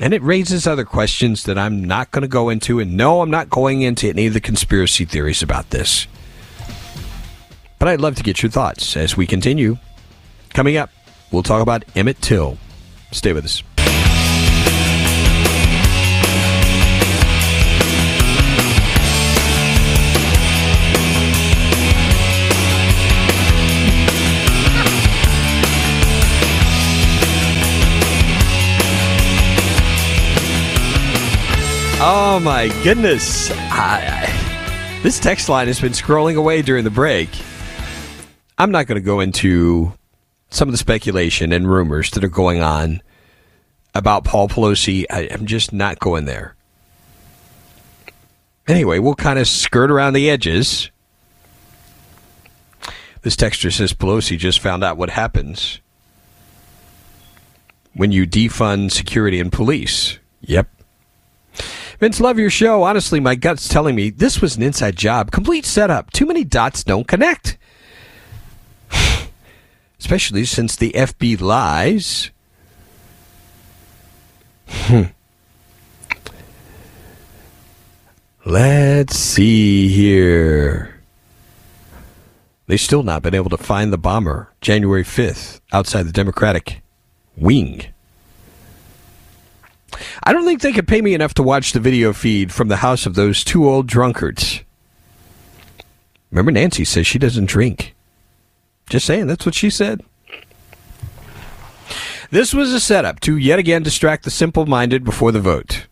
And 0.00 0.12
it 0.12 0.22
raises 0.22 0.66
other 0.66 0.84
questions 0.84 1.44
that 1.44 1.56
I'm 1.56 1.84
not 1.84 2.10
going 2.10 2.22
to 2.22 2.28
go 2.28 2.48
into. 2.48 2.80
And 2.80 2.96
no, 2.96 3.20
I'm 3.20 3.30
not 3.30 3.48
going 3.48 3.82
into 3.82 4.08
any 4.08 4.26
of 4.26 4.34
the 4.34 4.40
conspiracy 4.40 5.04
theories 5.04 5.42
about 5.42 5.70
this. 5.70 6.06
But 7.78 7.88
I'd 7.88 8.00
love 8.00 8.16
to 8.16 8.22
get 8.22 8.42
your 8.42 8.50
thoughts 8.50 8.96
as 8.96 9.16
we 9.16 9.26
continue. 9.26 9.78
Coming 10.52 10.76
up, 10.76 10.90
we'll 11.30 11.42
talk 11.42 11.62
about 11.62 11.84
Emmett 11.94 12.20
Till. 12.20 12.58
Stay 13.12 13.32
with 13.32 13.44
us. 13.44 13.62
Oh 32.06 32.38
my 32.38 32.68
goodness. 32.82 33.50
I, 33.50 34.28
this 35.02 35.18
text 35.18 35.48
line 35.48 35.68
has 35.68 35.80
been 35.80 35.92
scrolling 35.92 36.36
away 36.36 36.60
during 36.60 36.84
the 36.84 36.90
break. 36.90 37.30
I'm 38.58 38.70
not 38.70 38.86
going 38.86 39.00
to 39.00 39.04
go 39.04 39.20
into 39.20 39.94
some 40.50 40.68
of 40.68 40.72
the 40.72 40.78
speculation 40.78 41.50
and 41.50 41.66
rumors 41.66 42.10
that 42.10 42.22
are 42.22 42.28
going 42.28 42.60
on 42.60 43.00
about 43.94 44.24
Paul 44.24 44.48
Pelosi. 44.48 45.06
I, 45.08 45.20
am 45.22 45.46
just 45.46 45.72
not 45.72 45.98
going 45.98 46.26
there. 46.26 46.54
Anyway, 48.68 48.98
we'll 48.98 49.14
kind 49.14 49.38
of 49.38 49.48
skirt 49.48 49.90
around 49.90 50.12
the 50.12 50.28
edges. 50.28 50.90
This 53.22 53.34
texture 53.34 53.70
says 53.70 53.94
Pelosi 53.94 54.36
just 54.36 54.60
found 54.60 54.84
out 54.84 54.98
what 54.98 55.08
happens 55.08 55.80
when 57.94 58.12
you 58.12 58.26
defund 58.26 58.92
security 58.92 59.40
and 59.40 59.50
police. 59.50 60.18
Yep. 60.42 60.68
Vince, 62.04 62.20
love 62.20 62.38
your 62.38 62.50
show. 62.50 62.82
Honestly, 62.82 63.18
my 63.18 63.34
gut's 63.34 63.66
telling 63.66 63.94
me 63.94 64.10
this 64.10 64.42
was 64.42 64.56
an 64.56 64.62
inside 64.62 64.94
job. 64.94 65.30
Complete 65.30 65.64
setup. 65.64 66.12
Too 66.12 66.26
many 66.26 66.44
dots 66.44 66.84
don't 66.84 67.08
connect 67.08 67.56
especially 69.98 70.44
since 70.44 70.76
the 70.76 70.92
FB 70.92 71.40
lies. 71.40 72.30
Hmm. 74.68 75.04
Let's 78.44 79.16
see 79.16 79.88
here. 79.88 81.00
They've 82.66 82.78
still 82.78 83.02
not 83.02 83.22
been 83.22 83.34
able 83.34 83.48
to 83.48 83.56
find 83.56 83.90
the 83.90 83.96
bomber 83.96 84.52
January 84.60 85.04
5th 85.04 85.62
outside 85.72 86.02
the 86.02 86.12
Democratic 86.12 86.82
wing. 87.34 87.93
I 90.22 90.32
don't 90.32 90.44
think 90.44 90.60
they 90.60 90.72
could 90.72 90.88
pay 90.88 91.00
me 91.00 91.14
enough 91.14 91.34
to 91.34 91.42
watch 91.42 91.72
the 91.72 91.80
video 91.80 92.12
feed 92.12 92.52
from 92.52 92.68
the 92.68 92.76
house 92.76 93.06
of 93.06 93.14
those 93.14 93.44
two 93.44 93.68
old 93.68 93.86
drunkards. 93.86 94.60
Remember, 96.30 96.50
Nancy 96.52 96.84
says 96.84 97.06
she 97.06 97.18
doesn't 97.18 97.46
drink. 97.46 97.94
Just 98.90 99.06
saying, 99.06 99.26
that's 99.26 99.46
what 99.46 99.54
she 99.54 99.70
said. 99.70 100.02
This 102.30 102.52
was 102.52 102.72
a 102.72 102.80
setup 102.80 103.20
to 103.20 103.36
yet 103.36 103.58
again 103.58 103.82
distract 103.82 104.24
the 104.24 104.30
simple 104.30 104.66
minded 104.66 105.04
before 105.04 105.30
the 105.30 105.40
vote. 105.40 105.86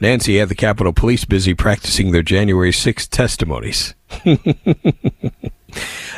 Nancy 0.00 0.38
had 0.38 0.48
the 0.48 0.54
Capitol 0.54 0.92
Police 0.92 1.24
busy 1.24 1.54
practicing 1.54 2.10
their 2.10 2.22
January 2.22 2.72
6th 2.72 3.08
testimonies. 3.08 3.94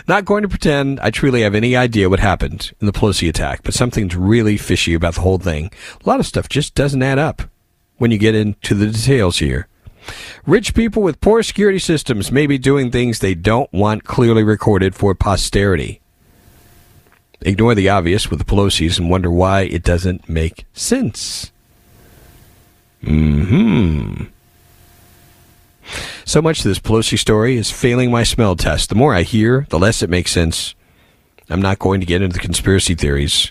Not 0.09 0.25
going 0.25 0.43
to 0.43 0.49
pretend 0.49 0.99
I 1.01 1.11
truly 1.11 1.43
have 1.43 1.55
any 1.55 1.77
idea 1.77 2.09
what 2.09 2.21
happened 2.21 2.73
in 2.81 2.87
the 2.87 2.93
Pelosi 2.93 3.29
attack, 3.29 3.61
but 3.63 3.75
something's 3.75 4.17
really 4.17 4.57
fishy 4.57 4.95
about 4.95 5.17
the 5.17 5.21
whole 5.21 5.39
thing. 5.39 5.71
A 6.03 6.09
lot 6.09 6.19
of 6.19 6.27
stuff 6.27 6.49
just 6.49 6.75
doesn't 6.75 7.03
add 7.03 7.19
up 7.19 7.43
when 7.99 8.11
you 8.11 8.17
get 8.17 8.35
into 8.35 8.75
the 8.75 8.87
details 8.87 9.39
here. 9.39 9.69
Rich 10.47 10.75
people 10.75 11.03
with 11.03 11.21
poor 11.21 11.43
security 11.43 11.79
systems 11.79 12.33
may 12.33 12.47
be 12.47 12.57
doing 12.57 12.91
things 12.91 13.19
they 13.19 13.35
don't 13.35 13.71
want 13.71 14.05
clearly 14.05 14.43
recorded 14.43 14.95
for 14.95 15.15
posterity. 15.15 16.01
Ignore 17.43 17.75
the 17.75 17.91
obvious 17.91 18.31
with 18.31 18.39
the 18.39 18.47
Pelosi's 18.47 18.99
and 18.99 19.11
wonder 19.11 19.31
why 19.31 19.63
it 19.63 19.83
doesn't 19.83 20.27
make 20.27 20.65
sense. 20.73 21.53
Hmm. 23.05 24.25
So 26.29 26.43
much 26.43 26.59
of 26.59 26.65
this 26.65 26.79
Pelosi 26.79 27.19
story 27.19 27.57
is 27.57 27.71
failing 27.71 28.11
my 28.11 28.23
smell 28.23 28.55
test. 28.55 28.91
The 28.91 28.95
more 28.95 29.15
I 29.15 29.23
hear, 29.23 29.67
the 29.71 29.79
less 29.79 30.03
it 30.03 30.11
makes 30.11 30.31
sense. 30.31 30.75
I'm 31.49 31.63
not 31.63 31.79
going 31.79 32.01
to 32.01 32.07
get 32.07 32.21
into 32.21 32.35
the 32.35 32.39
conspiracy 32.39 32.95
theories. 32.95 33.51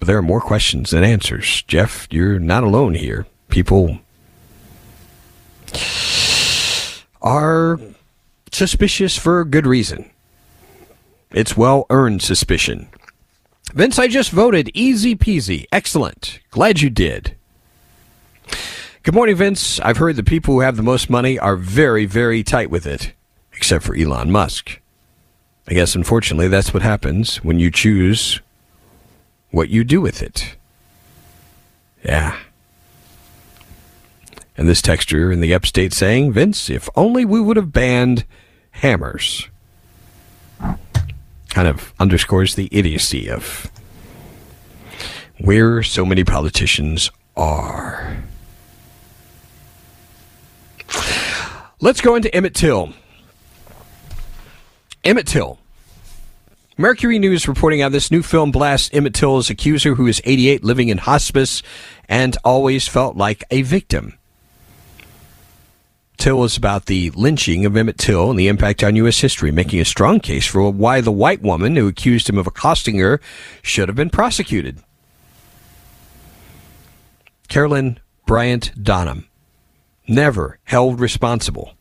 But 0.00 0.08
there 0.08 0.18
are 0.18 0.22
more 0.22 0.40
questions 0.40 0.90
than 0.90 1.04
answers. 1.04 1.62
Jeff, 1.68 2.08
you're 2.10 2.40
not 2.40 2.64
alone 2.64 2.94
here. 2.94 3.28
People 3.48 4.00
are 7.22 7.78
suspicious 8.50 9.16
for 9.16 9.44
good 9.44 9.68
reason. 9.68 10.10
It's 11.30 11.56
well 11.56 11.86
earned 11.90 12.22
suspicion. 12.22 12.88
Vince, 13.72 14.00
I 14.00 14.08
just 14.08 14.32
voted. 14.32 14.72
Easy 14.74 15.14
peasy. 15.14 15.66
Excellent. 15.70 16.40
Glad 16.50 16.80
you 16.80 16.90
did. 16.90 17.36
Good 19.04 19.14
morning, 19.14 19.36
Vince. 19.36 19.78
I've 19.80 19.98
heard 19.98 20.16
the 20.16 20.24
people 20.24 20.54
who 20.54 20.60
have 20.60 20.76
the 20.76 20.82
most 20.82 21.08
money 21.08 21.38
are 21.38 21.54
very, 21.54 22.04
very 22.04 22.42
tight 22.42 22.68
with 22.68 22.84
it, 22.84 23.12
except 23.52 23.84
for 23.84 23.94
Elon 23.94 24.30
Musk. 24.30 24.80
I 25.68 25.74
guess, 25.74 25.94
unfortunately, 25.94 26.48
that's 26.48 26.74
what 26.74 26.82
happens 26.82 27.36
when 27.36 27.60
you 27.60 27.70
choose 27.70 28.40
what 29.50 29.68
you 29.68 29.84
do 29.84 30.00
with 30.00 30.20
it. 30.20 30.56
Yeah. 32.04 32.36
And 34.56 34.68
this 34.68 34.82
texture 34.82 35.30
in 35.30 35.40
the 35.40 35.54
upstate 35.54 35.92
saying, 35.92 36.32
Vince, 36.32 36.68
if 36.68 36.88
only 36.96 37.24
we 37.24 37.40
would 37.40 37.56
have 37.56 37.72
banned 37.72 38.24
hammers. 38.72 39.48
Kind 40.58 41.68
of 41.68 41.94
underscores 42.00 42.56
the 42.56 42.68
idiocy 42.72 43.30
of 43.30 43.70
where 45.38 45.84
so 45.84 46.04
many 46.04 46.24
politicians 46.24 47.12
are. 47.36 48.24
Let's 51.80 52.00
go 52.00 52.14
into 52.14 52.34
Emmett 52.34 52.54
Till. 52.54 52.92
Emmett 55.04 55.26
Till. 55.26 55.58
Mercury 56.76 57.18
News 57.18 57.48
reporting 57.48 57.82
on 57.82 57.92
this 57.92 58.10
new 58.10 58.22
film 58.22 58.52
blasts 58.52 58.90
Emmett 58.92 59.14
Till's 59.14 59.50
accuser, 59.50 59.94
who 59.94 60.06
is 60.06 60.20
88, 60.24 60.62
living 60.62 60.90
in 60.90 60.98
hospice, 60.98 61.62
and 62.08 62.36
always 62.44 62.86
felt 62.86 63.16
like 63.16 63.42
a 63.50 63.62
victim. 63.62 64.18
Till 66.18 66.42
is 66.42 66.56
about 66.56 66.86
the 66.86 67.10
lynching 67.10 67.64
of 67.64 67.76
Emmett 67.76 67.96
Till 67.96 68.28
and 68.28 68.38
the 68.38 68.48
impact 68.48 68.82
on 68.82 68.96
U.S. 68.96 69.20
history, 69.20 69.52
making 69.52 69.80
a 69.80 69.84
strong 69.84 70.18
case 70.18 70.46
for 70.46 70.68
why 70.72 71.00
the 71.00 71.12
white 71.12 71.42
woman 71.42 71.76
who 71.76 71.86
accused 71.86 72.28
him 72.28 72.38
of 72.38 72.46
accosting 72.46 72.98
her 72.98 73.20
should 73.62 73.88
have 73.88 73.96
been 73.96 74.10
prosecuted. 74.10 74.80
Carolyn 77.48 78.00
Bryant 78.26 78.72
Donham, 78.82 79.27
never 80.08 80.58
held 80.64 80.98
responsible, 80.98 81.74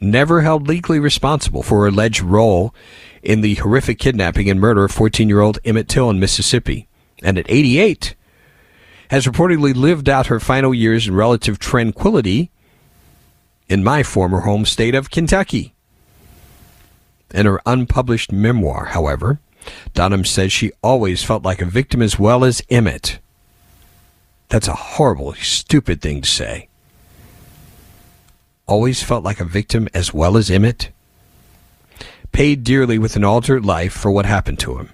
never 0.00 0.42
held 0.42 0.68
legally 0.68 0.98
responsible 0.98 1.62
for 1.62 1.80
her 1.80 1.86
alleged 1.86 2.20
role 2.20 2.74
in 3.22 3.40
the 3.40 3.54
horrific 3.54 3.98
kidnapping 3.98 4.50
and 4.50 4.60
murder 4.60 4.84
of 4.84 4.90
14 4.90 5.28
year 5.28 5.40
old 5.40 5.58
Emmett 5.64 5.88
Till 5.88 6.10
in 6.10 6.20
Mississippi. 6.20 6.88
And 7.22 7.38
at 7.38 7.46
88, 7.48 8.16
has 9.12 9.26
reportedly 9.26 9.74
lived 9.74 10.08
out 10.08 10.28
her 10.28 10.40
final 10.40 10.72
years 10.72 11.06
in 11.06 11.14
relative 11.14 11.58
tranquility 11.58 12.50
in 13.68 13.84
my 13.84 14.02
former 14.02 14.40
home 14.40 14.64
state 14.64 14.94
of 14.94 15.10
Kentucky. 15.10 15.74
In 17.34 17.44
her 17.44 17.60
unpublished 17.66 18.32
memoir, 18.32 18.86
however, 18.86 19.38
Donham 19.92 20.26
says 20.26 20.50
she 20.50 20.72
always 20.82 21.22
felt 21.22 21.42
like 21.42 21.60
a 21.60 21.66
victim 21.66 22.00
as 22.00 22.18
well 22.18 22.42
as 22.42 22.62
Emmett. 22.70 23.18
That's 24.48 24.66
a 24.66 24.72
horrible, 24.72 25.34
stupid 25.34 26.00
thing 26.00 26.22
to 26.22 26.28
say. 26.28 26.68
Always 28.66 29.02
felt 29.02 29.24
like 29.24 29.40
a 29.40 29.44
victim 29.44 29.88
as 29.92 30.14
well 30.14 30.36
as 30.36 30.50
Emmett. 30.50 30.90
Paid 32.32 32.64
dearly 32.64 32.98
with 32.98 33.16
an 33.16 33.24
altered 33.24 33.64
life 33.64 33.92
for 33.92 34.10
what 34.10 34.26
happened 34.26 34.58
to 34.60 34.78
him. 34.78 34.90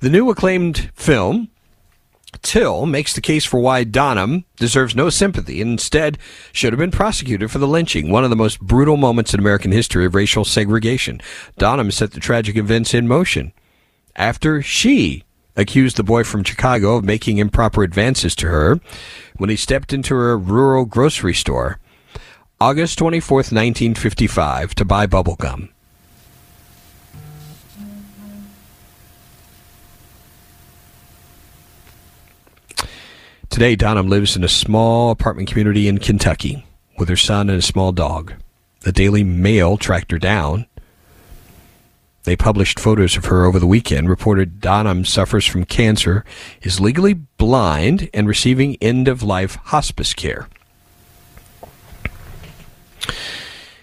The 0.00 0.10
new 0.10 0.28
acclaimed 0.30 0.90
film 0.94 1.48
Till 2.42 2.84
makes 2.86 3.14
the 3.14 3.20
case 3.20 3.44
for 3.44 3.60
why 3.60 3.84
Donham 3.84 4.44
deserves 4.56 4.94
no 4.94 5.08
sympathy 5.08 5.62
and 5.62 5.72
instead 5.72 6.18
should 6.52 6.72
have 6.72 6.80
been 6.80 6.90
prosecuted 6.90 7.50
for 7.50 7.58
the 7.58 7.68
lynching, 7.68 8.10
one 8.10 8.24
of 8.24 8.30
the 8.30 8.36
most 8.36 8.60
brutal 8.60 8.96
moments 8.96 9.32
in 9.32 9.40
American 9.40 9.72
history 9.72 10.04
of 10.04 10.14
racial 10.14 10.44
segregation. 10.44 11.20
Donham 11.58 11.92
set 11.92 12.12
the 12.12 12.20
tragic 12.20 12.56
events 12.56 12.92
in 12.92 13.08
motion 13.08 13.52
after 14.16 14.62
she 14.62 15.24
accused 15.56 15.96
the 15.96 16.02
boy 16.02 16.24
from 16.24 16.44
Chicago 16.44 16.96
of 16.96 17.04
making 17.04 17.38
improper 17.38 17.82
advances 17.82 18.34
to 18.36 18.48
her 18.48 18.80
when 19.36 19.50
he 19.50 19.56
stepped 19.56 19.92
into 19.92 20.14
her 20.14 20.36
rural 20.36 20.84
grocery 20.84 21.34
store 21.34 21.78
August 22.60 22.98
24th, 23.00 23.50
1955, 23.50 24.76
to 24.76 24.84
buy 24.84 25.06
bubble 25.06 25.34
gum. 25.34 25.70
Today, 33.50 33.76
Donham 33.76 34.08
lives 34.08 34.36
in 34.36 34.44
a 34.44 34.48
small 34.48 35.10
apartment 35.10 35.48
community 35.48 35.88
in 35.88 35.98
Kentucky 35.98 36.64
with 36.96 37.08
her 37.08 37.16
son 37.16 37.50
and 37.50 37.58
a 37.58 37.62
small 37.62 37.90
dog. 37.90 38.34
The 38.80 38.92
Daily 38.92 39.24
Mail 39.24 39.76
tracked 39.76 40.12
her 40.12 40.18
down. 40.18 40.66
They 42.22 42.36
published 42.36 42.78
photos 42.78 43.16
of 43.16 43.26
her 43.26 43.44
over 43.44 43.58
the 43.58 43.66
weekend, 43.66 44.08
reported 44.08 44.60
Donham 44.60 45.04
suffers 45.04 45.44
from 45.44 45.64
cancer, 45.64 46.24
is 46.62 46.80
legally 46.80 47.14
blind, 47.14 48.08
and 48.14 48.28
receiving 48.28 48.76
end 48.76 49.08
of 49.08 49.24
life 49.24 49.56
hospice 49.56 50.14
care. 50.14 50.48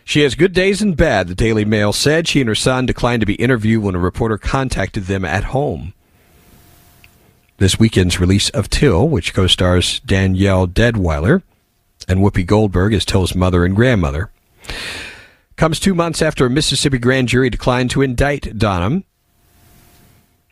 She 0.03 0.21
has 0.21 0.35
good 0.35 0.53
days 0.53 0.81
and 0.81 0.97
bad, 0.97 1.27
the 1.27 1.35
Daily 1.35 1.63
Mail 1.63 1.93
said. 1.93 2.27
She 2.27 2.41
and 2.41 2.47
her 2.47 2.55
son 2.55 2.85
declined 2.85 3.21
to 3.21 3.25
be 3.25 3.35
interviewed 3.35 3.83
when 3.83 3.95
a 3.95 3.99
reporter 3.99 4.37
contacted 4.37 5.05
them 5.05 5.23
at 5.23 5.45
home. 5.45 5.93
This 7.57 7.79
weekend's 7.79 8.19
release 8.19 8.49
of 8.49 8.69
Till, 8.69 9.07
which 9.07 9.33
co 9.33 9.47
stars 9.47 9.99
Danielle 10.01 10.67
Deadwyler 10.67 11.43
and 12.07 12.19
Whoopi 12.19 12.45
Goldberg 12.45 12.93
as 12.93 13.05
Till's 13.05 13.35
mother 13.35 13.63
and 13.63 13.75
grandmother, 13.75 14.31
comes 15.55 15.79
two 15.79 15.93
months 15.93 16.21
after 16.21 16.45
a 16.45 16.49
Mississippi 16.49 16.97
grand 16.97 17.27
jury 17.27 17.49
declined 17.49 17.91
to 17.91 18.01
indict 18.01 18.57
Donham 18.57 19.03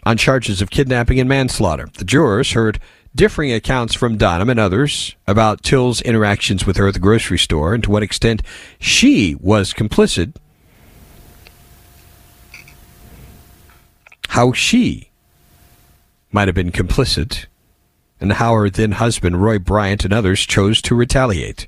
on 0.04 0.18
charges 0.18 0.62
of 0.62 0.70
kidnapping 0.70 1.20
and 1.20 1.28
manslaughter. 1.28 1.90
The 1.98 2.06
jurors 2.06 2.52
heard 2.52 2.80
differing 3.16 3.52
accounts 3.52 3.94
from 3.94 4.18
Donham 4.18 4.50
and 4.50 4.60
others 4.60 5.16
about 5.28 5.64
Till's 5.64 6.02
interactions 6.02 6.66
with 6.66 6.78
her 6.78 6.88
at 6.88 6.94
the 6.94 7.00
grocery 7.00 7.40
store 7.40 7.74
and 7.74 7.84
to 7.84 7.92
what 7.92 8.04
extent 8.04 8.42
she 8.80 9.36
was 9.36 9.74
complicit. 9.74 10.36
How 14.30 14.54
she 14.54 15.10
might 16.32 16.48
have 16.48 16.56
been 16.56 16.72
complicit, 16.72 17.48
and 18.22 18.34
how 18.34 18.54
her 18.54 18.70
then 18.70 18.94
husband, 18.94 19.42
Roy 19.42 19.58
Bryant, 19.58 20.06
and 20.06 20.14
others 20.14 20.42
chose 20.42 20.82
to 20.84 20.96
retaliate. 20.96 21.68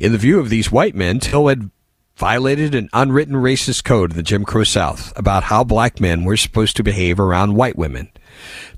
In 0.00 0.12
the 0.12 0.18
view 0.18 0.38
of 0.38 0.48
these 0.48 0.72
white 0.72 0.94
men, 0.94 1.20
Till 1.20 1.48
had 1.48 1.70
violated 2.18 2.74
an 2.74 2.90
unwritten 2.92 3.36
racist 3.36 3.84
code 3.84 4.10
in 4.10 4.16
the 4.16 4.24
Jim 4.24 4.44
Crow 4.44 4.64
South 4.64 5.16
about 5.16 5.44
how 5.44 5.62
black 5.62 6.00
men 6.00 6.24
were 6.24 6.36
supposed 6.36 6.76
to 6.76 6.82
behave 6.82 7.20
around 7.20 7.54
white 7.54 7.78
women. 7.78 8.10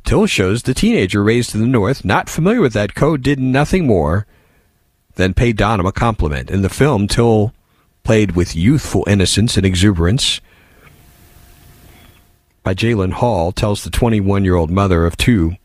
Till 0.05 0.27
shows 0.27 0.63
the 0.63 0.75
teenager 0.75 1.25
raised 1.25 1.55
in 1.55 1.63
the 1.63 1.67
North, 1.67 2.05
not 2.05 2.29
familiar 2.29 2.61
with 2.61 2.75
that 2.75 2.95
code, 2.95 3.23
did 3.23 3.41
nothing 3.41 3.87
more 3.87 4.27
than 5.15 5.33
pay 5.33 5.55
Donham 5.55 5.87
a 5.87 5.93
compliment. 5.93 6.51
In 6.51 6.61
the 6.61 6.69
film, 6.69 7.09
Till 7.09 7.55
played 8.05 8.33
with 8.33 8.55
youthful 8.55 9.05
innocence 9.07 9.57
and 9.57 9.65
exuberance 9.65 10.43
by 12.63 12.75
Jalen 12.75 13.15
Hall 13.15 13.53
tells 13.53 13.85
the 13.85 13.91
21 13.91 14.45
year 14.45 14.55
old 14.55 14.71
mother 14.71 15.07
of 15.07 15.17
two 15.17 15.57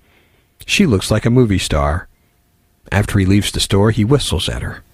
she 0.66 0.86
looks 0.86 1.12
like 1.12 1.26
a 1.26 1.30
movie 1.30 1.60
star. 1.60 2.08
After 2.90 3.20
he 3.20 3.26
leaves 3.26 3.52
the 3.52 3.60
store, 3.60 3.92
he 3.92 4.06
whistles 4.06 4.48
at 4.48 4.62
her. 4.62 4.85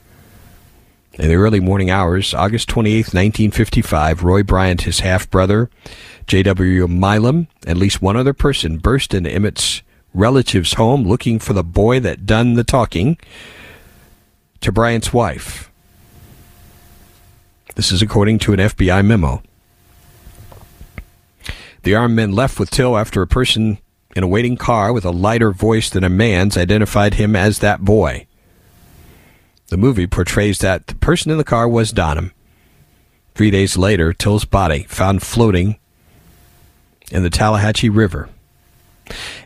In 1.22 1.28
the 1.28 1.36
early 1.36 1.60
morning 1.60 1.92
hours, 1.92 2.34
August 2.34 2.68
28, 2.70 3.14
1955, 3.14 4.24
Roy 4.24 4.42
Bryant, 4.42 4.82
his 4.82 5.02
half 5.02 5.30
brother, 5.30 5.70
J.W. 6.26 6.88
Milam, 6.88 7.48
and 7.62 7.70
at 7.70 7.78
least 7.78 8.02
one 8.02 8.18
other 8.18 8.34
person 8.34 8.80
burst 8.80 9.14
into 9.14 9.30
Emmett's 9.30 9.84
relative's 10.16 10.74
home 10.74 11.04
looking 11.04 11.38
for 11.38 11.54
the 11.54 11.64
boy 11.64 12.00
that 12.00 12.26
done 12.26 12.56
the 12.56 12.64
talking 12.64 13.20
to 14.62 14.72
Bryant's 14.72 15.14
wife. 15.14 15.70
This 17.76 17.92
is 17.92 18.02
according 18.02 18.40
to 18.40 18.54
an 18.54 18.60
FBI 18.60 19.06
memo. 19.06 19.44
The 21.84 21.94
armed 21.94 22.16
men 22.16 22.32
left 22.32 22.60
with 22.60 22.72
Till 22.72 22.98
after 22.98 23.22
a 23.22 23.28
person 23.28 23.78
in 24.16 24.24
a 24.24 24.28
waiting 24.28 24.58
car 24.58 24.92
with 24.92 25.06
a 25.06 25.12
lighter 25.12 25.52
voice 25.52 25.88
than 25.92 26.04
a 26.04 26.10
man's 26.10 26.58
identified 26.58 27.14
him 27.14 27.36
as 27.36 27.60
that 27.60 27.86
boy. 27.86 28.26
The 29.72 29.78
movie 29.78 30.06
portrays 30.06 30.60
that 30.60 30.88
the 30.88 30.96
person 30.96 31.32
in 31.32 31.38
the 31.38 31.46
car 31.46 31.66
was 31.66 31.94
Donham. 31.94 32.34
Three 33.36 33.50
days 33.50 33.78
later, 33.78 34.12
Till's 34.12 34.44
body 34.44 34.84
found 34.90 35.24
floating 35.24 35.80
in 37.10 37.24
the 37.24 37.30
Tallahatchie 37.30 37.88
River. 37.88 38.28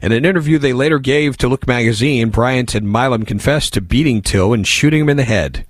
In 0.01 0.11
an 0.11 0.25
interview 0.25 0.57
they 0.57 0.73
later 0.73 0.97
gave 0.97 1.37
to 1.37 1.47
Look 1.47 1.67
magazine, 1.67 2.31
Bryant 2.31 2.73
and 2.73 2.91
Milam 2.91 3.23
confessed 3.23 3.75
to 3.75 3.81
beating 3.81 4.23
Till 4.23 4.51
and 4.51 4.65
shooting 4.65 5.01
him 5.01 5.09
in 5.09 5.17
the 5.17 5.23
head. 5.25 5.63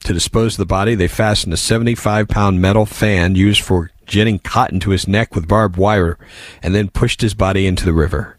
To 0.00 0.12
dispose 0.12 0.54
of 0.54 0.58
the 0.58 0.66
body, 0.66 0.94
they 0.94 1.08
fastened 1.08 1.54
a 1.54 1.56
75 1.56 2.28
pound 2.28 2.60
metal 2.60 2.84
fan 2.84 3.34
used 3.34 3.62
for 3.62 3.92
ginning 4.04 4.40
cotton 4.40 4.78
to 4.80 4.90
his 4.90 5.08
neck 5.08 5.34
with 5.34 5.48
barbed 5.48 5.78
wire 5.78 6.18
and 6.62 6.74
then 6.74 6.90
pushed 6.90 7.22
his 7.22 7.32
body 7.32 7.66
into 7.66 7.86
the 7.86 7.94
river. 7.94 8.36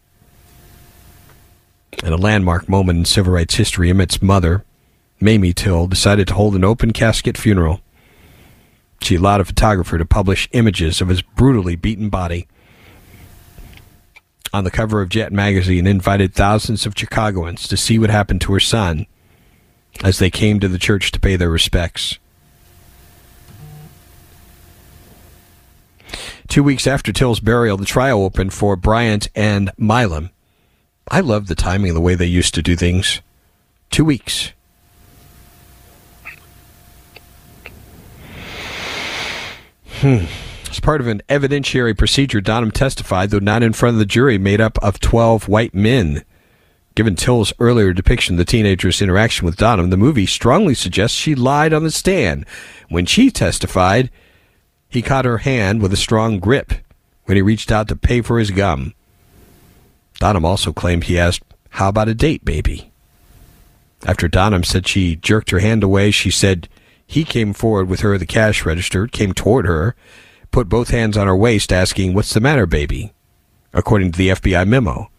In 2.02 2.12
a 2.12 2.16
landmark 2.16 2.68
moment 2.68 2.98
in 2.98 3.04
civil 3.04 3.32
rights 3.32 3.54
history, 3.54 3.90
Emmett's 3.90 4.20
mother, 4.20 4.64
Mamie 5.20 5.52
Till, 5.52 5.86
decided 5.86 6.28
to 6.28 6.34
hold 6.34 6.54
an 6.54 6.64
open 6.64 6.92
casket 6.92 7.38
funeral. 7.38 7.80
She 9.00 9.16
allowed 9.16 9.40
a 9.40 9.44
photographer 9.44 9.98
to 9.98 10.04
publish 10.04 10.48
images 10.52 11.00
of 11.00 11.08
his 11.08 11.22
brutally 11.22 11.76
beaten 11.76 12.08
body 12.08 12.48
on 14.52 14.64
the 14.64 14.70
cover 14.70 15.00
of 15.00 15.08
Jet 15.08 15.32
magazine 15.32 15.86
invited 15.86 16.34
thousands 16.34 16.84
of 16.84 16.94
Chicagoans 16.96 17.66
to 17.68 17.76
see 17.76 17.98
what 17.98 18.10
happened 18.10 18.40
to 18.42 18.52
her 18.52 18.60
son 18.60 19.06
as 20.04 20.18
they 20.18 20.30
came 20.30 20.60
to 20.60 20.68
the 20.68 20.78
church 20.78 21.10
to 21.12 21.20
pay 21.20 21.36
their 21.36 21.50
respects. 21.50 22.18
Two 26.48 26.62
weeks 26.62 26.86
after 26.86 27.12
Till's 27.12 27.40
burial, 27.40 27.78
the 27.78 27.86
trial 27.86 28.22
opened 28.22 28.52
for 28.52 28.76
Bryant 28.76 29.28
and 29.34 29.70
Milam. 29.78 30.30
I 31.10 31.20
love 31.20 31.46
the 31.46 31.54
timing 31.54 31.94
the 31.94 32.00
way 32.00 32.14
they 32.14 32.26
used 32.26 32.54
to 32.54 32.62
do 32.62 32.76
things. 32.76 33.20
Two 33.90 34.04
weeks. 34.04 34.52
Hmm. 40.00 40.24
As 40.70 40.80
part 40.80 41.00
of 41.00 41.06
an 41.06 41.22
evidentiary 41.28 41.96
procedure, 41.96 42.40
Donham 42.40 42.72
testified, 42.72 43.30
though 43.30 43.38
not 43.38 43.62
in 43.62 43.74
front 43.74 43.94
of 43.94 43.98
the 43.98 44.06
jury, 44.06 44.38
made 44.38 44.60
up 44.60 44.78
of 44.82 45.00
12 45.00 45.48
white 45.48 45.74
men. 45.74 46.24
Given 46.94 47.14
Till's 47.14 47.52
earlier 47.58 47.92
depiction 47.92 48.34
of 48.34 48.38
the 48.38 48.44
teenager's 48.44 49.00
interaction 49.00 49.46
with 49.46 49.56
Donham, 49.56 49.90
the 49.90 49.96
movie 49.96 50.26
strongly 50.26 50.74
suggests 50.74 51.16
she 51.16 51.34
lied 51.34 51.72
on 51.72 51.84
the 51.84 51.90
stand. 51.90 52.46
When 52.88 53.06
she 53.06 53.30
testified, 53.30 54.10
he 54.88 55.02
caught 55.02 55.24
her 55.24 55.38
hand 55.38 55.80
with 55.80 55.92
a 55.92 55.96
strong 55.96 56.38
grip 56.38 56.72
when 57.24 57.36
he 57.36 57.42
reached 57.42 57.70
out 57.70 57.88
to 57.88 57.96
pay 57.96 58.20
for 58.20 58.38
his 58.38 58.50
gum. 58.50 58.94
Donham 60.22 60.44
also 60.44 60.72
claimed 60.72 61.02
he 61.02 61.18
asked, 61.18 61.42
How 61.70 61.88
about 61.88 62.06
a 62.06 62.14
date, 62.14 62.44
baby? 62.44 62.92
After 64.06 64.28
Donham 64.28 64.64
said 64.64 64.86
she 64.86 65.16
jerked 65.16 65.50
her 65.50 65.58
hand 65.58 65.82
away, 65.82 66.12
she 66.12 66.30
said 66.30 66.68
he 67.04 67.24
came 67.24 67.52
forward 67.52 67.88
with 67.88 68.02
her 68.02 68.16
the 68.16 68.24
cash 68.24 68.64
register, 68.64 69.08
came 69.08 69.32
toward 69.32 69.66
her, 69.66 69.96
put 70.52 70.68
both 70.68 70.90
hands 70.90 71.16
on 71.16 71.26
her 71.26 71.34
waist, 71.34 71.72
asking, 71.72 72.14
What's 72.14 72.32
the 72.34 72.40
matter, 72.40 72.66
baby? 72.66 73.12
According 73.72 74.12
to 74.12 74.18
the 74.18 74.28
FBI 74.28 74.64
memo. 74.64 75.10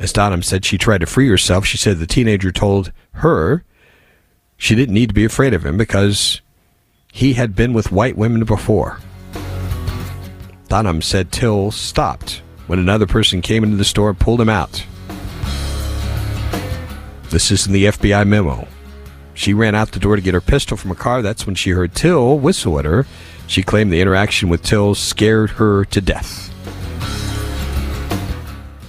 As 0.00 0.12
Donham 0.12 0.42
said 0.42 0.64
she 0.64 0.76
tried 0.76 1.02
to 1.02 1.06
free 1.06 1.28
herself, 1.28 1.64
she 1.64 1.76
said 1.76 1.98
the 1.98 2.06
teenager 2.08 2.50
told 2.50 2.90
her 3.12 3.62
she 4.56 4.74
didn't 4.74 4.94
need 4.94 5.10
to 5.10 5.14
be 5.14 5.24
afraid 5.24 5.54
of 5.54 5.64
him 5.64 5.76
because 5.76 6.40
he 7.12 7.34
had 7.34 7.54
been 7.54 7.72
with 7.72 7.92
white 7.92 8.18
women 8.18 8.42
before. 8.42 8.98
Donham 10.66 11.00
said 11.00 11.30
Till 11.30 11.70
stopped 11.70 12.42
when 12.68 12.78
another 12.78 13.06
person 13.06 13.42
came 13.42 13.64
into 13.64 13.76
the 13.76 13.84
store 13.84 14.10
and 14.10 14.20
pulled 14.20 14.40
him 14.40 14.48
out. 14.48 14.84
This 17.30 17.50
is 17.50 17.66
in 17.66 17.72
the 17.72 17.86
FBI 17.86 18.26
memo. 18.26 18.68
She 19.34 19.52
ran 19.52 19.74
out 19.74 19.92
the 19.92 19.98
door 19.98 20.16
to 20.16 20.22
get 20.22 20.34
her 20.34 20.40
pistol 20.40 20.76
from 20.76 20.90
a 20.90 20.96
car. 20.96 21.20
That's 21.22 21.46
when 21.46 21.54
she 21.54 21.70
heard 21.70 21.94
Till 21.94 22.38
whistle 22.38 22.78
at 22.78 22.84
her. 22.84 23.06
She 23.46 23.62
claimed 23.62 23.92
the 23.92 24.00
interaction 24.00 24.48
with 24.48 24.62
Till 24.62 24.94
scared 24.94 25.50
her 25.50 25.84
to 25.86 26.00
death. 26.00 26.52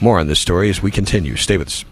More 0.01 0.19
on 0.19 0.27
this 0.27 0.39
story 0.39 0.69
as 0.69 0.81
we 0.81 0.91
continue. 0.91 1.35
Stay 1.35 1.57
with 1.57 1.67
us. 1.67 1.85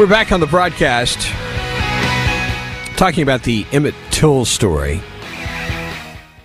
We're 0.00 0.06
back 0.06 0.32
on 0.32 0.40
the 0.40 0.46
broadcast 0.46 1.18
talking 2.96 3.22
about 3.22 3.42
the 3.42 3.66
Emmett 3.70 3.94
Till 4.10 4.46
story. 4.46 5.02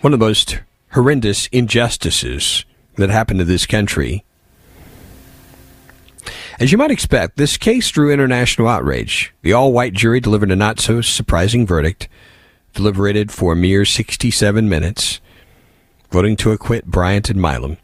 One 0.01 0.11
of 0.11 0.19
the 0.19 0.25
most 0.25 0.59
horrendous 0.91 1.47
injustices 1.53 2.65
that 2.97 3.09
happened 3.09 3.39
to 3.39 3.45
this 3.45 3.65
country. 3.65 4.25
As 6.59 6.73
you 6.73 6.77
might 6.77 6.91
expect, 6.91 7.37
this 7.37 7.55
case 7.55 7.89
drew 7.89 8.11
international 8.11 8.67
outrage. 8.67 9.33
The 9.41 9.53
all 9.53 9.71
white 9.71 9.93
jury 9.93 10.19
delivered 10.19 10.51
a 10.51 10.57
not 10.57 10.81
so 10.81 10.99
surprising 10.99 11.65
verdict, 11.65 12.09
deliberated 12.73 13.31
for 13.31 13.53
a 13.53 13.55
mere 13.55 13.85
67 13.85 14.67
minutes, 14.67 15.21
voting 16.11 16.35
to 16.35 16.51
acquit 16.51 16.87
Bryant 16.87 17.29
and 17.29 17.41
Milam. 17.41 17.77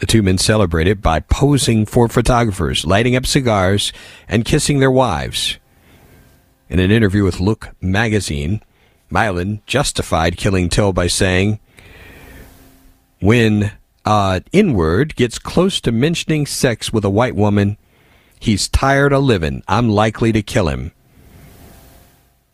The 0.00 0.06
two 0.06 0.22
men 0.22 0.38
celebrated 0.38 1.02
by 1.02 1.20
posing 1.20 1.84
for 1.84 2.08
photographers, 2.08 2.86
lighting 2.86 3.14
up 3.14 3.26
cigars, 3.26 3.92
and 4.26 4.46
kissing 4.46 4.80
their 4.80 4.90
wives. 4.90 5.58
In 6.70 6.78
an 6.78 6.90
interview 6.90 7.22
with 7.22 7.38
Look 7.38 7.68
magazine, 7.82 8.62
Milam 9.10 9.60
justified 9.66 10.38
killing 10.38 10.70
Till 10.70 10.94
by 10.94 11.06
saying, 11.06 11.60
When 13.20 13.72
uh, 14.06 14.40
N-word 14.54 15.16
gets 15.16 15.38
close 15.38 15.82
to 15.82 15.92
mentioning 15.92 16.46
sex 16.46 16.90
with 16.90 17.04
a 17.04 17.10
white 17.10 17.36
woman, 17.36 17.76
he's 18.38 18.68
tired 18.68 19.12
of 19.12 19.24
living. 19.24 19.62
I'm 19.68 19.90
likely 19.90 20.32
to 20.32 20.40
kill 20.40 20.68
him. 20.68 20.92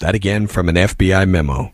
That 0.00 0.16
again 0.16 0.48
from 0.48 0.68
an 0.68 0.74
FBI 0.74 1.28
memo. 1.28 1.72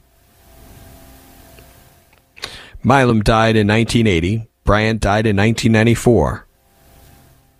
Milam 2.84 3.22
died 3.22 3.56
in 3.56 3.68
1980 3.68 4.48
Bryant 4.64 5.00
died 5.00 5.26
in 5.26 5.36
1994. 5.36 6.46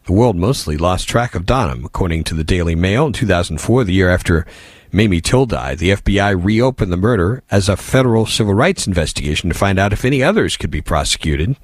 The 0.05 0.13
world 0.13 0.37
mostly 0.37 0.77
lost 0.77 1.09
track 1.09 1.35
of 1.35 1.47
Donham, 1.47 1.85
according 1.85 2.25
to 2.25 2.35
the 2.35 2.45
Daily 2.45 2.75
Mail. 2.75 3.07
In 3.07 3.13
2004, 3.13 3.85
the 3.85 3.93
year 3.93 4.09
after 4.09 4.47
Mamie 4.93 5.21
Till 5.21 5.47
died, 5.47 5.79
the 5.79 5.91
FBI 5.91 6.45
reopened 6.45 6.93
the 6.93 6.97
murder 6.97 7.43
as 7.51 7.69
a 7.69 7.77
federal 7.77 8.27
civil 8.27 8.55
rights 8.55 8.87
investigation 8.87 9.49
to 9.49 9.55
find 9.59 9.79
out 9.79 9.93
if 9.93 10.05
any 10.05 10.23
others 10.23 10.57
could 10.57 10.71
be 10.71 10.81
prosecuted. 10.83 11.57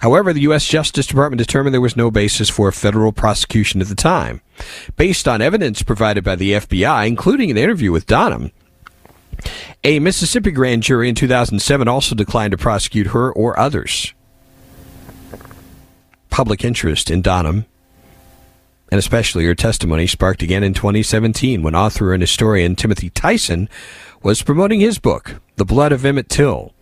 However, 0.00 0.32
the 0.32 0.42
U.S. 0.42 0.64
Justice 0.66 1.06
Department 1.06 1.38
determined 1.38 1.74
there 1.74 1.80
was 1.80 1.96
no 1.96 2.10
basis 2.10 2.48
for 2.48 2.68
a 2.68 2.72
federal 2.72 3.12
prosecution 3.12 3.80
at 3.80 3.88
the 3.88 3.94
time. 3.94 4.40
Based 4.96 5.26
on 5.26 5.42
evidence 5.42 5.82
provided 5.82 6.24
by 6.24 6.36
the 6.36 6.52
FBI, 6.52 7.06
including 7.06 7.50
an 7.50 7.58
interview 7.58 7.92
with 7.92 8.06
Donham, 8.06 8.52
a 9.84 9.98
Mississippi 9.98 10.50
grand 10.50 10.82
jury 10.82 11.08
in 11.08 11.14
2007 11.14 11.88
also 11.88 12.14
declined 12.14 12.52
to 12.52 12.58
prosecute 12.58 13.08
her 13.08 13.32
or 13.32 13.58
others. 13.58 14.14
Public 16.30 16.64
interest 16.64 17.10
in 17.10 17.22
Donham, 17.22 17.66
and 18.90 18.98
especially 18.98 19.44
her 19.44 19.54
testimony, 19.54 20.06
sparked 20.06 20.42
again 20.42 20.62
in 20.62 20.74
2017 20.74 21.62
when 21.62 21.74
author 21.74 22.12
and 22.12 22.22
historian 22.22 22.76
Timothy 22.76 23.10
Tyson 23.10 23.68
was 24.22 24.42
promoting 24.42 24.80
his 24.80 24.98
book, 24.98 25.40
The 25.56 25.64
Blood 25.64 25.92
of 25.92 26.04
Emmett 26.04 26.28
Till. 26.28 26.72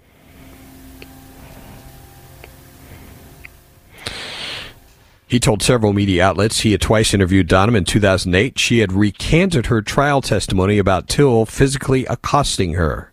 He 5.28 5.40
told 5.40 5.60
several 5.60 5.92
media 5.92 6.24
outlets 6.24 6.60
he 6.60 6.70
had 6.70 6.80
twice 6.80 7.12
interviewed 7.12 7.48
Donham 7.48 7.76
in 7.76 7.84
2008. 7.84 8.58
She 8.58 8.78
had 8.78 8.92
recanted 8.92 9.66
her 9.66 9.82
trial 9.82 10.20
testimony 10.20 10.78
about 10.78 11.08
Till 11.08 11.44
physically 11.44 12.06
accosting 12.06 12.74
her. 12.74 13.12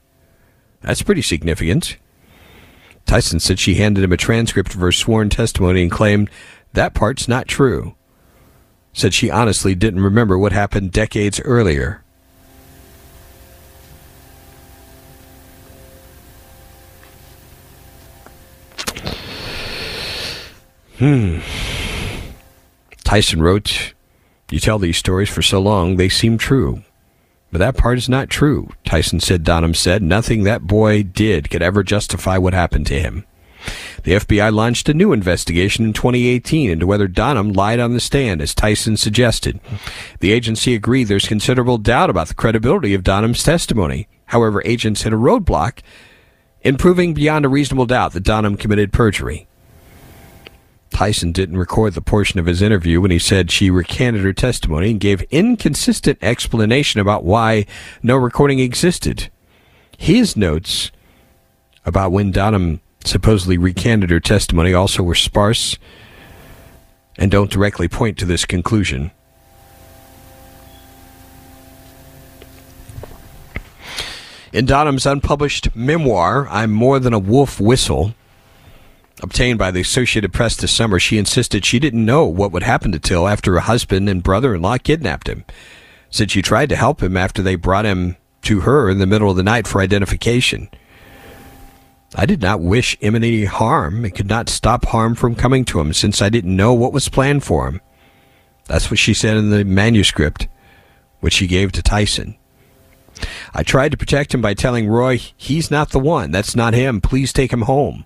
That's 0.82 1.02
pretty 1.02 1.24
significant. 1.24 1.98
Tyson 3.08 3.40
said 3.40 3.60
she 3.60 3.76
handed 3.76 4.04
him 4.04 4.12
a 4.12 4.18
transcript 4.18 4.76
of 4.76 4.80
her 4.82 4.92
sworn 4.92 5.30
testimony 5.30 5.82
and 5.82 5.92
claimed 5.92 6.30
that 6.74 6.94
part's 6.94 7.28
not 7.28 7.48
true. 7.48 7.96
Said 8.94 9.14
she 9.14 9.32
honestly 9.32 9.74
didn't 9.74 10.04
remember 10.04 10.38
what 10.38 10.52
happened 10.52 10.92
decades 10.92 11.42
earlier. 11.42 12.04
Hmm. 21.00 21.40
Tyson 23.04 23.42
wrote, 23.42 23.94
You 24.50 24.60
tell 24.60 24.80
these 24.80 24.98
stories 24.98 25.30
for 25.30 25.42
so 25.42 25.60
long, 25.60 25.96
they 25.96 26.10
seem 26.10 26.38
true. 26.38 26.84
But 27.52 27.60
that 27.60 27.78
part 27.78 28.00
is 28.00 28.10
not 28.10 28.30
true, 28.30 28.70
Tyson 28.84 29.20
said. 29.20 29.44
Donham 29.44 29.76
said 29.76 30.02
nothing 30.02 30.44
that 30.44 30.64
boy 30.64 31.04
did 31.04 31.52
could 31.52 31.62
ever 31.62 31.84
justify 31.84 32.38
what 32.38 32.54
happened 32.54 32.88
to 32.88 33.00
him. 33.00 33.26
The 34.04 34.14
FBI 34.14 34.52
launched 34.52 34.90
a 34.90 34.94
new 34.94 35.14
investigation 35.14 35.86
in 35.86 35.94
2018 35.94 36.72
into 36.72 36.88
whether 36.88 37.08
Donham 37.08 37.56
lied 37.56 37.80
on 37.80 37.94
the 37.94 38.00
stand, 38.00 38.42
as 38.42 38.56
Tyson 38.56 38.98
suggested. 38.98 39.60
The 40.20 40.32
agency 40.32 40.74
agreed 40.74 41.06
there's 41.06 41.28
considerable 41.28 41.78
doubt 41.78 42.10
about 42.10 42.28
the 42.28 42.34
credibility 42.34 42.94
of 42.94 43.04
Donham's 43.04 43.44
testimony. 43.44 44.08
However, 44.26 44.62
agents 44.66 45.04
hit 45.04 45.14
a 45.14 45.18
roadblock 45.18 45.80
in 46.62 46.78
proving 46.78 47.14
beyond 47.14 47.46
a 47.46 47.50
reasonable 47.50 47.86
doubt 47.86 48.14
that 48.14 48.24
Donham 48.24 48.58
committed 48.58 48.92
perjury. 48.92 49.48
Tyson 50.94 51.32
didn't 51.32 51.58
record 51.58 51.94
the 51.94 52.02
portion 52.02 52.40
of 52.40 52.46
his 52.46 52.62
interview 52.62 53.02
when 53.02 53.12
he 53.12 53.20
said 53.20 53.52
she 53.52 53.70
recanted 53.70 54.24
her 54.24 54.32
testimony 54.32 54.92
and 54.92 55.00
gave 55.00 55.22
inconsistent 55.24 56.18
explanation 56.22 57.02
about 57.02 57.26
why 57.26 57.66
no 58.02 58.16
recording 58.16 58.60
existed. 58.60 59.30
His 59.98 60.38
notes 60.38 60.92
about 61.86 62.12
when 62.12 62.32
Donham 62.32 62.80
supposedly 63.04 63.58
recanted 63.58 64.12
her 64.12 64.20
testimony 64.20 64.74
also 64.74 65.04
were 65.04 65.16
sparse 65.16 65.78
and 67.18 67.30
don't 67.30 67.52
directly 67.52 67.88
point 67.88 68.18
to 68.20 68.26
this 68.26 68.46
conclusion. 68.46 69.12
In 74.54 74.68
Donham's 74.68 75.06
unpublished 75.06 75.76
memoir, 75.76 76.48
I'm 76.50 76.72
More 76.72 77.00
Than 77.00 77.14
a 77.14 77.20
Wolf 77.20 77.60
Whistle, 77.60 78.14
obtained 79.24 79.58
by 79.58 79.72
the 79.72 79.82
Associated 79.82 80.34
Press 80.34 80.56
this 80.56 80.72
summer, 80.72 81.00
she 81.00 81.18
insisted 81.18 81.66
she 81.66 81.80
didn't 81.80 82.06
know 82.06 82.26
what 82.26 82.52
would 82.52 82.64
happen 82.64 82.92
to 82.92 83.00
Till 83.00 83.28
after 83.28 83.54
her 83.54 83.62
husband 83.62 84.10
and 84.10 84.22
brother 84.22 84.54
in 84.54 84.62
law 84.62 84.78
kidnapped 84.78 85.28
him. 85.28 85.46
Said 86.10 86.30
she 86.30 86.42
tried 86.42 86.70
to 86.70 86.76
help 86.76 87.02
him 87.02 87.18
after 87.18 87.42
they 87.42 87.56
brought 87.56 87.86
him 87.86 88.18
to 88.44 88.62
her 88.62 88.90
in 88.90 89.00
the 89.00 89.08
middle 89.08 89.32
of 89.32 89.38
the 89.38 89.42
night 89.42 89.66
for 89.66 89.82
identification. 89.82 90.70
I 92.16 92.26
did 92.28 92.42
not 92.42 92.62
wish 92.62 93.00
him 93.00 93.16
any 93.16 93.46
harm 93.46 94.04
and 94.04 94.14
could 94.14 94.28
not 94.28 94.50
stop 94.50 94.86
harm 94.86 95.16
from 95.16 95.34
coming 95.34 95.66
to 95.66 95.80
him 95.80 95.94
since 95.94 96.22
I 96.22 96.30
didn't 96.30 96.56
know 96.56 96.74
what 96.74 96.94
was 96.94 97.10
planned 97.10 97.44
for 97.44 97.68
him. 97.68 97.82
That's 98.66 98.92
what 98.92 99.00
she 99.00 99.14
said 99.14 99.38
in 99.38 99.50
the 99.50 99.66
manuscript, 99.66 100.48
which 101.22 101.34
she 101.34 101.48
gave 101.48 101.72
to 101.72 101.82
Tyson. 101.82 102.38
I 103.54 103.64
tried 103.64 103.92
to 103.92 103.98
protect 103.98 104.34
him 104.34 104.42
by 104.42 104.54
telling 104.54 104.88
Roy, 104.88 105.18
he's 105.18 105.72
not 105.72 105.90
the 105.90 106.00
one. 106.00 106.32
That's 106.32 106.56
not 106.56 106.74
him. 106.74 107.02
Please 107.02 107.34
take 107.34 107.52
him 107.52 107.62
home. 107.64 108.06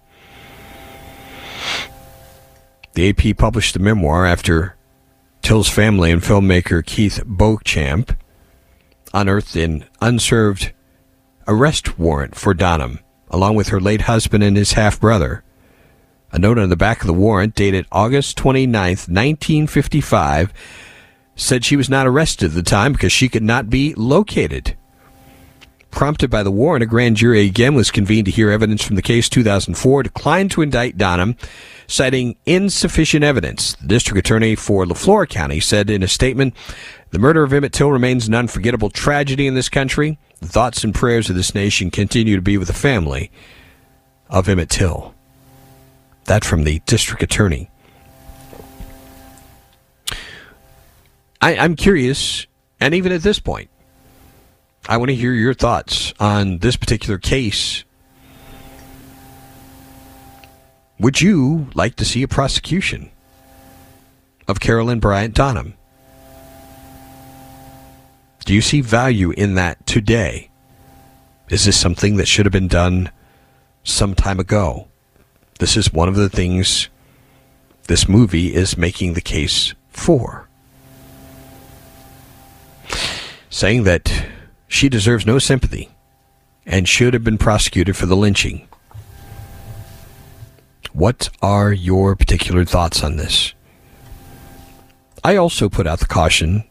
The 2.98 3.10
AP 3.10 3.38
published 3.38 3.76
the 3.76 3.80
memoir 3.80 4.26
after 4.26 4.76
Till's 5.44 5.70
family 5.70 6.10
and 6.10 6.20
filmmaker 6.20 6.84
Keith 6.84 7.22
Beauchamp 7.28 8.18
unearthed 9.14 9.56
an 9.56 9.86
unserved 10.02 10.74
arrest 11.48 12.00
warrant 12.00 12.34
for 12.34 12.56
Donham 12.56 12.98
along 13.30 13.54
with 13.54 13.68
her 13.68 13.80
late 13.80 14.02
husband 14.02 14.44
and 14.44 14.58
his 14.58 14.72
half 14.72 15.00
brother. 15.00 15.44
A 16.32 16.40
note 16.40 16.58
on 16.58 16.70
the 16.70 16.76
back 16.76 17.02
of 17.02 17.06
the 17.06 17.14
warrant, 17.14 17.54
dated 17.54 17.86
August 17.92 18.36
29, 18.38 18.72
1955, 18.74 20.52
said 21.36 21.64
she 21.64 21.76
was 21.76 21.92
not 21.92 22.08
arrested 22.08 22.46
at 22.48 22.56
the 22.56 22.64
time 22.64 22.94
because 22.94 23.12
she 23.12 23.30
could 23.30 23.44
not 23.44 23.70
be 23.70 23.94
located. 23.94 24.76
Prompted 25.92 26.32
by 26.32 26.42
the 26.42 26.50
warrant, 26.50 26.82
a 26.82 26.88
grand 26.88 27.18
jury 27.18 27.46
again 27.46 27.76
was 27.76 27.92
convened 27.92 28.26
to 28.26 28.32
hear 28.32 28.50
evidence 28.50 28.84
from 28.84 28.96
the 28.96 29.04
case 29.04 29.30
2004, 29.30 30.02
declined 30.02 30.50
to 30.50 30.64
indict 30.64 30.98
Donham, 30.98 31.38
citing 31.88 32.38
insufficient 32.46 33.24
evidence. 33.24 33.74
The 33.76 33.88
district 33.88 34.20
attorney 34.20 34.56
for 34.56 34.86
Leflore 34.86 35.28
County 35.28 35.60
said 35.60 35.90
in 35.90 36.04
a 36.04 36.08
statement, 36.08 36.54
the 37.12 37.20
murder 37.20 37.44
of 37.44 37.54
Emmett 37.54 37.74
Till 37.74 37.92
remains 37.92 38.28
an 38.28 38.36
unforgettable 38.36 38.90
tragedy 38.90 39.48
in 39.48 39.56
this 39.56 39.70
country. 39.70 40.20
The 40.42 40.48
thoughts 40.48 40.84
and 40.84 40.94
prayers 40.94 41.30
of 41.30 41.36
this 41.36 41.56
nation 41.56 41.90
continue 41.90 42.36
to 42.36 42.42
be 42.42 42.58
with 42.58 42.68
the 42.68 42.74
family 42.74 43.32
of 44.30 44.50
Emmett 44.50 44.70
Till. 44.70 45.16
That 46.26 46.44
from 46.44 46.66
the 46.66 46.80
district 46.86 47.24
attorney. 47.24 47.72
I, 51.42 51.54
am 51.54 51.76
curious, 51.76 52.48
and 52.82 52.94
even 52.94 53.12
at 53.12 53.22
this 53.22 53.40
point, 53.40 53.70
I 54.90 54.98
want 54.98 55.10
to 55.10 55.16
hear 55.16 55.32
your 55.34 55.54
thoughts 55.54 56.14
on 56.20 56.58
this 56.58 56.76
particular 56.76 57.18
case. 57.18 57.84
Would 61.00 61.22
you 61.22 61.68
like 61.76 61.96
to 61.98 62.06
see 62.06 62.24
a 62.24 62.28
prosecution 62.28 63.12
of 64.48 64.60
Carolyn 64.60 65.00
Bryant 65.00 65.36
Donham? 65.36 65.74
Do 68.46 68.54
you 68.54 68.62
see 68.62 68.82
value 68.82 69.32
in 69.32 69.56
that 69.56 69.86
today? 69.86 70.50
Is 71.50 71.66
this 71.66 71.80
something 71.80 72.16
that 72.16 72.28
should 72.28 72.46
have 72.46 72.54
been 72.54 72.68
done 72.68 73.12
some 73.84 74.16
time 74.16 74.40
ago? 74.40 74.88
This 75.60 75.78
is 75.78 75.94
one 75.94 76.10
of 76.10 76.16
the 76.16 76.30
things 76.30 76.90
this 77.88 78.10
movie 78.10 78.56
is 78.56 78.78
making 78.78 79.14
the 79.14 79.22
case 79.22 79.76
for. 79.90 80.48
Saying 83.50 83.84
that 83.84 84.26
she 84.68 84.90
deserves 84.90 85.26
no 85.26 85.40
sympathy 85.40 85.90
and 86.66 86.88
should 86.88 87.14
have 87.14 87.24
been 87.24 87.38
prosecuted 87.38 87.96
for 87.96 88.08
the 88.08 88.16
lynching. 88.16 88.67
What 90.94 91.30
are 91.42 91.72
your 91.72 92.16
particular 92.16 92.66
thoughts 92.66 93.04
on 93.04 93.18
this? 93.18 93.54
I 95.24 95.36
also 95.36 95.70
put 95.70 95.88
out 95.88 96.00
the 96.00 96.06
caution 96.06 96.64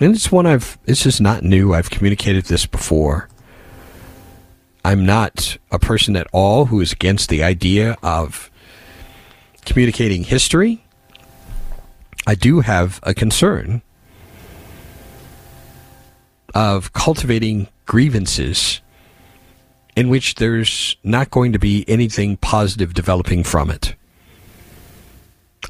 and 0.00 0.14
it's 0.14 0.32
one 0.32 0.46
I've, 0.46 0.78
this 0.84 1.06
is 1.06 1.20
not 1.20 1.44
new. 1.44 1.72
I've 1.72 1.90
communicated 1.90 2.46
this 2.46 2.66
before. 2.66 3.28
I'm 4.84 5.06
not 5.06 5.56
a 5.70 5.78
person 5.78 6.16
at 6.16 6.26
all 6.32 6.66
who 6.66 6.80
is 6.80 6.92
against 6.92 7.28
the 7.28 7.42
idea 7.42 7.96
of 8.02 8.50
communicating 9.64 10.24
history. 10.24 10.84
I 12.26 12.34
do 12.34 12.60
have 12.60 13.00
a 13.02 13.14
concern 13.14 13.82
of 16.54 16.92
cultivating 16.92 17.68
grievances 17.86 18.80
in 19.96 20.08
which 20.08 20.36
there's 20.36 20.96
not 21.04 21.30
going 21.30 21.52
to 21.52 21.58
be 21.58 21.84
anything 21.88 22.36
positive 22.36 22.94
developing 22.94 23.44
from 23.44 23.70
it. 23.70 23.94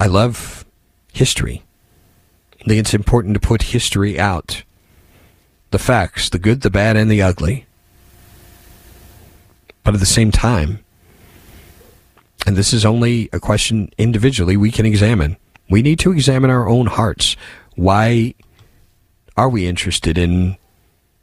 I 0.00 0.06
love 0.06 0.64
history. 1.12 1.62
I 2.60 2.64
think 2.64 2.80
it's 2.80 2.94
important 2.94 3.34
to 3.34 3.40
put 3.40 3.62
history 3.62 4.18
out. 4.18 4.62
The 5.70 5.78
facts, 5.78 6.28
the 6.30 6.38
good, 6.38 6.62
the 6.62 6.70
bad, 6.70 6.96
and 6.96 7.10
the 7.10 7.22
ugly. 7.22 7.66
But 9.82 9.94
at 9.94 10.00
the 10.00 10.06
same 10.06 10.30
time, 10.30 10.82
and 12.46 12.56
this 12.56 12.72
is 12.72 12.84
only 12.84 13.28
a 13.32 13.40
question 13.40 13.90
individually 13.98 14.56
we 14.56 14.70
can 14.70 14.86
examine, 14.86 15.36
we 15.68 15.82
need 15.82 15.98
to 16.00 16.12
examine 16.12 16.50
our 16.50 16.68
own 16.68 16.86
hearts. 16.86 17.36
Why 17.76 18.34
are 19.36 19.48
we 19.48 19.66
interested 19.66 20.16
in 20.16 20.56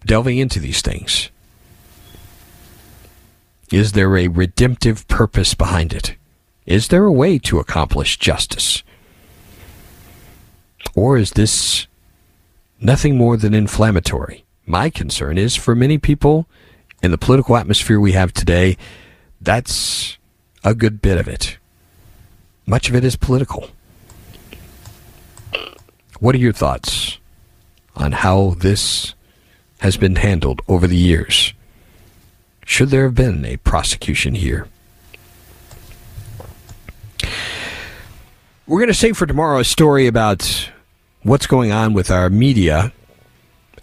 delving 0.05 0.37
into 0.37 0.59
these 0.59 0.81
things? 0.81 1.29
Is 3.71 3.93
there 3.93 4.17
a 4.17 4.27
redemptive 4.27 5.07
purpose 5.07 5.53
behind 5.53 5.93
it? 5.93 6.15
Is 6.65 6.89
there 6.89 7.05
a 7.05 7.11
way 7.11 7.39
to 7.39 7.59
accomplish 7.59 8.17
justice? 8.17 8.83
Or 10.93 11.17
is 11.17 11.31
this 11.31 11.87
nothing 12.81 13.17
more 13.17 13.37
than 13.37 13.53
inflammatory? 13.53 14.43
My 14.65 14.89
concern 14.89 15.37
is 15.37 15.55
for 15.55 15.73
many 15.73 15.97
people 15.97 16.47
in 17.01 17.11
the 17.11 17.17
political 17.17 17.55
atmosphere 17.55 17.99
we 17.99 18.11
have 18.11 18.33
today, 18.33 18.77
that's 19.39 20.17
a 20.63 20.75
good 20.75 21.01
bit 21.01 21.17
of 21.17 21.27
it. 21.27 21.57
Much 22.65 22.89
of 22.89 22.95
it 22.95 23.03
is 23.03 23.15
political. 23.15 23.69
What 26.19 26.35
are 26.35 26.39
your 26.39 26.53
thoughts 26.53 27.17
on 27.95 28.11
how 28.11 28.55
this 28.59 29.15
has 29.79 29.97
been 29.97 30.17
handled 30.17 30.61
over 30.67 30.87
the 30.87 30.97
years? 30.97 31.53
Should 32.71 32.87
there 32.89 33.03
have 33.03 33.15
been 33.15 33.43
a 33.43 33.57
prosecution 33.57 34.33
here? 34.33 34.65
We're 38.65 38.79
going 38.79 38.87
to 38.87 38.93
save 38.93 39.17
for 39.17 39.25
tomorrow 39.25 39.59
a 39.59 39.65
story 39.65 40.07
about 40.07 40.71
what's 41.21 41.47
going 41.47 41.73
on 41.73 41.91
with 41.93 42.09
our 42.09 42.29
media 42.29 42.93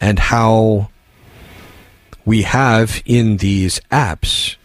and 0.01 0.18
how 0.18 0.89
we 2.24 2.45
have 2.45 3.03
in 3.05 3.36
these 3.36 3.78
apps, 3.93 4.57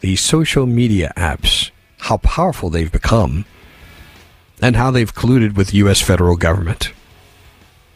these 0.00 0.20
social 0.20 0.66
media 0.66 1.14
apps, 1.16 1.70
how 2.00 2.18
powerful 2.18 2.68
they've 2.68 2.92
become 2.92 3.46
and 4.60 4.76
how 4.76 4.90
they've 4.90 5.14
colluded 5.14 5.56
with 5.56 5.68
the 5.68 5.78
U.S. 5.78 6.02
federal 6.02 6.36
government. 6.36 6.92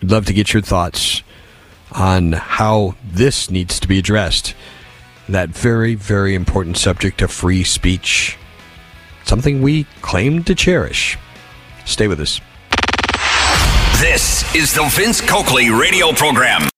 I'd 0.03 0.11
love 0.11 0.25
to 0.25 0.33
get 0.33 0.55
your 0.55 0.63
thoughts 0.63 1.23
on 1.93 2.33
how 2.33 2.95
this 3.05 3.51
needs 3.51 3.79
to 3.81 3.87
be 3.87 3.99
addressed. 3.99 4.55
That 5.31 5.51
very, 5.51 5.95
very 5.95 6.35
important 6.35 6.77
subject 6.77 7.23
of 7.23 7.31
free 7.31 7.63
speech. 7.63 8.37
Something 9.23 9.63
we 9.63 9.85
claim 10.03 10.43
to 10.43 10.57
cherish. 10.57 11.17
Stay 11.85 12.09
with 12.09 12.19
us. 12.19 12.41
This 14.01 14.43
is 14.57 14.75
the 14.75 14.89
Vince 14.91 15.21
Coakley 15.21 15.71
radio 15.71 16.11
program. 16.11 16.63